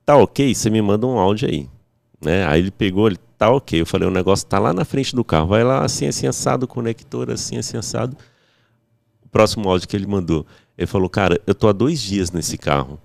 Tá 0.04 0.16
ok? 0.16 0.56
Você 0.56 0.72
me 0.72 0.82
manda 0.82 1.06
um 1.06 1.20
áudio 1.20 1.48
aí. 1.48 1.70
Né? 2.22 2.46
Aí 2.46 2.60
ele 2.60 2.72
pegou, 2.72 3.08
ele 3.08 3.18
tá 3.38 3.50
ok. 3.50 3.82
Eu 3.82 3.86
falei, 3.86 4.08
o 4.08 4.12
negócio 4.12 4.46
tá 4.46 4.60
lá 4.60 4.74
na 4.74 4.86
frente 4.86 5.16
do 5.16 5.24
carro. 5.24 5.48
Vai 5.48 5.64
lá 5.64 5.84
assim, 5.84 6.08
assim, 6.08 6.28
assado, 6.28 6.68
conector, 6.68 7.32
assim, 7.32 7.58
assim, 7.58 7.78
assado. 7.78 8.16
O 9.26 9.30
próximo 9.30 9.68
áudio 9.70 9.88
que 9.88 9.96
ele 9.96 10.08
mandou. 10.08 10.46
Ele 10.78 10.88
falou, 10.88 11.10
cara, 11.10 11.40
eu 11.48 11.56
tô 11.56 11.68
há 11.68 11.72
dois 11.72 12.00
dias 12.00 12.32
nesse 12.32 12.58
carro 12.58 13.00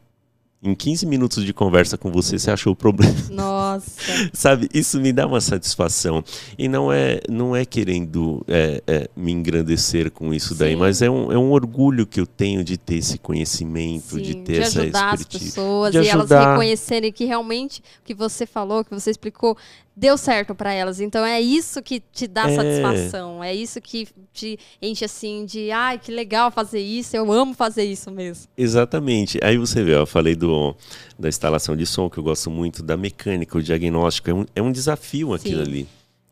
em 0.63 0.75
15 0.75 1.07
minutos 1.07 1.45
de 1.45 1.53
conversa 1.53 1.99
com 1.99 2.11
você, 2.11 2.39
você 2.39 2.51
achou 2.51 2.73
o 2.73 2.77
problema. 2.77 3.15
Nossa. 3.31 4.31
Sabe, 4.33 4.69
isso 4.73 4.99
me 5.01 5.13
dá 5.13 5.27
uma 5.27 5.41
satisfação. 5.41 6.25
E 6.59 6.67
não 6.69 6.93
é, 6.93 7.21
não 7.29 7.55
é 7.55 7.65
querendo 7.65 8.45
é, 8.49 8.83
é, 8.87 9.11
me 9.15 9.33
engrandecer 9.33 10.11
com 10.11 10.33
isso 10.33 10.55
Sim. 10.55 10.59
daí, 10.59 10.77
mas 10.77 11.03
é 11.03 11.11
um, 11.11 11.31
é 11.31 11.39
um 11.39 11.53
orgulho 11.53 12.07
que 12.07 12.21
eu 12.21 12.27
tenho 12.27 12.65
de 12.65 12.77
ter 12.77 12.97
esse 12.97 13.19
conhecimento, 13.19 14.17
Sim, 14.17 14.23
de 14.23 14.35
ter 14.37 14.53
de 14.55 14.61
essa 14.61 14.83
ajudar 14.83 15.15
as 15.15 15.25
pessoas 15.25 15.93
de 15.93 15.99
e 16.01 16.09
elas 16.09 16.31
reconhecerem 16.31 17.13
que 17.13 17.25
realmente 17.25 17.81
o 17.81 18.05
que 18.05 18.15
você 18.15 18.47
falou, 18.47 18.85
que 18.85 18.91
você 18.91 19.11
explicou, 19.11 19.57
deu 19.97 20.19
certo 20.19 20.55
para 20.55 20.73
elas. 20.73 21.01
Então 21.01 21.25
é 21.25 21.41
isso 21.41 21.83
que 21.83 22.01
te 22.13 22.27
dá 22.27 22.51
é... 22.51 22.55
satisfação, 22.55 23.43
é 23.43 23.55
isso 23.55 23.81
que 23.81 24.07
te 24.33 24.59
enche 24.83 25.05
assim 25.07 25.47
de, 25.47 25.71
ai, 25.71 25.99
que 25.99 26.13
legal 26.13 26.51
fazer 26.51 26.81
isso, 26.81 27.17
eu 27.17 27.33
amo 27.33 27.55
fazer 27.55 27.85
isso 27.85 28.11
mesmo. 28.11 28.47
Exatamente. 28.57 29.41
Aí 29.43 29.57
você 29.57 29.83
vê, 29.83 29.95
eu 29.95 30.07
falei 30.07 30.37
do, 30.37 30.77
da 31.19 31.29
instalação 31.29 31.75
de 31.75 31.87
som, 31.87 32.11
que 32.11 32.19
eu 32.19 32.25
gosto 32.25 32.51
muito, 32.51 32.83
da 32.83 32.97
mecânica, 32.97 33.57
o 33.57 33.63
diagnóstico, 33.63 34.31
é 34.31 34.35
um, 34.35 34.47
é 34.55 34.63
um 34.63 34.71
desafio 34.71 35.33
aquilo 35.33 35.65
Sim. 35.65 35.71
ali. 35.71 35.89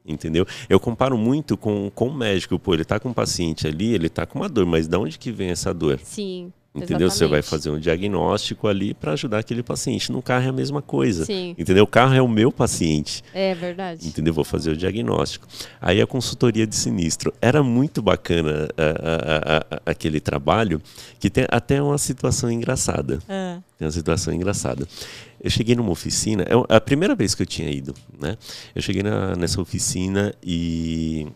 Entendeu? 0.06 0.46
Eu 0.68 0.78
comparo 0.78 1.16
muito 1.16 1.56
com, 1.56 1.90
com 1.94 2.08
o 2.08 2.14
médico, 2.14 2.58
pô, 2.58 2.74
ele 2.74 2.84
tá 2.84 3.00
com 3.00 3.08
um 3.08 3.14
paciente 3.14 3.66
ali, 3.66 3.94
ele 3.94 4.10
tá 4.10 4.26
com 4.26 4.38
uma 4.38 4.50
dor, 4.50 4.66
mas 4.66 4.86
de 4.86 4.96
onde 4.98 5.18
que 5.18 5.32
vem 5.32 5.48
essa 5.48 5.72
dor? 5.72 5.98
Sim. 6.04 6.52
Entendeu? 6.74 7.06
Exatamente. 7.06 7.18
Você 7.18 7.26
vai 7.28 7.40
fazer 7.40 7.70
um 7.70 7.78
diagnóstico 7.78 8.66
ali 8.66 8.94
para 8.94 9.12
ajudar 9.12 9.38
aquele 9.38 9.62
paciente. 9.62 10.10
No 10.10 10.20
carro 10.20 10.46
é 10.46 10.48
a 10.48 10.52
mesma 10.52 10.82
coisa. 10.82 11.24
Sim. 11.24 11.54
Entendeu? 11.56 11.84
O 11.84 11.86
carro 11.86 12.14
é 12.14 12.20
o 12.20 12.26
meu 12.26 12.50
paciente. 12.50 13.22
É 13.32 13.54
verdade. 13.54 14.04
Entendeu? 14.04 14.34
Vou 14.34 14.44
fazer 14.44 14.72
o 14.72 14.76
diagnóstico. 14.76 15.46
Aí 15.80 16.02
a 16.02 16.06
consultoria 16.06 16.66
de 16.66 16.74
sinistro. 16.74 17.32
Era 17.40 17.62
muito 17.62 18.02
bacana 18.02 18.68
a, 18.76 18.82
a, 18.82 19.58
a, 19.58 19.90
aquele 19.92 20.18
trabalho, 20.18 20.82
que 21.20 21.30
tem 21.30 21.46
até 21.48 21.80
uma 21.80 21.96
situação 21.96 22.50
engraçada. 22.50 23.20
É. 23.28 23.58
Tem 23.78 23.86
uma 23.86 23.92
situação 23.92 24.34
engraçada. 24.34 24.88
Eu 25.40 25.50
cheguei 25.50 25.76
numa 25.76 25.90
oficina, 25.90 26.42
é 26.42 26.74
a 26.74 26.80
primeira 26.80 27.14
vez 27.14 27.34
que 27.34 27.42
eu 27.42 27.46
tinha 27.46 27.70
ido, 27.70 27.94
né? 28.18 28.36
Eu 28.74 28.80
cheguei 28.80 29.02
na, 29.02 29.36
nessa 29.36 29.60
oficina 29.60 30.34
e 30.42 31.28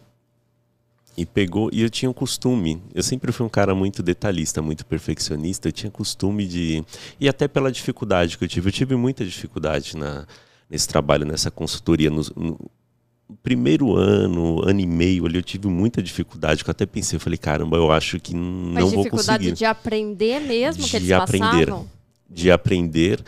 e 1.19 1.27
pegou 1.27 1.69
e 1.73 1.83
eu 1.83 1.91
tinha 1.91 2.09
um 2.09 2.13
costume. 2.13 2.81
Eu 2.95 3.03
sempre 3.03 3.33
fui 3.33 3.45
um 3.45 3.49
cara 3.49 3.75
muito 3.75 4.05
detalhista 4.05 4.63
muito 4.63 4.87
perfeccionista. 4.87 5.67
Eu 5.67 5.73
tinha 5.73 5.91
costume 5.91 6.47
de 6.47 6.85
e 7.19 7.29
até 7.29 7.49
pela 7.49 7.73
dificuldade 7.73 8.39
que 8.39 8.45
eu 8.45 8.49
tive. 8.49 8.69
Eu 8.69 8.73
tive 8.73 8.95
muita 8.95 9.25
dificuldade 9.25 9.97
na 9.97 10.25
nesse 10.71 10.87
trabalho 10.87 11.27
nessa 11.27 11.51
consultoria. 11.51 12.09
No, 12.09 12.23
no 12.37 12.71
primeiro 13.43 13.97
ano 13.97 14.63
ano 14.65 14.79
e 14.81 14.87
meio 14.87 15.27
ali 15.27 15.37
eu 15.37 15.43
tive 15.43 15.67
muita 15.67 16.01
dificuldade 16.01 16.63
que 16.63 16.71
eu 16.71 16.73
até 16.73 16.87
pensei 16.87 17.17
eu 17.17 17.21
falei 17.21 17.37
caramba 17.37 17.77
eu 17.77 17.91
acho 17.91 18.19
que 18.21 18.33
não 18.35 18.73
Mas 18.73 18.85
vou 18.85 18.91
conseguir. 18.93 19.11
dificuldade 19.11 19.53
de 19.53 19.65
aprender 19.65 20.41
mesmo 20.41 20.85
de 20.85 20.91
que 20.91 20.97
eles 20.97 21.11
aprender. 21.11 21.67
passavam? 21.67 21.91
de 22.31 22.51
aprender 22.51 23.21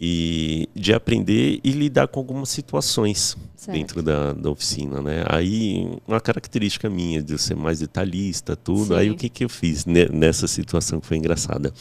e 0.00 0.68
de 0.74 0.92
aprender 0.92 1.58
e 1.64 1.70
lidar 1.70 2.08
com 2.08 2.20
algumas 2.20 2.50
situações 2.50 3.36
certo. 3.56 3.76
dentro 3.76 4.02
da, 4.02 4.32
da 4.32 4.50
oficina, 4.50 5.00
né? 5.00 5.24
Aí 5.28 5.88
uma 6.06 6.20
característica 6.20 6.88
minha 6.90 7.22
de 7.22 7.38
ser 7.38 7.56
mais 7.56 7.78
detalhista, 7.78 8.54
tudo. 8.54 8.88
Sim. 8.88 8.94
Aí 8.94 9.10
o 9.10 9.16
que 9.16 9.28
que 9.28 9.44
eu 9.44 9.48
fiz 9.48 9.86
nessa 9.86 10.46
situação 10.46 11.00
que 11.00 11.06
foi 11.06 11.16
engraçada? 11.16 11.72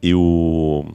Eu 0.00 0.94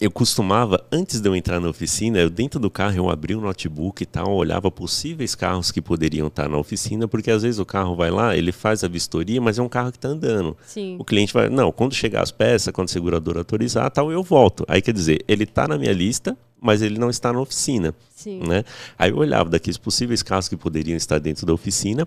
eu 0.00 0.10
costumava, 0.10 0.82
antes 0.90 1.20
de 1.20 1.28
eu 1.28 1.36
entrar 1.36 1.60
na 1.60 1.68
oficina, 1.68 2.18
eu 2.18 2.30
dentro 2.30 2.58
do 2.58 2.70
carro 2.70 2.96
eu 2.96 3.10
abria 3.10 3.36
o 3.36 3.40
notebook 3.40 4.02
e 4.02 4.06
tal, 4.06 4.32
olhava 4.32 4.70
possíveis 4.70 5.34
carros 5.34 5.70
que 5.70 5.82
poderiam 5.82 6.28
estar 6.28 6.48
na 6.48 6.56
oficina, 6.56 7.06
porque 7.06 7.30
às 7.30 7.42
vezes 7.42 7.58
o 7.60 7.66
carro 7.66 7.94
vai 7.94 8.10
lá, 8.10 8.34
ele 8.34 8.50
faz 8.50 8.82
a 8.82 8.88
vistoria, 8.88 9.40
mas 9.40 9.58
é 9.58 9.62
um 9.62 9.68
carro 9.68 9.92
que 9.92 9.98
está 9.98 10.08
andando. 10.08 10.56
Sim. 10.66 10.96
O 10.98 11.04
cliente 11.04 11.34
vai, 11.34 11.50
não, 11.50 11.70
quando 11.70 11.94
chegar 11.94 12.22
as 12.22 12.30
peças, 12.30 12.72
quando 12.72 12.88
a 12.88 12.92
seguradora 12.92 13.40
autorizar, 13.40 13.90
tal, 13.90 14.10
eu 14.10 14.22
volto. 14.22 14.64
Aí 14.66 14.80
quer 14.80 14.94
dizer, 14.94 15.22
ele 15.28 15.44
está 15.44 15.68
na 15.68 15.76
minha 15.76 15.92
lista, 15.92 16.34
mas 16.58 16.80
ele 16.80 16.98
não 16.98 17.10
está 17.10 17.30
na 17.30 17.40
oficina. 17.40 17.94
Sim. 18.20 18.40
Né? 18.46 18.64
Aí 18.98 19.10
eu 19.10 19.16
olhava 19.16 19.48
daqueles 19.48 19.78
possíveis 19.78 20.22
carros 20.22 20.46
que 20.46 20.54
poderiam 20.54 20.94
estar 20.94 21.18
dentro 21.18 21.46
da 21.46 21.54
oficina 21.54 22.06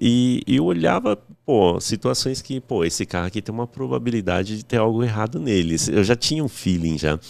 e, 0.00 0.42
e 0.46 0.56
eu 0.56 0.64
olhava, 0.64 1.16
pô, 1.44 1.78
situações 1.78 2.40
que, 2.40 2.58
pô, 2.62 2.82
esse 2.82 3.04
carro 3.04 3.26
aqui 3.26 3.42
tem 3.42 3.54
uma 3.54 3.66
probabilidade 3.66 4.56
de 4.56 4.64
ter 4.64 4.78
algo 4.78 5.04
errado 5.04 5.38
nele. 5.38 5.76
Eu 5.92 6.02
já 6.02 6.16
tinha 6.16 6.42
um 6.42 6.48
feeling 6.48 6.96
já. 6.96 7.20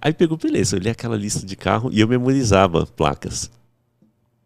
Aí 0.00 0.12
pegou, 0.12 0.38
beleza, 0.38 0.76
eu 0.76 0.80
olhei 0.80 0.92
aquela 0.92 1.16
lista 1.16 1.44
de 1.44 1.56
carro 1.56 1.90
e 1.92 1.98
eu 1.98 2.06
memorizava 2.06 2.86
placas, 2.86 3.50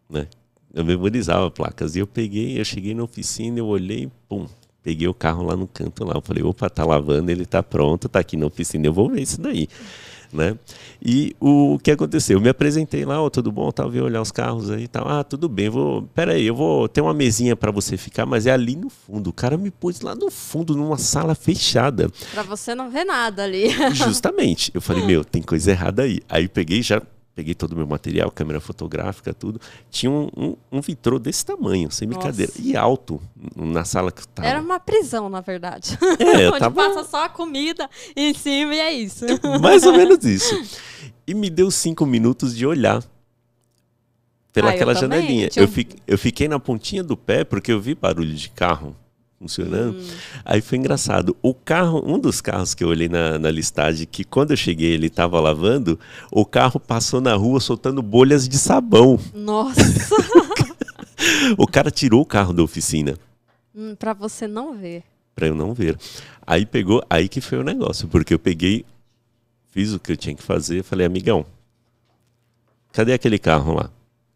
né? 0.09 0.27
Eu 0.73 0.83
memorizava 0.83 1.51
placas 1.51 1.95
e 1.95 1.99
eu 1.99 2.07
peguei, 2.07 2.59
eu 2.59 2.65
cheguei 2.65 2.95
na 2.95 3.03
oficina, 3.03 3.59
eu 3.59 3.67
olhei, 3.67 4.11
pum, 4.27 4.47
peguei 4.81 5.07
o 5.07 5.13
carro 5.13 5.43
lá 5.43 5.55
no 5.55 5.67
canto 5.67 6.03
lá. 6.03 6.15
Eu 6.15 6.21
falei, 6.21 6.41
opa, 6.41 6.67
tá 6.67 6.83
lavando, 6.83 7.29
ele 7.29 7.45
tá 7.45 7.61
pronto, 7.61 8.09
tá 8.09 8.19
aqui 8.19 8.35
na 8.35 8.47
oficina, 8.47 8.87
eu 8.87 8.93
vou 8.93 9.07
ver 9.07 9.21
isso 9.21 9.39
daí 9.39 9.69
né? 10.35 10.57
E 11.03 11.35
o 11.39 11.79
que 11.81 11.91
aconteceu? 11.91 12.37
Eu 12.37 12.41
me 12.41 12.49
apresentei 12.49 13.05
lá, 13.05 13.21
oh, 13.21 13.29
tudo 13.29 13.51
bom, 13.51 13.71
tal, 13.71 13.89
vi 13.89 14.01
olhar 14.01 14.21
os 14.21 14.31
carros 14.31 14.69
aí 14.69 14.83
e 14.83 14.87
tal. 14.87 15.07
Ah, 15.07 15.23
tudo 15.23 15.47
bem, 15.47 15.69
vou. 15.69 16.03
Pera 16.13 16.33
aí, 16.33 16.45
eu 16.45 16.55
vou 16.55 16.87
ter 16.87 17.01
uma 17.01 17.13
mesinha 17.13 17.55
para 17.55 17.71
você 17.71 17.97
ficar, 17.97 18.25
mas 18.25 18.45
é 18.45 18.51
ali 18.51 18.75
no 18.75 18.89
fundo. 18.89 19.29
O 19.29 19.33
cara 19.33 19.57
me 19.57 19.71
pôs 19.71 20.01
lá 20.01 20.13
no 20.13 20.29
fundo, 20.29 20.75
numa 20.75 20.97
sala 20.97 21.33
fechada. 21.33 22.09
Para 22.33 22.43
você 22.43 22.75
não 22.75 22.89
ver 22.89 23.05
nada 23.05 23.43
ali. 23.43 23.69
Justamente. 23.93 24.71
Eu 24.73 24.81
falei, 24.81 25.03
meu, 25.07 25.23
tem 25.23 25.41
coisa 25.41 25.71
errada 25.71 26.03
aí. 26.03 26.19
Aí 26.27 26.47
peguei 26.47 26.81
já 26.81 27.01
peguei 27.35 27.53
todo 27.53 27.73
o 27.73 27.75
meu 27.75 27.85
material, 27.85 28.31
câmera 28.31 28.61
fotográfica, 28.61 29.33
tudo. 29.33 29.59
Tinha 29.91 30.09
um, 30.09 30.29
um, 30.37 30.55
um 30.71 30.81
vitrô 30.81 31.19
desse 31.19 31.45
tamanho, 31.45 31.91
sem 31.91 32.07
Nossa. 32.07 32.19
brincadeira. 32.19 32.51
E 32.57 32.77
alto, 32.77 33.21
na 33.55 33.83
sala 33.83 34.11
que 34.11 34.21
eu 34.21 34.25
tava. 34.27 34.47
Era 34.47 34.61
uma 34.61 34.79
prisão, 34.79 35.27
na 35.27 35.41
verdade. 35.41 35.97
É, 36.17 36.47
Onde 36.49 36.59
tava... 36.59 36.75
passa 36.75 37.03
só 37.03 37.25
a 37.25 37.29
comida 37.29 37.89
em 38.15 38.33
cima 38.33 38.73
e 38.73 38.79
é 38.79 38.93
isso. 38.93 39.25
Mais 39.61 39.83
ou 39.83 39.91
menos 39.91 40.23
isso. 40.23 40.55
E 41.27 41.33
me 41.33 41.49
deu 41.49 41.69
cinco 41.69 42.05
minutos 42.05 42.55
de 42.55 42.65
olhar 42.65 43.03
pelaquela 44.53 44.93
ah, 44.93 44.95
janelinha. 44.95 45.49
Eu, 45.57 45.67
fiquei, 45.67 45.99
eu 46.07 46.17
fiquei 46.17 46.47
na 46.47 46.57
pontinha 46.57 47.03
do 47.03 47.17
pé 47.17 47.43
porque 47.43 47.73
eu 47.73 47.81
vi 47.81 47.93
barulho 47.93 48.33
de 48.33 48.49
carro 48.49 48.95
funcionando. 49.39 49.97
Hum. 49.97 50.07
Aí 50.43 50.61
foi 50.61 50.77
engraçado. 50.77 51.35
O 51.41 51.53
carro, 51.53 52.03
um 52.05 52.17
dos 52.17 52.41
carros 52.41 52.73
que 52.73 52.83
eu 52.83 52.89
olhei 52.89 53.09
na, 53.09 53.37
na 53.37 53.51
listagem, 53.51 54.07
que 54.07 54.23
quando 54.23 54.51
eu 54.51 54.57
cheguei 54.57 54.91
ele 54.91 55.07
estava 55.07 55.39
lavando, 55.39 55.99
o 56.31 56.45
carro 56.45 56.79
passou 56.79 57.21
na 57.21 57.35
rua 57.35 57.59
soltando 57.59 58.01
bolhas 58.01 58.47
de 58.47 58.57
sabão. 58.57 59.19
Nossa! 59.33 59.81
o 61.57 61.67
cara 61.67 61.91
tirou 61.91 62.21
o 62.21 62.25
carro 62.25 62.53
da 62.53 62.63
oficina. 62.63 63.17
Hum, 63.75 63.95
para 63.95 64.13
você 64.13 64.47
não 64.47 64.75
ver. 64.75 65.03
Para 65.35 65.47
eu 65.47 65.55
não 65.55 65.73
ver. 65.73 65.97
Aí 66.47 66.65
pegou, 66.65 67.03
aí 67.09 67.27
que 67.27 67.41
foi 67.41 67.57
o 67.57 67.63
negócio, 67.63 68.07
porque 68.07 68.33
eu 68.33 68.39
peguei, 68.39 68.85
fiz 69.67 69.91
o 69.93 69.99
que 69.99 70.11
eu 70.11 70.17
tinha 70.17 70.35
que 70.35 70.43
fazer, 70.43 70.83
falei, 70.83 71.05
amigão, 71.05 71.45
cadê 72.93 73.11
aquele 73.13 73.37
carro 73.37 73.73
lá? 73.73 73.89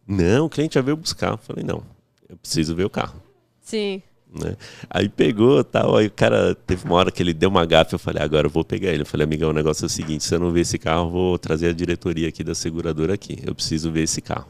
Não, 0.05 0.47
o 0.47 0.49
cliente 0.49 0.75
já 0.75 0.81
veio 0.81 0.97
buscar. 0.97 1.31
Eu 1.31 1.37
falei, 1.37 1.63
não, 1.63 1.83
eu 2.27 2.35
preciso 2.35 2.75
ver 2.75 2.83
o 2.83 2.89
carro. 2.89 3.21
Sim. 3.61 4.01
Né? 4.31 4.55
Aí 4.89 5.09
pegou 5.09 5.63
tal, 5.63 5.97
aí 5.97 6.07
o 6.07 6.11
cara 6.11 6.53
teve 6.53 6.85
uma 6.85 6.95
hora 6.95 7.11
que 7.11 7.21
ele 7.21 7.33
deu 7.33 7.49
uma 7.49 7.65
gafe, 7.65 7.93
eu 7.95 7.99
falei, 7.99 8.21
agora 8.21 8.45
eu 8.45 8.51
vou 8.51 8.63
pegar 8.63 8.89
ele. 8.89 9.01
Eu 9.01 9.05
falei, 9.05 9.25
amigão, 9.25 9.49
o 9.49 9.53
negócio 9.53 9.85
é 9.85 9.87
o 9.87 9.89
seguinte, 9.89 10.23
se 10.23 10.35
eu 10.35 10.39
não 10.39 10.51
ver 10.51 10.61
esse 10.61 10.77
carro, 10.77 11.07
eu 11.07 11.11
vou 11.11 11.39
trazer 11.39 11.69
a 11.69 11.73
diretoria 11.73 12.27
aqui 12.29 12.43
da 12.43 12.53
seguradora 12.53 13.13
aqui. 13.13 13.39
Eu 13.43 13.55
preciso 13.55 13.91
ver 13.91 14.03
esse 14.03 14.21
carro. 14.21 14.47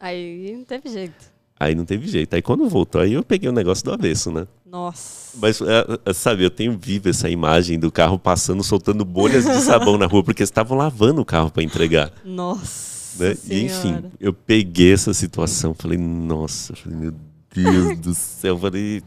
Aí 0.00 0.54
não 0.56 0.64
teve 0.64 0.88
jeito. 0.88 1.38
Aí 1.60 1.74
não 1.74 1.84
teve 1.84 2.06
jeito. 2.06 2.34
Aí 2.34 2.40
quando 2.40 2.68
voltou, 2.68 3.00
aí 3.00 3.14
eu 3.14 3.22
peguei 3.22 3.48
o 3.48 3.52
negócio 3.52 3.84
do 3.84 3.92
avesso, 3.92 4.30
né? 4.30 4.46
Nossa. 4.64 5.36
Mas, 5.40 5.60
é, 5.60 5.84
é, 6.06 6.12
sabe, 6.12 6.44
eu 6.44 6.50
tenho 6.50 6.78
vivo 6.78 7.08
essa 7.08 7.28
imagem 7.28 7.78
do 7.78 7.90
carro 7.90 8.18
passando, 8.18 8.62
soltando 8.62 9.04
bolhas 9.04 9.44
de 9.44 9.60
sabão 9.60 9.98
na 9.98 10.06
rua, 10.06 10.22
porque 10.22 10.42
estavam 10.42 10.78
lavando 10.78 11.20
o 11.20 11.24
carro 11.24 11.50
para 11.50 11.62
entregar. 11.62 12.12
Nossa. 12.24 13.24
Né? 13.24 13.36
E, 13.50 13.64
enfim, 13.64 14.04
eu 14.20 14.32
peguei 14.32 14.92
essa 14.92 15.12
situação, 15.12 15.74
falei, 15.74 15.98
nossa, 15.98 16.76
falei, 16.76 16.98
meu 16.98 17.14
Deus 17.52 17.98
do 17.98 18.14
céu, 18.14 18.56
falei, 18.56 19.02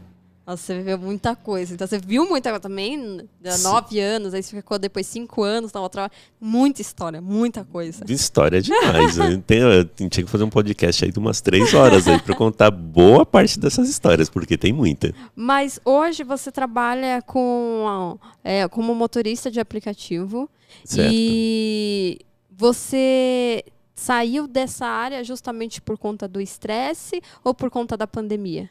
nossa, 0.52 0.62
você 0.62 0.74
viveu 0.78 0.98
muita 0.98 1.34
coisa. 1.34 1.74
Então 1.74 1.86
você 1.86 1.98
viu 1.98 2.28
muita 2.28 2.50
coisa 2.50 2.60
também, 2.60 3.28
nove 3.62 3.98
anos, 3.98 4.34
aí 4.34 4.42
você 4.42 4.56
ficou 4.56 4.78
depois 4.78 5.06
cinco 5.06 5.42
anos 5.42 5.72
na 5.72 5.80
outra. 5.80 6.10
Muita 6.40 6.80
história, 6.80 7.20
muita 7.20 7.64
coisa. 7.64 8.04
De 8.04 8.12
história 8.12 8.60
demais. 8.60 9.16
eu, 9.18 9.40
tenho, 9.42 9.72
eu 9.72 9.84
tinha 9.84 10.10
que 10.10 10.26
fazer 10.26 10.44
um 10.44 10.50
podcast 10.50 11.04
aí 11.04 11.12
de 11.12 11.18
umas 11.18 11.40
três 11.40 11.72
horas 11.74 12.06
aí 12.06 12.20
para 12.20 12.34
contar 12.34 12.70
boa 12.70 13.24
parte 13.24 13.58
dessas 13.58 13.88
histórias, 13.88 14.28
porque 14.28 14.56
tem 14.56 14.72
muita. 14.72 15.14
Mas 15.34 15.80
hoje 15.84 16.22
você 16.22 16.52
trabalha 16.52 17.22
com 17.22 18.18
é, 18.44 18.68
como 18.68 18.94
motorista 18.94 19.50
de 19.50 19.60
aplicativo. 19.60 20.48
Certo. 20.84 21.10
E 21.12 22.20
você 22.50 23.64
saiu 23.94 24.48
dessa 24.48 24.86
área 24.86 25.22
justamente 25.22 25.80
por 25.80 25.96
conta 25.98 26.26
do 26.26 26.40
estresse 26.40 27.22
ou 27.44 27.54
por 27.54 27.70
conta 27.70 27.96
da 27.96 28.06
pandemia? 28.06 28.68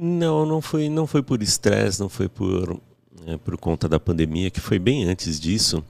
Não, 0.00 0.46
não 0.46 0.62
foi, 0.62 0.88
não 0.88 1.08
foi 1.08 1.24
por 1.24 1.42
estresse, 1.42 1.98
não 1.98 2.08
foi 2.08 2.28
por, 2.28 2.80
é, 3.26 3.36
por 3.36 3.56
conta 3.56 3.88
da 3.88 3.98
pandemia, 3.98 4.48
que 4.48 4.60
foi 4.60 4.78
bem 4.78 5.04
antes 5.04 5.40
disso, 5.40 5.84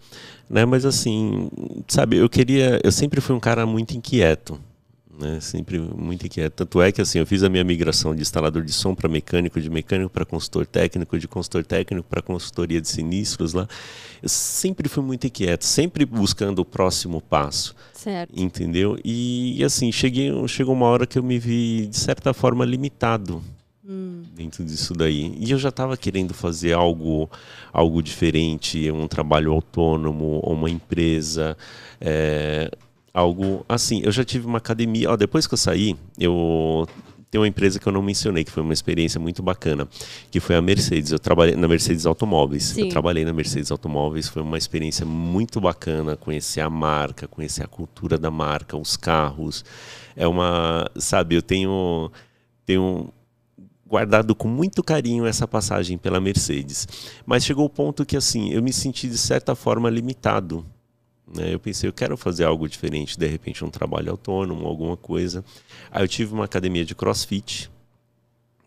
né? 0.49 0.65
Mas 0.65 0.87
assim, 0.87 1.51
sabe, 1.87 2.17
eu 2.17 2.29
queria, 2.29 2.81
eu 2.83 2.91
sempre 2.91 3.21
fui 3.21 3.37
um 3.37 3.41
cara 3.41 3.67
muito 3.67 3.95
inquieto, 3.95 4.59
né? 5.21 5.41
Sempre 5.41 5.79
muito 5.79 6.25
inquieto. 6.25 6.55
Tanto 6.55 6.81
é 6.81 6.91
que 6.91 7.03
assim, 7.03 7.19
eu 7.19 7.27
fiz 7.27 7.43
a 7.43 7.51
minha 7.51 7.63
migração 7.63 8.15
de 8.15 8.23
instalador 8.23 8.65
de 8.65 8.73
som 8.73 8.95
para 8.95 9.11
mecânico, 9.11 9.61
de 9.61 9.69
mecânico 9.69 10.09
para 10.09 10.25
consultor 10.25 10.65
técnico, 10.65 11.19
de 11.19 11.29
consultor 11.29 11.67
técnico 11.67 12.09
para 12.09 12.23
consultoria 12.23 12.81
de 12.81 12.89
sinistros 12.89 13.53
lá. 13.53 13.69
Eu 14.23 14.29
sempre 14.31 14.89
fui 14.89 15.05
muito 15.05 15.27
inquieto, 15.27 15.67
sempre 15.67 16.07
buscando 16.07 16.61
o 16.61 16.65
próximo 16.65 17.21
passo. 17.21 17.77
Certo. 17.93 18.33
Entendeu? 18.35 18.99
E, 19.05 19.61
e 19.61 19.65
assim, 19.65 19.93
cheguei, 19.93 20.33
chegou 20.49 20.75
uma 20.75 20.87
hora 20.87 21.07
que 21.07 21.19
eu 21.19 21.23
me 21.23 21.39
vi 21.39 21.89
de 21.89 21.99
certa 21.99 22.33
forma 22.33 22.65
limitado 22.65 23.43
hum. 23.89 24.22
dentro 24.34 24.64
disso 24.64 24.93
daí. 24.93 25.34
E 25.39 25.51
eu 25.51 25.59
já 25.59 25.70
estava 25.70 25.97
querendo 25.97 26.34
fazer 26.34 26.72
algo, 26.72 27.30
algo 27.72 28.03
diferente, 28.03 28.91
um 28.91 29.09
trabalho 29.09 29.53
autônomo, 29.53 30.41
uma 30.41 30.68
empresa, 30.68 31.57
é, 32.01 32.70
algo 33.14 33.64
assim. 33.68 34.03
Eu 34.05 34.12
já 34.12 34.24
tive 34.24 34.47
uma 34.47 34.59
academia. 34.59 35.11
Ó, 35.11 35.16
depois 35.16 35.47
que 35.47 35.55
eu 35.55 35.59
saí, 35.59 35.97
eu 36.18 36.86
tem 37.30 37.39
uma 37.39 37.49
empresa 37.49 37.78
que 37.78 37.86
eu 37.86 37.93
não 37.93 38.01
mencionei, 38.01 38.43
que 38.43 38.51
foi 38.51 38.62
uma 38.62 38.72
experiência 38.72 39.20
muito 39.20 39.43
bacana, 39.43 39.86
que 40.30 40.41
foi 40.41 40.57
a 40.57 40.62
Mercedes. 40.62 41.12
Eu 41.12 41.18
trabalhei 41.18 41.55
na 41.57 41.68
Mercedes 41.68 42.07
Automóveis. 42.07 42.64
Sim. 42.64 42.82
Eu 42.82 42.89
trabalhei 42.89 43.22
na 43.24 43.34
Mercedes 43.34 43.70
Automóveis, 43.70 44.28
foi 44.28 44.41
uma 44.41 44.57
experiência 44.57 45.05
muito 45.05 45.61
bacana, 45.61 46.16
conhecer 46.16 46.62
a 46.62 46.70
marca, 46.70 47.28
conhecer 47.28 47.62
a 47.62 47.66
cultura 47.66 48.16
da 48.16 48.30
marca, 48.30 48.78
os 48.78 48.97
carros. 48.97 49.62
É 50.16 50.26
uma, 50.26 50.91
sabe, 50.97 51.34
eu 51.34 51.43
tenho 51.43 52.11
tenho 52.64 53.11
guardado 53.89 54.34
com 54.34 54.47
muito 54.47 54.82
carinho 54.82 55.26
essa 55.26 55.49
passagem 55.49 55.97
pela 55.97 56.20
Mercedes. 56.20 56.86
Mas 57.24 57.45
chegou 57.45 57.64
o 57.64 57.70
ponto 57.70 58.05
que 58.05 58.16
assim, 58.16 58.53
eu 58.53 58.62
me 58.62 58.72
senti 58.72 59.09
de 59.09 59.18
certa 59.18 59.55
forma 59.55 59.89
limitado. 59.89 60.64
Né? 61.34 61.55
Eu 61.55 61.59
pensei, 61.59 61.89
eu 61.89 61.93
quero 61.93 62.16
fazer 62.16 62.45
algo 62.45 62.68
diferente, 62.68 63.18
de 63.18 63.26
repente 63.26 63.64
um 63.64 63.70
trabalho 63.70 64.11
autônomo, 64.11 64.66
alguma 64.66 64.97
coisa. 64.97 65.45
Aí 65.91 66.05
eu 66.05 66.09
tive 66.09 66.34
uma 66.34 66.45
academia 66.45 66.84
de 66.84 66.95
CrossFit. 66.95 67.70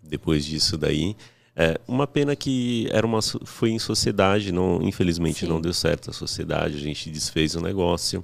Depois 0.03 0.43
disso 0.43 0.78
daí, 0.78 1.15
é, 1.55 1.80
uma 1.88 2.07
pena 2.07 2.36
que 2.36 2.88
era 2.91 3.05
uma, 3.05 3.19
foi 3.22 3.69
em 3.69 3.80
sociedade, 3.80 4.51
não, 4.51 4.82
infelizmente 4.82 5.41
Sim. 5.41 5.47
não 5.47 5.61
deu 5.61 5.74
certo 5.74 6.09
a 6.09 6.13
sociedade, 6.13 6.76
a 6.76 6.80
gente 6.80 7.09
desfez 7.09 7.55
o 7.55 7.61
negócio. 7.61 8.24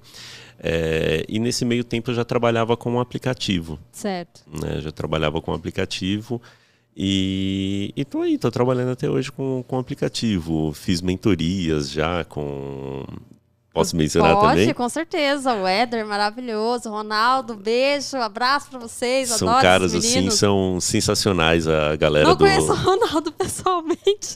É, 0.59 1.23
e 1.29 1.37
nesse 1.37 1.63
meio 1.63 1.83
tempo 1.83 2.09
eu 2.09 2.15
já 2.15 2.25
trabalhava 2.25 2.75
com 2.75 2.93
um 2.93 2.99
aplicativo. 2.99 3.79
Certo. 3.91 4.41
Né? 4.47 4.81
Já 4.81 4.91
trabalhava 4.91 5.39
com 5.39 5.51
um 5.51 5.53
aplicativo. 5.53 6.41
E, 6.99 7.93
estou 7.95 8.23
aí, 8.23 8.33
estou 8.33 8.49
trabalhando 8.49 8.89
até 8.89 9.07
hoje 9.07 9.31
com, 9.31 9.63
com 9.67 9.77
aplicativo. 9.77 10.73
Fiz 10.73 10.99
mentorias 10.99 11.91
já 11.91 12.25
com 12.25 13.05
Posso 13.77 13.95
mencionar 13.95 14.33
Pode, 14.33 14.47
também? 14.47 14.73
com 14.73 14.89
certeza. 14.89 15.53
O 15.53 15.67
Éder, 15.67 16.03
maravilhoso. 16.03 16.89
Ronaldo, 16.89 17.53
beijo, 17.53 18.17
abraço 18.17 18.71
para 18.71 18.79
vocês. 18.79 19.29
São 19.29 19.47
caras 19.61 19.93
assim, 19.93 20.31
são 20.31 20.79
sensacionais 20.81 21.67
a 21.67 21.95
galera 21.95 22.27
Não 22.27 22.35
do... 22.35 22.43
conheço 22.43 22.71
o 22.71 22.75
Ronaldo 22.75 23.31
pessoalmente, 23.37 24.35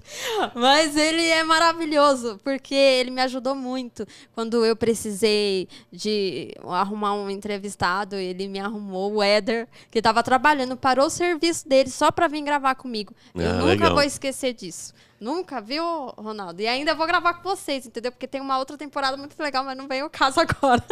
mas 0.54 0.96
ele 0.96 1.26
é 1.26 1.44
maravilhoso, 1.44 2.40
porque 2.44 2.76
ele 2.76 3.10
me 3.10 3.20
ajudou 3.22 3.56
muito. 3.56 4.06
Quando 4.36 4.64
eu 4.64 4.76
precisei 4.76 5.68
de 5.92 6.54
arrumar 6.64 7.16
um 7.16 7.28
entrevistado, 7.28 8.18
ele 8.18 8.48
me 8.48 8.60
arrumou. 8.60 9.12
O 9.12 9.24
Éder, 9.24 9.68
que 9.90 9.98
estava 9.98 10.22
trabalhando, 10.22 10.78
parou 10.78 11.08
o 11.08 11.10
serviço 11.10 11.68
dele 11.68 11.90
só 11.90 12.12
para 12.12 12.28
vir 12.28 12.44
gravar 12.44 12.76
comigo. 12.76 13.12
Eu 13.34 13.50
ah, 13.50 13.54
nunca 13.54 13.66
legal. 13.72 13.94
vou 13.96 14.04
esquecer 14.04 14.54
disso. 14.54 14.94
Nunca 15.22 15.62
viu, 15.62 15.84
Ronaldo? 16.18 16.60
E 16.64 16.68
ainda 16.68 16.96
vou 16.96 17.06
gravar 17.06 17.36
com 17.36 17.48
vocês, 17.48 17.86
entendeu? 17.86 18.12
Porque 18.12 18.26
tem 18.26 18.42
uma 18.42 18.58
outra 18.58 18.76
temporada 18.76 19.16
muito 19.16 19.40
legal, 19.40 19.64
mas 19.64 19.78
não 19.78 19.88
vem 19.88 20.02
o 20.02 20.10
caso 20.10 20.40
agora. 20.40 20.84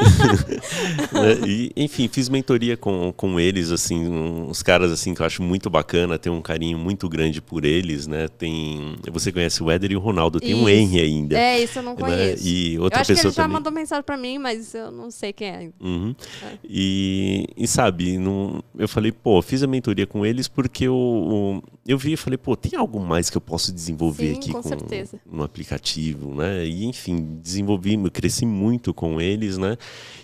Né, 1.12 1.48
e, 1.48 1.72
enfim, 1.76 2.08
fiz 2.08 2.30
mentoria 2.30 2.78
com, 2.78 3.12
com 3.16 3.40
eles, 3.40 3.72
assim, 3.72 4.08
uns 4.08 4.62
caras 4.62 4.92
assim 4.92 5.16
que 5.16 5.22
eu 5.22 5.26
acho 5.26 5.42
muito 5.42 5.70
bacana, 5.70 6.20
tenho 6.20 6.36
um 6.36 6.42
carinho 6.42 6.78
muito 6.78 7.10
grande 7.10 7.42
por 7.42 7.66
eles, 7.66 8.06
né? 8.06 8.28
Tem. 8.28 8.96
Você 9.12 9.32
conhece 9.32 9.64
o 9.64 9.72
Éder 9.72 9.92
e 9.92 9.96
o 9.96 10.00
Ronaldo, 10.00 10.40
tem 10.40 10.52
isso. 10.52 10.62
um 10.62 10.70
Henry 10.70 11.00
ainda. 11.00 11.38
É, 11.38 11.64
isso 11.64 11.80
eu 11.80 11.84
não 11.84 11.94
né? 11.96 12.00
conheço. 12.00 12.44
Né? 12.44 12.50
E 12.50 12.78
outra 12.78 13.00
eu 13.00 13.02
acho 13.02 13.08
pessoa 13.08 13.22
que 13.22 13.28
ele 13.28 13.36
já 13.36 13.44
também. 13.44 13.54
mandou 13.54 13.72
mensagem 13.72 14.04
pra 14.04 14.18
mim, 14.18 14.38
mas 14.38 14.76
eu 14.76 14.92
não 14.92 15.10
sei 15.10 15.34
quem 15.34 15.48
é. 15.48 15.70
Uhum. 15.80 16.16
é. 16.44 16.58
E, 16.64 17.48
e 17.58 17.68
sabe, 17.68 18.18
não, 18.18 18.64
eu 18.78 18.88
falei, 18.88 19.12
pô, 19.12 19.42
fiz 19.42 19.64
a 19.64 19.68
mentoria 19.68 20.06
com 20.06 20.26
eles 20.26 20.48
porque 20.48 20.86
eu, 20.86 21.64
eu 21.88 21.98
vi 21.98 22.14
e 22.14 22.18
falei, 22.18 22.38
pô, 22.38 22.56
tem 22.56 22.78
algo 22.78 23.00
mais 23.00 23.30
que 23.30 23.38
eu 23.38 23.42
posso 23.42 23.74
desenvolver 23.74 24.19
Sim, 24.20 24.34
aqui 24.34 24.52
com, 24.52 24.62
com 24.62 25.38
no 25.38 25.44
aplicativo, 25.44 26.36
né? 26.36 26.66
E 26.66 26.86
enfim, 26.86 27.40
desenvolvi, 27.42 27.98
cresci 28.10 28.46
muito 28.46 28.94
com 28.94 29.20
eles, 29.20 29.58
né? 29.58 29.78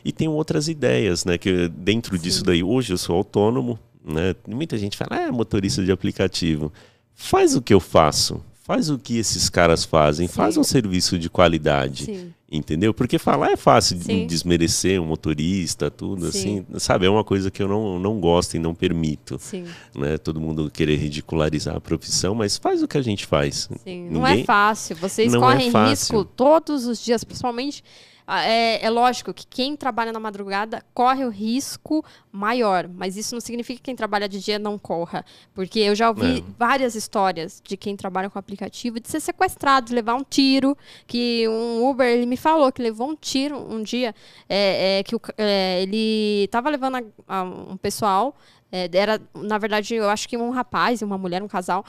E 0.03 0.11
tenho 0.11 0.31
outras 0.31 0.67
ideias, 0.67 1.25
né? 1.25 1.37
Que 1.37 1.67
dentro 1.69 2.15
Sim. 2.17 2.23
disso 2.23 2.43
daí, 2.43 2.63
hoje 2.63 2.93
eu 2.93 2.97
sou 2.97 3.15
autônomo, 3.15 3.79
né? 4.03 4.35
Muita 4.47 4.77
gente 4.77 4.97
fala, 4.97 5.25
ah, 5.27 5.31
motorista 5.31 5.83
de 5.83 5.91
aplicativo. 5.91 6.71
Faz 7.13 7.55
o 7.55 7.61
que 7.61 7.73
eu 7.73 7.79
faço, 7.79 8.43
faz 8.63 8.89
o 8.89 8.99
que 8.99 9.17
esses 9.17 9.49
caras 9.49 9.85
fazem, 9.85 10.27
Sim. 10.27 10.33
faz 10.33 10.57
um 10.57 10.63
serviço 10.63 11.17
de 11.17 11.29
qualidade. 11.29 12.05
Sim. 12.05 12.33
Entendeu? 12.51 12.93
Porque 12.93 13.17
falar 13.17 13.49
é 13.51 13.57
fácil 13.57 13.97
de 13.97 14.03
Sim. 14.03 14.27
desmerecer 14.27 15.01
um 15.01 15.05
motorista, 15.07 15.89
tudo 15.89 16.31
Sim. 16.31 16.59
assim, 16.69 16.79
sabe? 16.79 17.07
É 17.07 17.09
uma 17.09 17.23
coisa 17.23 17.49
que 17.49 17.61
eu 17.61 17.67
não, 17.67 17.97
não 17.97 18.19
gosto 18.19 18.55
e 18.55 18.59
não 18.59 18.75
permito, 18.75 19.37
Sim, 19.39 19.65
né? 19.95 20.15
Todo 20.19 20.39
mundo 20.39 20.69
querer 20.69 20.95
ridicularizar 20.97 21.75
a 21.75 21.81
profissão, 21.81 22.35
mas 22.35 22.55
faz 22.55 22.83
o 22.83 22.87
que 22.87 22.97
a 22.99 23.01
gente 23.01 23.25
faz. 23.25 23.67
sim. 23.83 24.07
Não 24.11 24.25
é 24.25 24.29
Ninguém- 24.31 24.45
fácil. 24.45 24.95
Vocês 24.95 25.33
Não 25.33 25.39
é 25.49 25.53
correm 25.53 25.71
fácil. 25.71 25.89
risco 26.19 26.23
todos 26.23 26.85
os 26.85 27.03
dias, 27.03 27.23
principalmente. 27.23 27.83
Ah, 28.28 28.43
É, 28.43 28.84
é 28.86 28.89
lógico 28.89 29.34
que 29.34 29.45
quem 29.47 29.76
trabalha 29.76 30.11
na 30.11 30.19
madrugada 30.19 30.84
corre 30.93 31.23
o 31.26 31.30
risco 31.30 32.03
maior, 32.32 32.88
mas 32.88 33.15
isso 33.17 33.36
não 33.36 33.41
significa 33.41 33.78
que 33.78 33.84
quem 33.84 33.95
trabalha 33.95 34.28
de 34.28 34.39
dia 34.39 34.57
não 34.59 34.78
corra. 34.78 35.23
Porque 35.53 35.80
eu 35.80 35.93
já 35.95 36.09
ouvi 36.09 36.39
É. 36.39 36.43
várias 36.57 36.95
histórias 36.95 37.61
de 37.63 37.78
quem 37.78 37.95
trabalha 37.95 38.30
com 38.30 38.38
aplicativo 38.39 38.99
de 38.99 39.07
ser 39.09 39.19
sequestrado, 39.19 39.88
de 39.88 39.93
levar 39.95 40.15
um 40.15 40.23
tiro. 40.23 40.78
Que 41.07 41.47
um 41.47 41.88
Uber, 41.88 42.07
ele 42.07 42.26
me 42.26 42.38
falou 42.38 42.71
que 42.71 42.82
levou 42.82 43.09
um 43.09 43.15
tiro 43.15 43.57
um 43.57 43.84
dia, 43.84 44.13
é, 44.49 44.99
é, 44.99 45.03
que 45.03 45.15
o 45.15 45.21
é, 45.38 45.82
ele 45.84 46.47
tava 46.49 46.69
levando 46.69 46.95
a- 46.95 47.03
a 47.39 47.43
um 47.43 47.78
pessoal, 47.78 48.36
é, 48.71 48.89
era, 48.93 49.21
na 49.34 49.57
verdade, 49.57 49.93
eu 49.95 50.09
acho 50.09 50.28
que 50.28 50.36
um 50.36 50.49
rapaz 50.49 51.01
e 51.01 51.05
uma 51.05 51.17
mulher, 51.17 51.41
um 51.43 51.47
casal. 51.47 51.86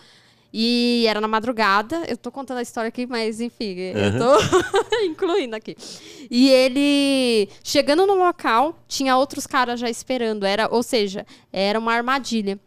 E 0.58 1.04
era 1.06 1.20
na 1.20 1.28
madrugada. 1.28 2.02
Eu 2.08 2.16
tô 2.16 2.32
contando 2.32 2.56
a 2.56 2.62
história 2.62 2.88
aqui, 2.88 3.06
mas 3.06 3.42
enfim, 3.42 3.76
eu 3.76 4.18
tô 4.18 4.38
incluindo 5.04 5.54
aqui. 5.54 5.76
E 6.30 6.48
ele, 6.48 7.50
chegando 7.62 8.06
no 8.06 8.14
local, 8.14 8.74
tinha 8.88 9.18
outros 9.18 9.46
caras 9.46 9.78
já 9.78 9.90
esperando. 9.90 10.46
Era, 10.46 10.66
ou 10.72 10.82
seja, 10.82 11.26
era 11.52 11.78
uma 11.78 11.92
armadilha. 11.92 12.58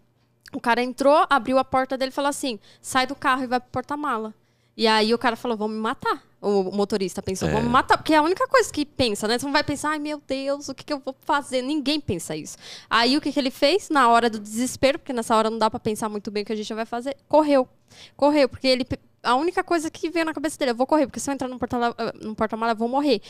O 0.53 0.59
cara 0.59 0.83
entrou, 0.83 1.25
abriu 1.31 1.57
a 1.57 1.65
porta 1.65 1.97
dele 1.97 2.11
e 2.11 2.13
falou 2.13 2.29
assim: 2.29 2.59
sai 2.79 3.07
do 3.07 3.15
carro 3.15 3.41
e 3.41 3.47
vai 3.47 3.59
pro 3.59 3.71
porta-mala. 3.71 4.35
E 4.80 4.88
aí 4.88 5.13
o 5.13 5.17
cara 5.17 5.36
falou: 5.36 5.57
vão 5.57 5.67
me 5.67 5.77
matar. 5.77 6.23
O 6.41 6.71
motorista 6.71 7.21
pensou: 7.21 7.49
É. 7.49 7.51
vão 7.51 7.61
me 7.61 7.67
matar. 7.67 7.97
Porque 7.97 8.13
é 8.13 8.15
a 8.15 8.21
única 8.21 8.47
coisa 8.47 8.71
que 8.71 8.86
pensa, 8.86 9.27
né? 9.27 9.38
Você 9.38 9.45
não 9.45 9.51
vai 9.51 9.61
pensar: 9.61 9.89
ai 9.89 9.99
meu 9.99 10.21
Deus, 10.25 10.69
o 10.69 10.73
que, 10.73 10.86
que 10.86 10.93
eu 10.93 10.99
vou 11.03 11.13
fazer? 11.19 11.61
Ninguém 11.61 11.99
pensa 11.99 12.34
isso. 12.34 12.57
Aí 12.89 13.17
o 13.17 13.21
que, 13.21 13.30
que 13.30 13.38
ele 13.38 13.51
fez? 13.51 13.89
Na 13.89 14.07
hora 14.07 14.30
do 14.30 14.39
desespero, 14.39 14.97
porque 14.97 15.11
nessa 15.11 15.36
hora 15.36 15.49
não 15.49 15.57
dá 15.57 15.69
pra 15.69 15.82
pensar 15.82 16.07
muito 16.07 16.32
bem 16.32 16.43
o 16.43 16.45
que 16.45 16.53
a 16.53 16.55
gente 16.55 16.73
vai 16.73 16.86
fazer, 16.86 17.17
correu. 17.27 17.67
Correu, 18.15 18.47
porque 18.47 18.67
ele. 18.69 18.88
A 19.21 19.36
única 19.36 19.65
coisa 19.65 19.91
que 19.91 20.09
veio 20.09 20.25
na 20.25 20.34
cabeça 20.34 20.57
dele, 20.57 20.71
eu 20.71 20.75
vou 20.75 20.88
correr, 20.88 21.07
porque 21.07 21.19
se 21.19 21.30
eu 21.30 21.34
entrar 21.34 21.49
no 21.49 21.59
porta-mala, 21.59 21.93
porta-mala, 22.38 22.71
eu 22.71 22.77
vou 22.77 22.88
morrer. 22.88 23.21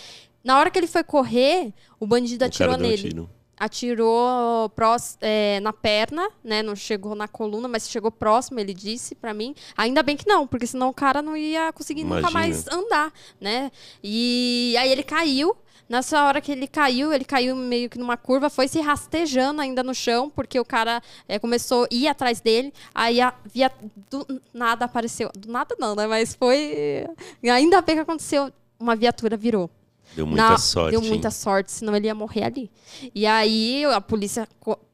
Na 0.43 0.59
hora 0.59 0.69
que 0.69 0.77
ele 0.77 0.85
foi 0.85 1.03
correr, 1.03 1.73
o 1.99 2.05
bandido 2.05 2.45
O 2.45 2.47
atirou 2.47 2.75
um 2.75 2.77
nele 2.77 3.09
tiro. 3.09 3.27
Atirou 3.59 4.71
é, 5.19 5.59
na 5.59 5.73
perna, 5.73 6.29
né? 6.43 6.63
Não 6.63 6.75
chegou 6.75 7.13
na 7.13 7.27
coluna, 7.27 7.67
mas 7.67 7.89
chegou 7.89 8.09
próximo, 8.09 8.59
ele 8.59 8.73
disse 8.73 9.13
pra 9.13 9.33
mim. 9.33 9.53
Ainda 9.75 10.01
bem 10.01 10.15
que 10.15 10.27
não, 10.27 10.47
porque 10.47 10.65
senão 10.65 10.89
o 10.89 10.93
cara 10.93 11.21
não 11.21 11.35
ia 11.35 11.73
conseguir 11.73 12.03
nunca 12.03 12.19
Imagina. 12.19 12.39
mais 12.39 12.67
andar, 12.69 13.11
né? 13.39 13.69
E 14.01 14.75
aí 14.79 14.89
ele 14.89 15.03
caiu. 15.03 15.55
Nessa 15.89 16.23
hora 16.23 16.39
que 16.39 16.51
ele 16.51 16.67
caiu, 16.67 17.11
ele 17.11 17.25
caiu 17.25 17.55
meio 17.55 17.89
que 17.89 17.97
numa 17.97 18.15
curva, 18.15 18.47
foi 18.47 18.67
se 18.67 18.79
rastejando 18.79 19.59
ainda 19.59 19.81
no 19.81 19.95
chão, 19.95 20.29
porque 20.29 20.59
o 20.59 20.63
cara 20.63 21.01
é, 21.27 21.39
começou 21.39 21.85
a 21.85 21.87
ir 21.89 22.07
atrás 22.07 22.39
dele. 22.39 22.71
Aí 22.93 23.19
a 23.19 23.33
via 23.51 23.71
do 24.11 24.39
nada 24.53 24.85
apareceu. 24.85 25.31
Do 25.35 25.51
nada 25.51 25.75
não, 25.79 25.95
né? 25.95 26.05
Mas 26.05 26.35
foi. 26.35 27.07
Ainda 27.43 27.81
bem 27.81 27.95
que 27.95 28.01
aconteceu. 28.01 28.53
Uma 28.79 28.95
viatura 28.95 29.35
virou. 29.35 29.67
Deu 30.15 30.25
muita 30.25 30.49
Na- 30.49 30.57
sorte. 30.57 30.91
Deu 30.91 31.01
muita 31.01 31.31
sorte, 31.31 31.71
senão 31.71 31.95
ele 31.95 32.07
ia 32.07 32.15
morrer 32.15 32.43
ali. 32.43 32.71
E 33.13 33.25
aí 33.25 33.85
a 33.85 34.01
polícia 34.01 34.47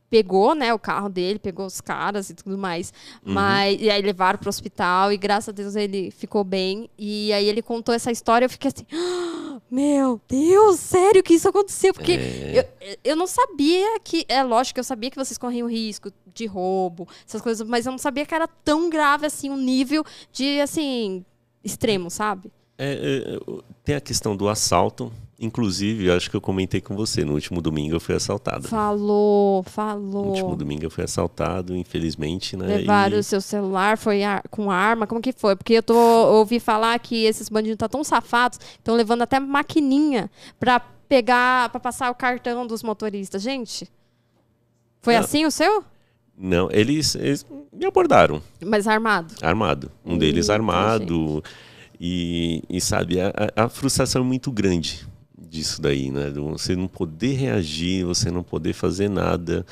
pegou, 0.10 0.54
né, 0.54 0.74
o 0.74 0.80
carro 0.80 1.10
dele, 1.10 1.40
pegou 1.40 1.66
os 1.66 1.82
caras 1.82 2.30
e 2.30 2.34
tudo 2.36 2.58
mais. 2.58 2.94
Uhum. 3.26 3.34
Mas 3.34 3.82
e 3.82 3.90
aí 3.90 4.02
levaram 4.02 4.38
pro 4.40 4.50
hospital 4.50 5.12
e 5.12 5.18
graças 5.18 5.50
a 5.50 5.52
Deus 5.52 5.76
ele 5.76 6.12
ficou 6.12 6.44
bem. 6.44 6.90
E 6.98 7.34
aí 7.34 7.48
ele 7.48 7.62
contou 7.62 7.94
essa 7.94 8.12
história, 8.12 8.46
eu 8.46 8.50
fiquei 8.50 8.70
assim: 8.74 8.86
"Ah, 8.94 9.60
"Meu 9.70 10.22
Deus, 10.28 10.80
sério 10.80 11.24
que 11.24 11.34
isso 11.34 11.50
aconteceu?" 11.50 11.94
Porque 11.94 12.14
É. 12.14 12.70
eu, 12.82 12.98
eu 13.04 13.16
não 13.16 13.26
sabia 13.28 14.00
que, 14.02 14.26
é 14.30 14.44
lógico 14.44 14.76
que 14.76 14.80
eu 14.80 14.84
sabia 14.86 15.10
que 15.10 15.18
vocês 15.18 15.38
corriam 15.38 15.68
risco 15.68 16.12
de 16.34 16.46
roubo, 16.46 17.08
essas 17.28 17.42
coisas, 17.42 17.68
mas 17.68 17.86
eu 17.86 17.92
não 17.92 17.98
sabia 18.00 18.26
que 18.26 18.36
era 18.36 18.48
tão 18.48 18.90
grave 18.90 19.26
assim 19.26 19.50
o 19.50 19.58
nível 19.58 20.04
de 20.32 20.62
assim 20.62 21.26
extremo, 21.64 22.10
sabe? 22.12 22.52
É, 22.78 23.38
é, 23.38 23.62
tem 23.84 23.96
a 23.96 24.02
questão 24.02 24.36
do 24.36 24.50
assalto. 24.50 25.12
Inclusive, 25.38 26.10
acho 26.12 26.30
que 26.30 26.36
eu 26.36 26.40
comentei 26.42 26.80
com 26.80 26.96
você. 26.96 27.26
No 27.26 27.34
último 27.34 27.62
domingo 27.62 27.94
eu 27.96 28.00
fui 28.00 28.16
assaltado. 28.16 28.70
Falou, 28.70 29.64
No 29.64 29.70
falou. 29.70 30.28
último 30.28 30.56
domingo 30.56 30.86
eu 30.86 30.90
fui 30.90 31.04
assaltado, 31.04 31.76
infelizmente, 31.76 32.56
né? 32.56 32.66
Levaram 32.78 33.18
E- 33.18 33.20
o 33.20 33.24
seu 33.24 33.42
celular, 33.42 33.98
foi 33.98 34.24
ar- 34.24 34.44
com 34.50 34.72
arma, 34.72 35.06
como 35.06 35.20
que 35.22 35.34
foi? 35.34 35.56
Porque 35.58 35.74
eu 35.74 35.84
tô 35.84 35.94
ouvi 35.96 36.58
falar 36.60 36.98
que 37.00 37.26
esses 37.26 37.50
bandidos 37.50 37.78
tá 37.78 37.90
tão 37.90 38.02
safados, 38.02 38.60
estão 38.78 38.96
levando 38.96 39.24
até 39.24 39.38
maquininha 39.40 40.32
pra 40.58 40.80
pegar, 40.80 41.68
pra 41.70 41.82
passar 41.82 42.10
o 42.10 42.16
cartão 42.16 42.66
dos 42.66 42.82
motoristas. 42.82 43.42
Gente, 43.42 43.90
foi 45.02 45.16
Não. 45.16 45.20
assim 45.22 45.46
o 45.46 45.52
seu? 45.52 45.84
Não, 46.38 46.70
eles, 46.72 47.14
eles 47.16 47.46
me 47.74 47.86
abordaram, 47.86 48.42
Mas 48.66 48.88
armado. 48.88 49.36
armado. 49.42 49.92
Um 50.06 50.18
deles 50.18 50.48
Hum, 50.48 50.54
armado. 50.54 51.44
E, 52.08 52.62
e 52.70 52.80
sabe, 52.80 53.20
a, 53.20 53.34
a- 53.56 53.68
frustração 53.68 54.22
é 54.22 54.26
muito 54.26 54.52
grande 54.52 55.08
disso 55.36 55.82
daí, 55.82 56.12
né? 56.12 56.30
Você 56.52 56.76
não 56.76 56.88
poder 56.88 57.34
reagir, 57.34 58.06
você 58.06 58.30
não 58.30 58.44
poder 58.44 58.74
fazer 58.74 59.10
nada. 59.10 59.66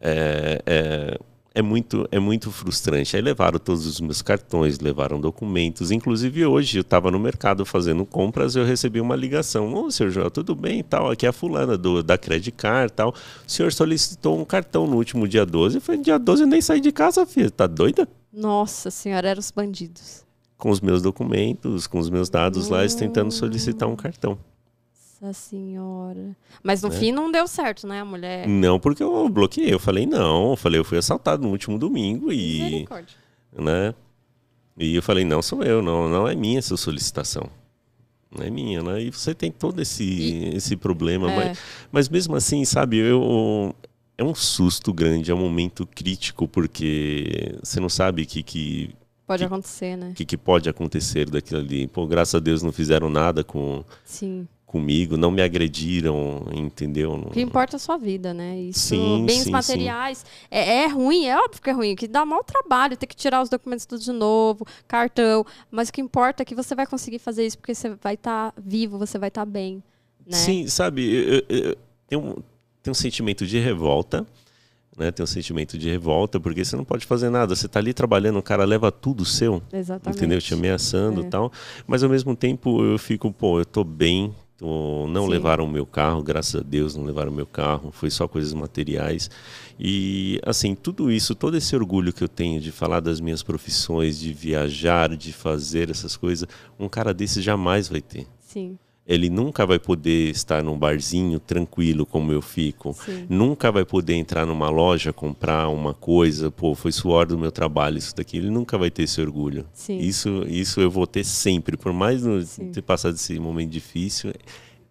É, 0.00 0.62
é, 0.64 1.18
é 1.56 1.62
muito, 1.62 2.06
é 2.12 2.20
muito 2.20 2.52
frustrante. 2.52 3.16
Aí 3.16 3.22
levaram 3.22 3.58
todos 3.58 3.86
os 3.86 4.00
meus 4.00 4.22
cartões, 4.22 4.78
levaram 4.78 5.20
documentos. 5.20 5.90
Inclusive 5.90 6.46
hoje 6.46 6.78
eu 6.78 6.82
estava 6.82 7.10
no 7.10 7.18
mercado 7.18 7.64
fazendo 7.64 8.04
compras 8.06 8.54
e 8.54 8.60
eu 8.60 8.64
recebi 8.64 9.00
uma 9.00 9.16
ligação. 9.16 9.72
Ô, 9.74 9.90
senhor 9.90 10.10
Joel, 10.10 10.30
tudo 10.30 10.54
bem 10.54 10.80
tal? 10.84 11.10
Aqui 11.10 11.26
é 11.26 11.30
a 11.30 11.32
fulana 11.32 11.76
do, 11.76 12.04
da 12.04 12.16
Credit 12.16 12.52
Card 12.52 12.92
tal. 12.92 13.10
O 13.10 13.50
senhor 13.50 13.72
solicitou 13.72 14.38
um 14.38 14.44
cartão 14.44 14.86
no 14.86 14.94
último 14.96 15.26
dia 15.26 15.44
12. 15.44 15.78
Eu 15.78 15.80
falei, 15.80 16.00
dia 16.02 16.18
12 16.20 16.42
eu 16.42 16.46
nem 16.46 16.60
saí 16.60 16.80
de 16.80 16.92
casa, 16.92 17.26
filha. 17.26 17.50
Tá 17.50 17.66
doida? 17.66 18.06
Nossa 18.32 18.90
senhora, 18.92 19.28
eram 19.28 19.40
os 19.40 19.50
bandidos. 19.50 20.22
Com 20.56 20.70
os 20.70 20.80
meus 20.80 21.02
documentos, 21.02 21.86
com 21.86 21.98
os 21.98 22.08
meus 22.08 22.30
dados 22.30 22.68
lá, 22.68 22.86
tentando 22.88 23.30
solicitar 23.32 23.88
um 23.88 23.96
cartão. 23.96 24.38
Nossa 25.20 25.32
senhora. 25.32 26.36
Mas 26.62 26.82
no 26.82 26.88
Né? 26.90 26.96
fim 26.96 27.12
não 27.12 27.30
deu 27.30 27.46
certo, 27.46 27.86
né, 27.86 28.00
a 28.00 28.04
mulher? 28.04 28.46
Não, 28.46 28.78
porque 28.78 29.02
eu 29.02 29.28
bloqueei. 29.28 29.72
Eu 29.72 29.78
falei, 29.78 30.06
não. 30.06 30.50
Eu 30.50 30.56
falei, 30.56 30.78
eu 30.78 30.84
fui 30.84 30.98
assaltado 30.98 31.42
no 31.42 31.50
último 31.50 31.78
domingo 31.78 32.32
e... 32.32 32.86
Né? 33.56 33.94
E 34.76 34.94
eu 34.96 35.02
falei, 35.02 35.24
não 35.24 35.40
sou 35.40 35.62
eu, 35.62 35.80
não, 35.80 36.08
não 36.08 36.26
é 36.28 36.34
minha 36.34 36.58
essa 36.58 36.76
solicitação. 36.76 37.48
Não 38.36 38.44
é 38.44 38.50
minha, 38.50 38.82
né? 38.82 39.00
E 39.02 39.10
você 39.10 39.32
tem 39.32 39.50
todo 39.50 39.80
esse, 39.80 40.50
esse 40.54 40.76
problema. 40.76 41.30
É. 41.30 41.36
Mas, 41.36 41.58
mas 41.92 42.08
mesmo 42.08 42.34
assim, 42.34 42.64
sabe, 42.64 42.98
eu, 42.98 43.74
é 44.18 44.24
um 44.24 44.34
susto 44.34 44.92
grande, 44.92 45.30
é 45.30 45.34
um 45.34 45.38
momento 45.38 45.86
crítico, 45.86 46.48
porque 46.48 47.54
você 47.62 47.78
não 47.78 47.88
sabe 47.88 48.26
que, 48.26 48.42
que, 48.42 48.90
Pode 49.34 49.42
que- 49.42 49.46
acontecer, 49.46 49.96
né? 49.96 50.12
que, 50.14 50.24
que 50.24 50.36
pode 50.36 50.68
acontecer 50.68 51.28
daquilo 51.28 51.60
ali. 51.60 51.86
Pô, 51.86 52.06
graças 52.06 52.34
a 52.34 52.38
Deus 52.40 52.62
não 52.62 52.72
fizeram 52.72 53.08
nada 53.10 53.42
com, 53.44 53.84
Sim. 54.04 54.46
comigo, 54.66 55.16
não 55.16 55.30
me 55.30 55.40
agrediram, 55.42 56.46
entendeu? 56.52 57.12
O 57.14 57.30
que 57.30 57.40
importa 57.40 57.76
é 57.76 57.78
a 57.78 57.80
sua 57.80 57.96
vida, 57.96 58.32
né? 58.34 58.58
Isso, 58.58 58.80
Sim, 58.90 59.24
bens 59.26 59.44
sim, 59.44 59.50
materiais. 59.50 60.24
É, 60.50 60.82
é 60.82 60.86
ruim, 60.88 61.26
é 61.26 61.36
óbvio 61.36 61.62
que 61.62 61.70
é 61.70 61.72
ruim, 61.72 61.94
que 61.94 62.08
dá 62.08 62.24
mau 62.24 62.42
trabalho 62.42 62.96
ter 62.96 63.06
que 63.06 63.14
tirar 63.16 63.42
os 63.42 63.48
documentos 63.48 63.86
tudo 63.86 64.02
de 64.02 64.12
novo, 64.12 64.66
cartão. 64.88 65.44
Mas 65.70 65.88
o 65.88 65.92
que 65.92 66.00
importa 66.00 66.42
é 66.42 66.44
que 66.46 66.54
você 66.54 66.74
vai 66.74 66.86
conseguir 66.86 67.18
fazer 67.18 67.46
isso 67.46 67.58
porque 67.58 67.74
você 67.74 67.90
vai 68.02 68.14
estar 68.14 68.52
vivo, 68.56 68.98
você 68.98 69.18
vai 69.18 69.28
estar 69.28 69.44
bem. 69.44 69.82
Né? 70.26 70.36
Sim, 70.36 70.66
sabe, 70.66 71.04
eu, 71.14 71.34
eu- 71.34 71.44
eu- 71.48 71.76
tem, 72.08 72.18
um, 72.18 72.34
tem 72.82 72.90
um 72.90 72.94
sentimento 72.94 73.46
de 73.46 73.58
revolta, 73.58 74.26
né? 74.96 75.10
Tem 75.10 75.22
um 75.22 75.26
sentimento 75.26 75.76
de 75.76 75.88
revolta, 75.88 76.38
porque 76.38 76.64
você 76.64 76.76
não 76.76 76.84
pode 76.84 77.06
fazer 77.06 77.30
nada. 77.30 77.54
Você 77.54 77.66
está 77.66 77.78
ali 77.78 77.92
trabalhando, 77.92 78.38
o 78.38 78.42
cara 78.42 78.64
leva 78.64 78.90
tudo 78.90 79.24
seu. 79.24 79.62
Exatamente. 79.72 80.18
Entendeu? 80.18 80.40
Te 80.40 80.54
ameaçando 80.54 81.22
e 81.22 81.26
é. 81.26 81.28
tal. 81.28 81.52
Mas 81.86 82.02
ao 82.02 82.10
mesmo 82.10 82.34
tempo 82.36 82.84
eu 82.84 82.98
fico, 82.98 83.32
pô, 83.32 83.58
eu 83.58 83.64
tô 83.64 83.82
bem. 83.84 84.34
Tô... 84.56 85.06
Não 85.08 85.24
Sim. 85.24 85.30
levaram 85.30 85.64
o 85.64 85.68
meu 85.68 85.84
carro, 85.84 86.22
graças 86.22 86.60
a 86.60 86.64
Deus, 86.64 86.94
não 86.94 87.04
levaram 87.04 87.32
o 87.32 87.34
meu 87.34 87.46
carro. 87.46 87.90
Foi 87.92 88.10
só 88.10 88.28
coisas 88.28 88.52
materiais. 88.52 89.28
E, 89.78 90.40
assim, 90.44 90.74
tudo 90.74 91.10
isso, 91.10 91.34
todo 91.34 91.56
esse 91.56 91.74
orgulho 91.74 92.12
que 92.12 92.22
eu 92.22 92.28
tenho 92.28 92.60
de 92.60 92.70
falar 92.70 93.00
das 93.00 93.20
minhas 93.20 93.42
profissões, 93.42 94.18
de 94.18 94.32
viajar, 94.32 95.16
de 95.16 95.32
fazer 95.32 95.90
essas 95.90 96.16
coisas, 96.16 96.48
um 96.78 96.88
cara 96.88 97.12
desse 97.12 97.42
jamais 97.42 97.88
vai 97.88 98.00
ter. 98.00 98.26
Sim 98.40 98.78
ele 99.06 99.28
nunca 99.28 99.66
vai 99.66 99.78
poder 99.78 100.30
estar 100.30 100.62
num 100.62 100.78
barzinho 100.78 101.38
tranquilo 101.38 102.06
como 102.06 102.32
eu 102.32 102.40
fico. 102.40 102.94
Sim. 102.94 103.26
Nunca 103.28 103.70
vai 103.70 103.84
poder 103.84 104.14
entrar 104.14 104.46
numa 104.46 104.70
loja 104.70 105.12
comprar 105.12 105.68
uma 105.68 105.92
coisa, 105.92 106.50
pô, 106.50 106.74
foi 106.74 106.90
suor 106.90 107.26
do 107.26 107.38
meu 107.38 107.52
trabalho 107.52 107.98
isso 107.98 108.16
daqui. 108.16 108.38
Ele 108.38 108.50
nunca 108.50 108.78
vai 108.78 108.90
ter 108.90 109.02
esse 109.02 109.20
orgulho. 109.20 109.66
Sim. 109.72 109.98
Isso 109.98 110.44
isso 110.48 110.80
eu 110.80 110.90
vou 110.90 111.06
ter 111.06 111.24
sempre, 111.24 111.76
por 111.76 111.92
mais 111.92 112.22
ter 112.72 112.82
passado 112.82 113.14
esse 113.14 113.38
momento 113.38 113.70
difícil, 113.70 114.32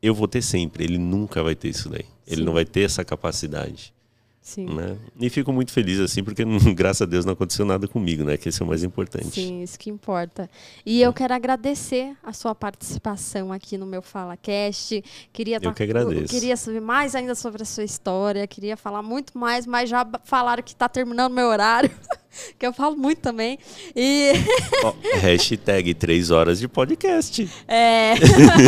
eu 0.02 0.14
vou 0.14 0.28
ter 0.28 0.42
sempre. 0.42 0.84
Ele 0.84 0.98
nunca 0.98 1.42
vai 1.42 1.56
ter 1.56 1.70
isso 1.70 1.90
daí. 1.90 2.06
Ele 2.28 2.38
Sim. 2.38 2.44
não 2.44 2.54
vai 2.54 2.66
ter 2.66 2.82
essa 2.82 3.04
capacidade. 3.04 3.93
Sim. 4.44 4.66
Né? 4.66 4.98
E 5.18 5.30
fico 5.30 5.54
muito 5.54 5.72
feliz 5.72 6.02
assim, 6.02 6.22
porque 6.22 6.44
graças 6.76 7.02
a 7.02 7.06
Deus 7.06 7.24
não 7.24 7.32
aconteceu 7.32 7.66
nada 7.66 7.88
comigo, 7.88 8.26
né? 8.26 8.36
Que 8.36 8.50
esse 8.50 8.62
é 8.62 8.66
o 8.66 8.68
mais 8.68 8.84
importante. 8.84 9.32
Sim, 9.32 9.64
isso 9.64 9.80
que 9.80 9.90
importa. 9.90 10.50
E 10.86 11.02
eu 11.02 11.14
quero 11.14 11.34
agradecer 11.34 12.14
a 12.22 12.34
sua 12.34 12.54
participação 12.54 13.54
aqui 13.54 13.78
no 13.78 13.86
meu 13.86 14.02
Fala 14.02 14.36
Cast. 14.36 15.02
Queria 15.32 15.56
eu 15.56 15.62
tá, 15.62 15.74
que 15.74 15.84
agradeço. 15.84 16.28
Queria 16.28 16.58
saber 16.58 16.82
mais 16.82 17.16
ainda 17.16 17.36
sobre 17.36 17.64
a 17.64 17.66
sua 17.66 17.86
história, 17.86 18.46
queria 18.46 18.76
falar 18.76 19.02
muito 19.02 19.38
mais, 19.38 19.66
mas 19.66 19.90
já 19.90 20.06
falaram 20.26 20.62
que 20.62 20.74
está 20.74 20.90
terminando 20.90 21.34
meu 21.34 21.48
horário. 21.48 21.90
que 22.58 22.66
eu 22.66 22.74
falo 22.74 22.96
muito 22.96 23.20
também. 23.20 23.58
E. 23.96 24.32
Oh, 24.84 24.94
hashtag 25.20 25.94
três 25.94 26.32
horas 26.32 26.60
de 26.60 26.68
podcast. 26.68 27.50
É. 27.68 28.14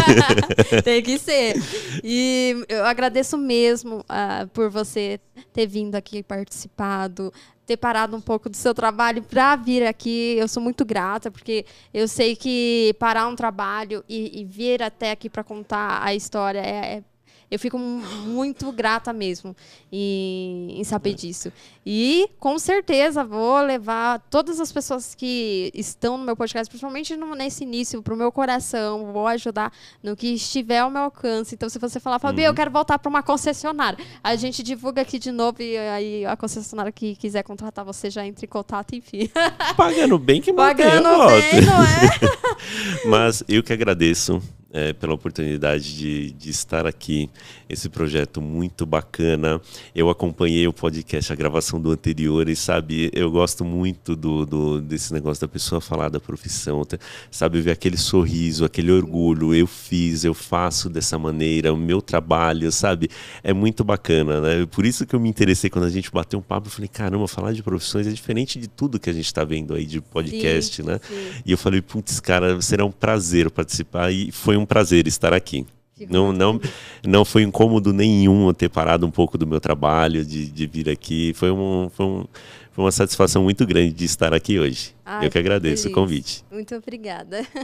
Tem 0.83 1.01
que 1.01 1.17
ser. 1.17 1.55
E 2.03 2.63
eu 2.69 2.85
agradeço 2.85 3.37
mesmo 3.37 3.99
uh, 3.99 4.47
por 4.53 4.69
você 4.69 5.19
ter 5.53 5.67
vindo 5.67 5.95
aqui 5.95 6.21
participado, 6.23 7.31
ter 7.65 7.77
parado 7.77 8.15
um 8.15 8.21
pouco 8.21 8.49
do 8.49 8.55
seu 8.55 8.73
trabalho 8.73 9.23
para 9.23 9.55
vir 9.55 9.85
aqui. 9.85 10.35
Eu 10.37 10.47
sou 10.47 10.61
muito 10.61 10.85
grata, 10.85 11.31
porque 11.31 11.65
eu 11.93 12.07
sei 12.07 12.35
que 12.35 12.95
parar 12.99 13.27
um 13.27 13.35
trabalho 13.35 14.03
e, 14.07 14.41
e 14.41 14.45
vir 14.45 14.83
até 14.83 15.11
aqui 15.11 15.29
para 15.29 15.43
contar 15.43 16.01
a 16.03 16.13
história 16.13 16.59
é, 16.59 16.97
é 16.97 17.03
eu 17.49 17.59
fico 17.59 17.77
muito 17.77 18.71
grata 18.71 19.13
mesmo 19.13 19.55
em, 19.91 20.79
em 20.79 20.83
saber 20.83 21.13
disso. 21.13 21.51
E 21.85 22.29
com 22.39 22.57
certeza 22.57 23.23
vou 23.23 23.61
levar 23.61 24.19
todas 24.29 24.59
as 24.59 24.71
pessoas 24.71 25.13
que 25.13 25.71
estão 25.73 26.17
no 26.17 26.25
meu 26.25 26.35
podcast, 26.35 26.69
principalmente 26.69 27.15
no, 27.15 27.35
nesse 27.35 27.63
início, 27.63 28.01
para 28.01 28.13
o 28.13 28.17
meu 28.17 28.31
coração. 28.31 29.11
Vou 29.13 29.27
ajudar 29.27 29.71
no 30.01 30.15
que 30.15 30.27
estiver 30.33 30.79
ao 30.79 30.89
meu 30.89 31.03
alcance. 31.03 31.53
Então, 31.53 31.69
se 31.69 31.77
você 31.77 31.99
falar, 31.99 32.19
Fabi, 32.19 32.41
uhum. 32.41 32.47
eu 32.47 32.53
quero 32.53 32.71
voltar 32.71 32.97
para 32.97 33.09
uma 33.09 33.21
concessionária, 33.21 34.03
a 34.23 34.35
gente 34.35 34.63
divulga 34.63 35.01
aqui 35.01 35.19
de 35.19 35.31
novo 35.31 35.61
e 35.61 35.77
aí 35.77 36.25
a 36.25 36.35
concessionária 36.35 36.91
que 36.91 37.15
quiser 37.15 37.43
contratar 37.43 37.85
você 37.85 38.09
já 38.09 38.25
entra 38.25 38.45
em 38.45 38.49
contato, 38.49 38.95
enfim. 38.95 39.29
Pagando 39.77 40.17
bem 40.17 40.41
que 40.41 40.51
Pagando 40.53 41.27
bem, 41.27 41.61
não 41.61 41.83
é? 41.83 43.05
Mas 43.05 43.43
eu 43.47 43.61
que 43.61 43.71
agradeço 43.71 44.41
é, 44.75 44.91
pela 44.91 45.13
oportunidade 45.13 45.95
de, 45.95 46.31
de 46.31 46.49
estar 46.49 46.85
aqui. 46.85 47.29
Esse 47.69 47.87
projeto 47.87 48.41
muito 48.41 48.85
bacana. 48.85 49.61
Eu 49.95 50.09
acompanhei 50.09 50.67
o 50.67 50.73
podcast, 50.73 51.31
a 51.31 51.35
gravação 51.35 51.79
do 51.79 51.91
anterior, 51.91 52.49
e 52.49 52.57
sabe, 52.57 53.09
eu 53.13 53.31
gosto 53.31 53.63
muito 53.63 54.17
do, 54.17 54.45
do 54.45 54.81
desse 54.81 55.13
negócio 55.13 55.39
da 55.39 55.47
pessoa 55.47 55.79
falar 55.79 56.09
da 56.09 56.19
profissão, 56.19 56.85
sabe, 57.31 57.61
ver 57.61 57.71
aquele 57.71 57.95
sorriso, 57.95 58.65
aquele 58.65 58.91
orgulho. 58.91 59.55
Eu 59.55 59.65
fiz, 59.65 60.25
eu 60.25 60.33
faço 60.33 60.89
dessa 60.89 61.17
maneira, 61.17 61.73
o 61.73 61.77
meu 61.77 62.01
trabalho, 62.01 62.69
sabe? 62.69 63.09
É 63.41 63.53
muito 63.53 63.81
bacana, 63.81 64.41
né? 64.41 64.65
Por 64.65 64.85
isso 64.85 65.05
que 65.05 65.15
eu 65.15 65.19
me 65.21 65.29
interessei 65.29 65.69
quando 65.69 65.85
a 65.85 65.89
gente 65.89 66.11
bateu 66.11 66.37
um 66.37 66.41
papo. 66.41 66.67
Eu 66.67 66.71
falei, 66.71 66.89
caramba, 66.89 67.25
falar 67.29 67.53
de 67.53 67.63
profissões 67.63 68.07
é 68.07 68.11
diferente 68.11 68.59
de 68.59 68.67
tudo 68.67 68.99
que 68.99 69.09
a 69.09 69.13
gente 69.13 69.25
está 69.25 69.45
vendo 69.45 69.73
aí 69.73 69.85
de 69.85 70.01
podcast, 70.01 70.75
sim, 70.75 70.83
né? 70.83 70.99
Sim. 71.07 71.41
E 71.45 71.51
eu 71.53 71.57
falei, 71.57 71.81
putz, 71.81 72.19
cara, 72.19 72.61
será 72.61 72.83
um 72.83 72.91
prazer 72.91 73.49
participar. 73.49 74.11
E 74.11 74.33
foi 74.33 74.57
um 74.57 74.64
um 74.65 74.67
prazer 74.67 75.07
estar 75.07 75.31
aqui. 75.31 75.65
Não, 76.09 76.33
não, 76.33 76.59
não 77.07 77.23
foi 77.23 77.43
incômodo 77.43 77.93
nenhum 77.93 78.51
ter 78.53 78.67
parado 78.67 79.05
um 79.07 79.11
pouco 79.11 79.37
do 79.37 79.47
meu 79.47 79.61
trabalho, 79.61 80.25
de, 80.25 80.47
de 80.51 80.67
vir 80.67 80.89
aqui. 80.89 81.31
Foi, 81.35 81.49
um, 81.51 81.89
foi, 81.89 82.05
um, 82.05 82.25
foi 82.73 82.83
uma 82.83 82.91
satisfação 82.91 83.43
muito 83.43 83.65
grande 83.65 83.93
de 83.93 84.03
estar 84.03 84.33
aqui 84.33 84.59
hoje. 84.59 84.93
Ai, 85.05 85.25
Eu 85.25 85.31
que 85.31 85.37
agradeço 85.37 85.83
feliz. 85.83 85.93
o 85.97 85.99
convite. 86.01 86.43
Muito 86.51 86.75
obrigada. 86.75 87.47